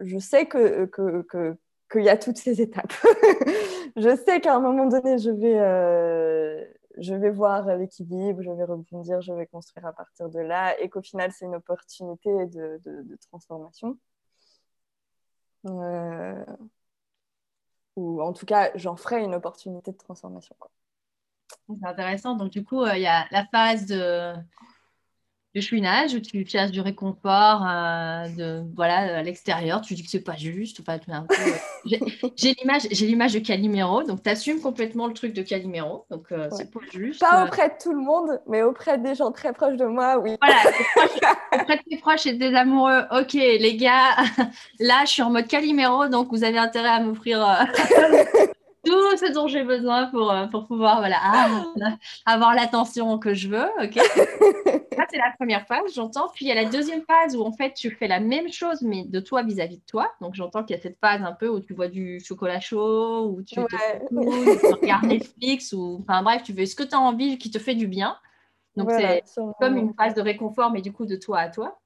je 0.00 0.18
sais 0.18 0.46
que, 0.46 0.86
que, 0.86 1.22
que 1.22 1.56
qu'il 1.92 2.04
y 2.04 2.08
a 2.08 2.16
toutes 2.18 2.38
ces 2.38 2.60
étapes. 2.60 2.92
je 3.96 4.16
sais 4.26 4.40
qu'à 4.40 4.56
un 4.56 4.60
moment 4.60 4.86
donné, 4.86 5.18
je 5.18 5.30
vais, 5.30 5.58
euh, 5.60 6.64
je 6.98 7.14
vais 7.14 7.30
voir 7.30 7.76
l'équilibre, 7.76 8.42
je 8.42 8.50
vais 8.50 8.64
rebondir, 8.64 9.20
je 9.20 9.32
vais 9.32 9.46
construire 9.46 9.86
à 9.86 9.92
partir 9.92 10.28
de 10.28 10.40
là, 10.40 10.78
et 10.80 10.88
qu'au 10.88 11.02
final, 11.02 11.32
c'est 11.32 11.44
une 11.46 11.54
opportunité 11.56 12.30
de, 12.46 12.80
de, 12.84 13.16
transformation. 13.30 13.98
Euh, 15.66 16.44
ou 17.96 18.20
en 18.22 18.32
tout 18.32 18.46
cas, 18.46 18.70
j'en 18.76 18.96
ferai 18.96 19.22
une 19.22 19.34
opportunité 19.34 19.92
de 19.92 19.96
transformation. 19.96 20.56
C'est 21.68 21.86
intéressant. 21.86 22.36
Donc, 22.36 22.50
du 22.50 22.64
coup, 22.64 22.86
il 22.86 23.00
y 23.00 23.06
a 23.06 23.26
la 23.30 23.44
phase 23.46 23.86
de 23.86 24.34
le 25.54 25.60
chouinage 25.60 26.14
où 26.14 26.20
tu 26.20 26.44
cherches 26.46 26.72
du 26.72 26.80
réconfort 26.80 27.64
euh, 27.64 28.28
de, 28.28 28.64
voilà, 28.74 29.18
à 29.18 29.22
l'extérieur. 29.22 29.80
Tu 29.82 29.94
dis 29.94 30.02
que 30.02 30.10
c'est 30.10 30.24
pas 30.24 30.36
juste. 30.36 30.80
Enfin, 30.80 30.98
euh, 31.08 31.98
j'ai 32.36 32.54
l'image, 32.54 32.82
j'ai 32.90 33.06
l'image 33.06 33.34
de 33.34 33.38
Calimero, 33.38 34.02
donc 34.02 34.22
tu 34.22 34.30
assumes 34.30 34.60
complètement 34.60 35.06
le 35.06 35.14
truc 35.14 35.32
de 35.32 35.42
Calimero. 35.42 36.06
Donc, 36.10 36.32
euh, 36.32 36.48
c'est 36.50 36.72
pas 36.72 36.80
juste. 36.92 37.20
Pas 37.20 37.44
auprès 37.44 37.68
de 37.68 37.74
tout 37.80 37.92
le 37.92 38.00
monde, 38.00 38.40
mais 38.48 38.62
auprès 38.62 38.98
des 38.98 39.14
gens 39.14 39.30
très 39.30 39.52
proches 39.52 39.76
de 39.76 39.86
moi, 39.86 40.18
oui. 40.18 40.36
Voilà, 40.42 40.60
auprès 41.62 41.76
de 41.76 41.82
tes 41.88 41.98
proches 41.98 42.26
et 42.26 42.32
des 42.32 42.54
amoureux. 42.54 43.02
Ok, 43.12 43.34
les 43.34 43.76
gars, 43.76 44.16
là, 44.80 45.04
je 45.04 45.10
suis 45.10 45.22
en 45.22 45.30
mode 45.30 45.46
Calimero, 45.46 46.08
donc 46.08 46.30
vous 46.32 46.42
avez 46.42 46.58
intérêt 46.58 46.88
à 46.88 47.00
m'offrir 47.00 47.38
tout 48.84 49.16
ce 49.16 49.32
dont 49.32 49.48
j'ai 49.48 49.64
besoin 49.64 50.06
pour, 50.06 50.30
euh, 50.30 50.46
pour 50.46 50.66
pouvoir 50.66 50.98
voilà, 50.98 51.16
ah, 51.20 51.64
avoir 52.26 52.54
l'attention 52.54 53.18
que 53.18 53.34
je 53.34 53.48
veux. 53.48 53.66
ok 53.82 53.94
Ça, 54.96 55.06
c'est 55.10 55.18
la 55.18 55.32
première 55.36 55.66
phase, 55.66 55.92
j'entends. 55.94 56.28
Puis 56.34 56.44
il 56.44 56.48
y 56.48 56.52
a 56.52 56.54
la 56.54 56.66
deuxième 56.66 57.02
phase 57.02 57.36
où 57.36 57.42
en 57.42 57.52
fait 57.52 57.74
tu 57.74 57.90
fais 57.90 58.06
la 58.06 58.20
même 58.20 58.52
chose, 58.52 58.82
mais 58.82 59.04
de 59.04 59.18
toi 59.18 59.42
vis-à-vis 59.42 59.78
de 59.78 59.84
toi. 59.86 60.12
Donc 60.20 60.34
j'entends 60.34 60.62
qu'il 60.62 60.76
y 60.76 60.78
a 60.78 60.82
cette 60.82 60.98
phase 61.00 61.22
un 61.22 61.32
peu 61.32 61.48
où 61.48 61.60
tu 61.60 61.74
vois 61.74 61.88
du 61.88 62.20
chocolat 62.20 62.60
chaud, 62.60 63.26
où 63.26 63.42
tu, 63.42 63.58
regardes 63.58 65.06
Netflix, 65.06 65.72
ou 65.72 66.00
enfin 66.02 66.22
bref, 66.22 66.42
tu 66.44 66.52
fais 66.52 66.66
ce 66.66 66.76
que 66.76 66.84
tu 66.84 66.94
as 66.94 67.00
envie 67.00 67.38
qui 67.38 67.50
te 67.50 67.58
fait 67.58 67.74
du 67.74 67.88
bien. 67.88 68.16
Donc 68.76 68.90
c'est 68.90 69.22
comme 69.60 69.76
une 69.76 69.94
phase 69.94 70.14
de 70.14 70.20
réconfort, 70.20 70.70
mais 70.70 70.82
du 70.82 70.92
coup 70.92 71.06
de 71.06 71.16
toi 71.16 71.40
à 71.40 71.48
toi 71.48 71.80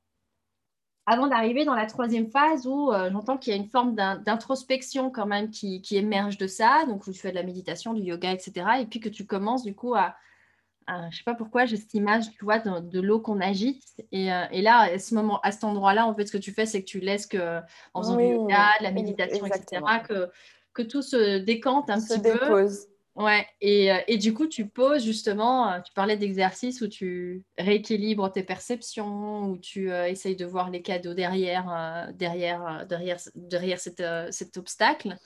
avant 1.08 1.26
d'arriver 1.26 1.64
dans 1.64 1.74
la 1.74 1.86
troisième 1.86 2.30
phase 2.30 2.66
où 2.66 2.92
euh, 2.92 3.10
j'entends 3.10 3.38
qu'il 3.38 3.54
y 3.54 3.56
a 3.56 3.58
une 3.58 3.70
forme 3.70 3.94
d'introspection 3.94 5.10
quand 5.10 5.24
même 5.24 5.50
qui, 5.50 5.82
émerge 5.92 6.36
de 6.36 6.46
ça, 6.46 6.84
donc 6.86 7.06
où 7.06 7.12
tu 7.12 7.18
fais 7.18 7.30
de 7.30 7.34
la 7.34 7.42
méditation, 7.42 7.94
du 7.94 8.02
yoga, 8.02 8.30
etc. 8.30 8.66
Et 8.80 8.84
puis 8.84 9.00
que 9.00 9.08
tu 9.08 9.24
commences 9.24 9.62
du 9.62 9.74
coup 9.74 9.94
à, 9.94 10.16
je 10.86 11.06
ne 11.06 11.10
sais 11.10 11.24
pas 11.24 11.34
pourquoi, 11.34 11.64
j'ai 11.64 11.76
cette 11.76 11.94
image, 11.94 12.30
tu 12.32 12.44
vois, 12.44 12.58
de, 12.58 13.00
l'eau 13.00 13.20
qu'on 13.20 13.40
agite. 13.40 13.82
Et, 14.12 14.30
euh, 14.30 14.44
et, 14.52 14.60
là, 14.60 14.80
à 14.80 14.98
ce 14.98 15.14
moment, 15.14 15.40
à 15.40 15.50
cet 15.50 15.64
endroit-là, 15.64 16.06
en 16.06 16.14
fait, 16.14 16.26
ce 16.26 16.32
que 16.32 16.38
tu 16.38 16.52
fais, 16.52 16.66
c'est 16.66 16.82
que 16.82 16.88
tu 16.88 17.00
laisses 17.00 17.26
que, 17.26 17.60
en 17.94 18.02
faisant 18.02 18.16
du 18.16 18.24
yoga, 18.24 18.66
de 18.78 18.84
la 18.84 18.90
méditation, 18.90 19.46
etc., 19.46 19.82
que, 20.06 20.30
que 20.74 20.82
tout 20.82 21.02
se 21.02 21.38
décante 21.38 21.88
un 21.88 22.00
petit 22.00 22.20
peu. 22.20 22.68
Ouais, 23.18 23.44
et, 23.60 23.90
euh, 23.90 23.98
et, 24.06 24.16
du 24.16 24.32
coup, 24.32 24.46
tu 24.46 24.68
poses 24.68 25.04
justement, 25.04 25.72
euh, 25.72 25.80
tu 25.80 25.92
parlais 25.92 26.16
d'exercices 26.16 26.80
où 26.82 26.86
tu 26.86 27.42
rééquilibres 27.58 28.30
tes 28.30 28.44
perceptions, 28.44 29.46
où 29.46 29.58
tu 29.58 29.90
euh, 29.90 30.06
essayes 30.06 30.36
de 30.36 30.46
voir 30.46 30.70
les 30.70 30.82
cadeaux 30.82 31.14
derrière, 31.14 32.12
derrière, 32.14 32.86
derrière, 32.86 33.18
derrière 33.34 33.80
cet 33.80 34.56
obstacle, 34.56 35.16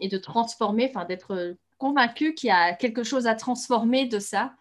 et 0.00 0.08
de 0.08 0.18
transformer, 0.18 0.90
enfin 0.90 1.04
d'être 1.04 1.54
convaincu 1.76 2.34
qu'il 2.34 2.48
y 2.48 2.50
a 2.50 2.74
quelque 2.74 3.02
chose 3.02 3.26
à 3.26 3.34
transformer 3.34 4.06
de 4.06 4.18
ça. 4.18 4.54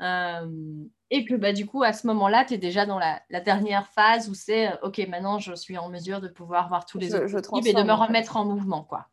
et 0.00 1.24
que 1.26 1.34
bah, 1.34 1.52
du 1.52 1.66
coup, 1.66 1.82
à 1.82 1.92
ce 1.92 2.06
moment-là, 2.06 2.46
tu 2.46 2.54
es 2.54 2.58
déjà 2.58 2.86
dans 2.86 2.98
la, 2.98 3.20
dernière 3.42 3.88
phase 3.88 4.30
où 4.30 4.34
c'est 4.34 4.72
OK, 4.82 5.06
maintenant 5.06 5.38
je 5.38 5.54
suis 5.54 5.76
en 5.76 5.90
mesure 5.90 6.22
de 6.22 6.28
pouvoir 6.28 6.68
voir 6.68 6.86
tous 6.86 6.98
les 6.98 7.14
autres 7.14 7.66
et 7.66 7.74
de 7.74 7.82
me 7.82 7.92
remettre 7.92 8.38
en 8.38 8.46
mouvement. 8.46 8.84
Quoi. 8.84 9.06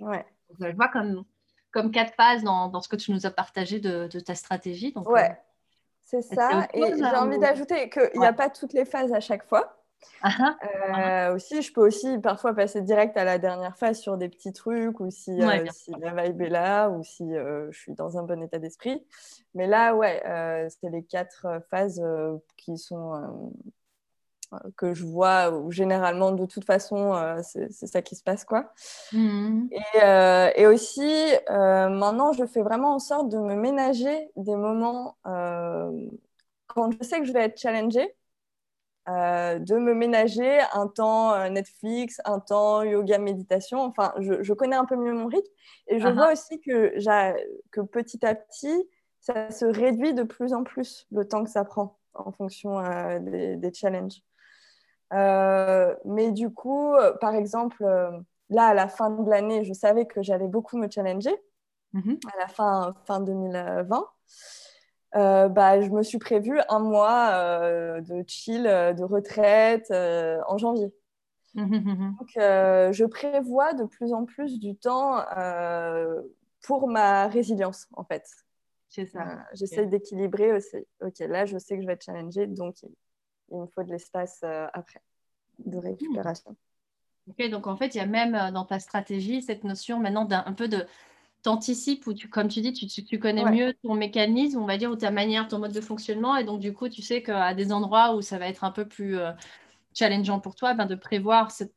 Ouais. 0.00 0.24
je 0.58 0.74
vois 0.74 0.88
comme 0.88 1.24
comme 1.72 1.90
quatre 1.90 2.14
phases 2.14 2.42
dans, 2.42 2.80
ce 2.80 2.88
que 2.88 2.96
tu 2.96 3.12
nous 3.12 3.26
as 3.26 3.30
partagé 3.30 3.80
de, 3.80 4.08
ta 4.20 4.34
stratégie. 4.34 4.92
Donc, 4.92 5.08
ouais, 5.08 5.30
euh, 5.30 5.34
c'est 6.00 6.22
ça. 6.22 6.66
Et 6.74 6.96
j'ai 6.96 7.04
envie 7.04 7.38
d'ajouter 7.38 7.88
qu'il 7.90 8.20
n'y 8.20 8.26
a 8.26 8.32
pas 8.32 8.50
toutes 8.50 8.72
les 8.72 8.84
phases 8.84 9.12
à 9.12 9.20
chaque 9.20 9.46
fois. 9.46 9.76
Euh, 10.24 11.34
aussi, 11.34 11.60
je 11.60 11.72
peux 11.72 11.86
aussi 11.86 12.18
parfois 12.18 12.54
passer 12.54 12.80
direct 12.80 13.16
à 13.18 13.24
la 13.24 13.38
dernière 13.38 13.76
phase 13.76 14.00
sur 14.00 14.16
des 14.16 14.30
petits 14.30 14.52
trucs 14.52 14.98
ou 14.98 15.10
si, 15.10 15.30
euh, 15.42 15.66
si 15.70 15.92
la 15.98 16.22
vibe 16.22 16.40
est 16.40 16.48
là 16.48 16.88
ou 16.88 17.02
si 17.02 17.30
je 17.30 17.68
suis 17.70 17.92
dans 17.92 18.16
un 18.16 18.22
bon 18.22 18.42
état 18.42 18.58
d'esprit. 18.58 19.06
Mais 19.54 19.66
là, 19.66 19.94
ouais, 19.94 20.22
c'est 20.80 20.88
les 20.90 21.04
quatre 21.04 21.46
phases 21.70 22.02
qui 22.56 22.78
sont 22.78 23.52
que 24.76 24.94
je 24.94 25.04
vois 25.04 25.50
où 25.50 25.70
généralement 25.70 26.32
de 26.32 26.44
toute 26.46 26.64
façon 26.64 27.14
euh, 27.14 27.40
c'est 27.42 27.86
ça 27.86 28.02
qui 28.02 28.16
se 28.16 28.22
passe 28.22 28.44
quoi. 28.44 28.72
Et, 29.12 29.80
euh, 30.02 30.50
et, 30.56 30.66
aussi 30.66 31.12
euh, 31.50 31.88
maintenant 31.88 32.32
je 32.32 32.44
fais 32.46 32.62
vraiment 32.62 32.94
en 32.94 32.98
sorte 32.98 33.28
de 33.28 33.38
me 33.38 33.54
ménager 33.54 34.30
des 34.36 34.56
moments 34.56 35.16
quand 35.24 36.90
je 36.92 37.02
sais 37.02 37.20
que 37.20 37.26
je 37.26 37.32
vais 37.32 37.44
être 37.44 37.60
challengée 37.60 38.14
de 39.06 39.76
me 39.76 39.92
ménager 39.94 40.60
un 40.72 40.86
temps 40.86 41.48
Netflix 41.48 42.20
un 42.24 42.38
temps 42.38 42.82
yoga 42.82 43.18
méditation. 43.18 43.80
Enfin 43.82 44.12
je, 44.18 44.42
je 44.42 44.52
connais 44.52 44.76
un 44.76 44.84
peu 44.84 44.94
mieux 44.94 45.12
mon 45.12 45.26
rythme. 45.26 45.50
Et 45.88 45.98
je 45.98 46.06
uh-huh. 46.06 46.14
vois 46.14 46.32
aussi 46.32 46.60
que, 46.60 46.94
que 47.70 47.80
petit 47.80 48.24
à 48.24 48.34
petit 48.34 48.88
ça 49.20 49.50
se 49.50 49.64
réduit 49.64 50.14
de 50.14 50.22
plus 50.22 50.52
en 50.54 50.64
plus 50.64 51.06
le 51.10 51.26
temps 51.26 51.44
que 51.44 51.50
ça 51.50 51.64
prend 51.64 51.98
en 52.14 52.32
fonction 52.32 52.80
des, 53.20 53.56
des 53.56 53.72
challenges 53.72 54.22
euh, 55.12 55.94
mais 56.04 56.30
du 56.30 56.50
coup, 56.50 56.94
euh, 56.94 57.12
par 57.20 57.34
exemple, 57.34 57.82
euh, 57.84 58.10
là, 58.48 58.66
à 58.66 58.74
la 58.74 58.88
fin 58.88 59.10
de 59.10 59.28
l'année, 59.28 59.64
je 59.64 59.72
savais 59.72 60.06
que 60.06 60.22
j'allais 60.22 60.48
beaucoup 60.48 60.78
me 60.78 60.88
challenger. 60.90 61.34
Mhm. 61.92 62.18
À 62.32 62.38
la 62.38 62.48
fin, 62.48 62.94
fin 63.06 63.20
2020. 63.20 64.06
bah, 65.12 65.80
je 65.80 65.88
me 65.90 66.02
suis 66.02 66.18
prévu 66.18 66.60
un 66.68 66.78
mois 66.78 68.00
de 68.00 68.24
chill, 68.28 68.62
de 68.62 69.02
retraite 69.02 69.90
en 69.90 70.56
janvier. 70.56 70.94
Mhm, 71.54 71.66
mhm, 71.66 72.16
Donc, 72.18 72.28
je 72.36 73.04
prévois 73.04 73.72
de 73.74 73.84
plus 73.84 74.12
en 74.12 74.24
plus 74.24 74.60
du 74.60 74.76
temps 74.76 75.24
pour 76.62 76.86
ma 76.86 77.26
résilience, 77.26 77.88
en 77.94 78.04
fait. 78.04 78.24
C'est 78.88 79.06
ça. 79.06 79.38
J'essaie 79.54 79.86
d'équilibrer 79.86 80.52
aussi. 80.52 80.76
Ok, 81.00 81.18
là, 81.20 81.44
je 81.44 81.58
sais 81.58 81.76
que 81.76 81.82
je 81.82 81.86
vais 81.88 81.94
être 81.94 82.04
challengée, 82.04 82.46
donc 82.46 82.76
il 83.50 83.58
me 83.58 83.66
faut 83.66 83.82
de 83.82 83.90
l'espace 83.90 84.40
euh, 84.44 84.66
après 84.72 85.00
de 85.58 85.76
hmm. 85.76 85.80
récupération. 85.80 86.56
Ok, 87.28 87.48
donc 87.50 87.66
en 87.66 87.76
fait, 87.76 87.94
il 87.94 87.98
y 87.98 88.00
a 88.00 88.06
même 88.06 88.34
euh, 88.34 88.50
dans 88.50 88.64
ta 88.64 88.78
stratégie 88.78 89.42
cette 89.42 89.64
notion 89.64 90.00
maintenant 90.00 90.24
d'un 90.24 90.42
peu 90.52 90.68
de 90.68 90.86
t'anticipes 91.42 92.06
ou 92.06 92.12
tu, 92.12 92.28
comme 92.28 92.48
tu 92.48 92.60
dis, 92.60 92.72
tu, 92.72 92.86
tu 92.86 93.18
connais 93.18 93.44
mieux 93.50 93.74
ton 93.82 93.94
mécanisme, 93.94 94.58
on 94.58 94.66
va 94.66 94.76
dire, 94.76 94.90
ou 94.90 94.96
ta 94.96 95.10
manière, 95.10 95.48
ton 95.48 95.58
mode 95.58 95.72
de 95.72 95.80
fonctionnement, 95.80 96.36
et 96.36 96.44
donc 96.44 96.60
du 96.60 96.74
coup, 96.74 96.88
tu 96.88 97.00
sais 97.00 97.22
qu'à 97.22 97.54
des 97.54 97.72
endroits 97.72 98.14
où 98.14 98.20
ça 98.20 98.38
va 98.38 98.46
être 98.46 98.62
un 98.62 98.70
peu 98.70 98.86
plus 98.86 99.16
euh, 99.16 99.32
challengeant 99.94 100.38
pour 100.40 100.54
toi, 100.54 100.74
ben, 100.74 100.84
de 100.84 100.94
prévoir 100.94 101.50
cet 101.50 101.72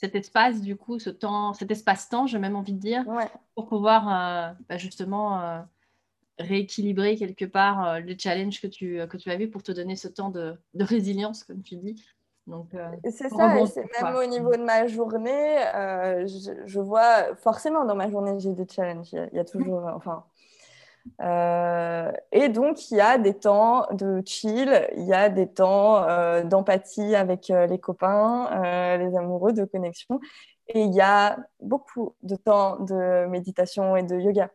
espace, 0.00 0.60
du 0.60 0.76
coup, 0.76 1.00
ce 1.00 1.10
temps, 1.10 1.52
cet 1.52 1.72
espace-temps, 1.72 2.28
j'ai 2.28 2.38
même 2.38 2.54
envie 2.54 2.74
de 2.74 2.78
dire, 2.78 3.04
pour 3.56 3.66
pouvoir 3.66 4.54
ben, 4.68 4.78
justement 4.78 5.64
rééquilibrer 6.38 7.16
quelque 7.16 7.44
part 7.44 7.86
euh, 7.86 8.00
le 8.00 8.14
challenge 8.18 8.60
que 8.60 8.66
tu, 8.66 9.00
que 9.08 9.16
tu 9.16 9.30
as 9.30 9.36
vu 9.36 9.48
pour 9.48 9.62
te 9.62 9.72
donner 9.72 9.96
ce 9.96 10.08
temps 10.08 10.30
de, 10.30 10.54
de 10.74 10.84
résilience, 10.84 11.44
comme 11.44 11.62
tu 11.62 11.76
dis. 11.76 12.04
Donc, 12.46 12.74
euh, 12.74 12.88
c'est 13.04 13.28
ça, 13.28 13.66
c'est 13.66 13.84
même 14.02 14.14
au 14.14 14.24
niveau 14.24 14.52
de 14.52 14.62
ma 14.62 14.86
journée, 14.86 15.58
euh, 15.74 16.26
je, 16.64 16.80
vois 16.80 17.34
forcément 17.36 17.84
dans 17.84 17.94
ma 17.94 18.08
journée, 18.08 18.40
j'ai 18.40 18.54
des 18.54 18.66
challenges. 18.66 19.12
Il 19.12 19.36
y, 19.36 19.38
a, 19.38 19.44
toujours, 19.44 19.84
enfin. 19.94 20.24
et 22.32 22.48
donc, 22.48 22.90
il 22.90 22.96
y 22.96 23.00
a 23.02 23.18
des 23.18 23.34
temps 23.34 23.86
de 23.92 24.22
chill, 24.24 24.88
il 24.96 25.04
y 25.04 25.12
a 25.12 25.28
des 25.28 25.46
temps 25.46 26.06
d'empathie 26.44 27.14
avec 27.14 27.48
les 27.48 27.78
copains, 27.78 28.96
les 28.96 29.14
amoureux, 29.14 29.52
de 29.52 29.66
connexion. 29.66 30.18
Et 30.68 30.80
il 30.80 30.94
y 30.94 31.02
a 31.02 31.36
beaucoup 31.60 32.14
de 32.22 32.36
temps 32.36 32.78
de 32.78 33.26
méditation 33.26 33.94
et 33.94 34.04
de 34.04 34.18
yoga. 34.18 34.50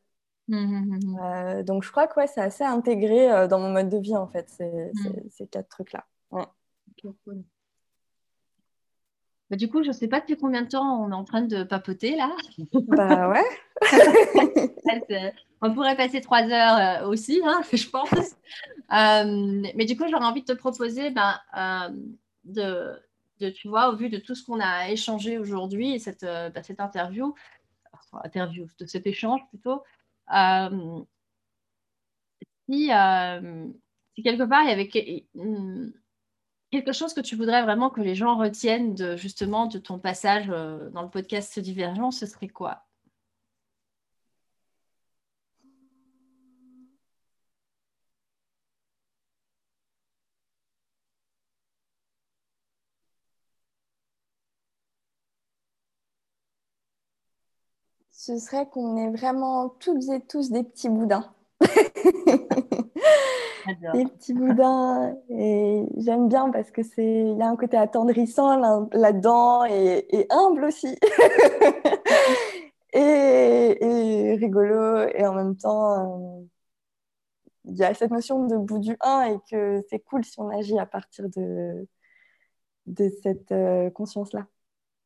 Mmh, 0.50 0.58
mmh, 0.58 1.00
mmh, 1.00 1.20
euh, 1.22 1.64
donc 1.64 1.84
je 1.84 1.92
crois 1.92 2.08
que 2.08 2.20
ouais, 2.20 2.28
c'est 2.28 2.42
assez 2.42 2.66
intégré 2.66 3.32
euh, 3.32 3.48
dans 3.48 3.60
mon 3.60 3.70
mode 3.70 3.90
de 3.90 3.98
vie 3.98 4.18
en 4.18 4.28
fait, 4.28 4.50
ces, 4.50 5.48
quatre 5.48 5.70
trucs-là. 5.70 6.06
Bah, 9.50 9.58
du 9.58 9.70
coup, 9.70 9.84
je 9.84 9.90
ne 9.90 9.94
sais 9.94 10.08
pas 10.08 10.20
depuis 10.20 10.36
combien 10.36 10.64
de 10.64 10.68
temps 10.68 11.04
on 11.04 11.12
est 11.12 11.16
en 11.16 11.24
train 11.24 11.42
de 11.42 11.64
papoter 11.64 12.16
là. 12.16 12.36
Bah 12.88 13.30
ouais. 13.30 13.44
on 15.62 15.74
pourrait 15.74 15.96
passer 15.96 16.22
trois 16.22 16.44
heures 16.44 17.04
euh, 17.04 17.08
aussi, 17.08 17.42
hein, 17.46 17.62
je 17.74 17.88
pense. 17.88 18.12
Euh, 18.12 19.64
mais 19.76 19.86
du 19.86 19.96
coup, 19.96 20.06
j'aurais 20.10 20.26
envie 20.26 20.42
de 20.42 20.54
te 20.54 20.58
proposer 20.58 21.12
ben, 21.12 21.40
euh, 21.58 21.90
de, 22.46 23.00
de, 23.40 23.50
tu 23.50 23.68
vois, 23.68 23.90
au 23.90 23.96
vu 23.96 24.10
de 24.10 24.18
tout 24.18 24.36
ce 24.36 24.44
qu'on 24.44 24.60
a 24.60 24.90
échangé 24.90 25.38
aujourd'hui 25.38 25.94
et 25.94 26.00
cette, 26.00 26.24
ben, 26.24 26.64
cette 26.64 26.80
interview, 26.80 27.36
interview, 28.24 28.68
de 28.80 28.86
cet 28.86 29.08
échange 29.08 29.42
plutôt, 29.50 29.84
si, 32.70 32.90
si, 34.16 34.24
quelque 34.24 34.44
part 34.44 34.64
il 34.64 34.70
y 34.70 34.72
avait 34.72 34.90
quelque 36.72 36.92
chose 36.92 37.14
que 37.14 37.22
tu 37.22 37.36
voudrais 37.36 37.64
vraiment 37.64 37.90
que 37.90 38.02
les 38.02 38.16
gens 38.16 38.38
retiennent 38.38 38.96
de 38.96 39.16
justement 39.16 39.68
de 39.68 39.78
ton 39.78 40.00
passage 40.00 40.48
euh, 40.50 40.90
dans 40.90 41.04
le 41.04 41.10
podcast 41.10 41.60
Divergent, 41.60 42.12
ce 42.12 42.26
serait 42.26 42.48
quoi? 42.48 42.86
Ce 58.26 58.38
serait 58.38 58.70
qu'on 58.70 58.96
est 58.96 59.10
vraiment 59.10 59.68
toutes 59.68 60.08
et 60.08 60.22
tous 60.22 60.50
des 60.50 60.64
petits 60.64 60.88
boudins. 60.88 61.34
des 63.94 64.06
petits 64.06 64.34
boudins. 64.34 65.14
Et 65.28 65.84
j'aime 65.98 66.30
bien 66.30 66.50
parce 66.50 66.72
que 66.72 66.84
c'est, 66.84 67.04
il 67.04 67.38
y 67.38 67.42
a 67.42 67.50
un 67.50 67.58
côté 67.58 67.76
attendrissant 67.76 68.56
là-dedans 68.94 69.66
et, 69.66 70.26
humble 70.30 70.64
aussi. 70.64 70.98
et, 72.94 74.38
rigolo. 74.40 75.06
Et 75.14 75.28
en 75.28 75.34
même 75.34 75.58
temps, 75.58 76.40
euh, 76.40 76.46
il 77.66 77.76
y 77.76 77.84
a 77.84 77.94
cette 77.94 78.12
notion 78.12 78.48
de 78.48 78.56
bout 78.56 78.80
du 78.80 78.96
1 79.02 79.34
et 79.34 79.38
que 79.52 79.82
c'est 79.90 80.00
cool 80.00 80.24
si 80.24 80.40
on 80.40 80.48
agit 80.48 80.80
à 80.80 80.86
partir 80.86 81.28
de, 81.28 81.86
de 82.86 83.10
cette 83.22 83.52
euh, 83.52 83.90
conscience-là. 83.90 84.48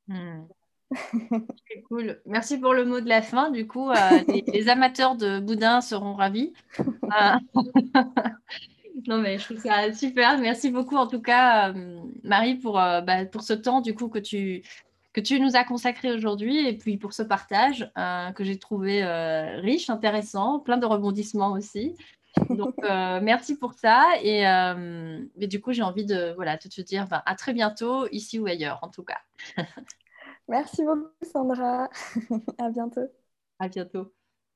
Hmm. 0.07 0.45
C'est 0.92 1.82
cool. 1.90 2.20
Merci 2.26 2.58
pour 2.58 2.74
le 2.74 2.86
mot 2.86 3.02
de 3.02 3.10
la 3.10 3.22
fin. 3.22 3.52
Du 3.52 3.68
coup, 3.68 3.90
euh, 3.90 3.96
les, 4.54 4.70
amateurs 4.70 5.16
de 5.16 5.40
boudin 5.40 5.82
seront 5.82 6.14
ravis. 6.14 6.54
Euh, 6.80 6.84
non, 9.08 9.18
mais 9.18 9.38
je 9.38 9.46
trouve 9.46 9.58
ça 9.58 9.92
super. 9.94 10.38
Merci 10.40 10.72
beaucoup, 10.72 10.96
en 10.96 11.08
tout 11.08 11.22
cas, 11.22 11.74
euh, 11.74 12.00
Marie, 12.24 12.56
pour, 12.56 12.74
bah, 12.74 13.26
pour 13.26 13.42
ce 13.42 13.54
temps 13.54 13.82
du 13.82 13.96
coup 13.96 14.08
que 14.08 14.20
tu, 14.20 14.64
que 15.14 15.22
tu 15.22 15.40
nous 15.40 15.56
as 15.56 15.64
consacré 15.64 16.12
aujourd'hui 16.12 16.68
et 16.68 16.78
puis 16.78 16.98
pour 16.98 17.14
ce 17.14 17.24
partage 17.24 17.92
que 18.36 18.44
j'ai 18.44 18.58
trouvé 18.58 19.04
riche, 19.62 19.90
intéressant, 19.90 20.60
plein 20.60 20.78
de 20.78 20.86
rebondissements 20.86 21.52
aussi. 21.52 21.96
Donc, 22.52 22.76
merci 22.84 23.58
pour 23.58 23.74
ça. 23.74 24.06
Et, 24.24 24.46
du 25.48 25.60
coup, 25.60 25.74
j'ai 25.74 25.84
envie 25.84 26.06
de, 26.06 26.34
voilà, 26.36 26.56
de 26.56 26.70
te 26.70 26.82
dire 26.82 27.08
bah, 27.08 27.24
à 27.26 27.36
très 27.36 27.54
bientôt, 27.54 28.08
ici 28.12 28.40
ou 28.40 28.46
ailleurs, 28.46 28.80
en 28.84 28.90
tout 28.90 29.04
cas. 29.04 29.20
Merci 30.50 30.84
beaucoup, 30.84 31.10
Sandra. 31.32 31.89
à 32.58 32.70
bientôt. 32.70 33.08
À 33.60 33.68
bientôt. 33.70 34.14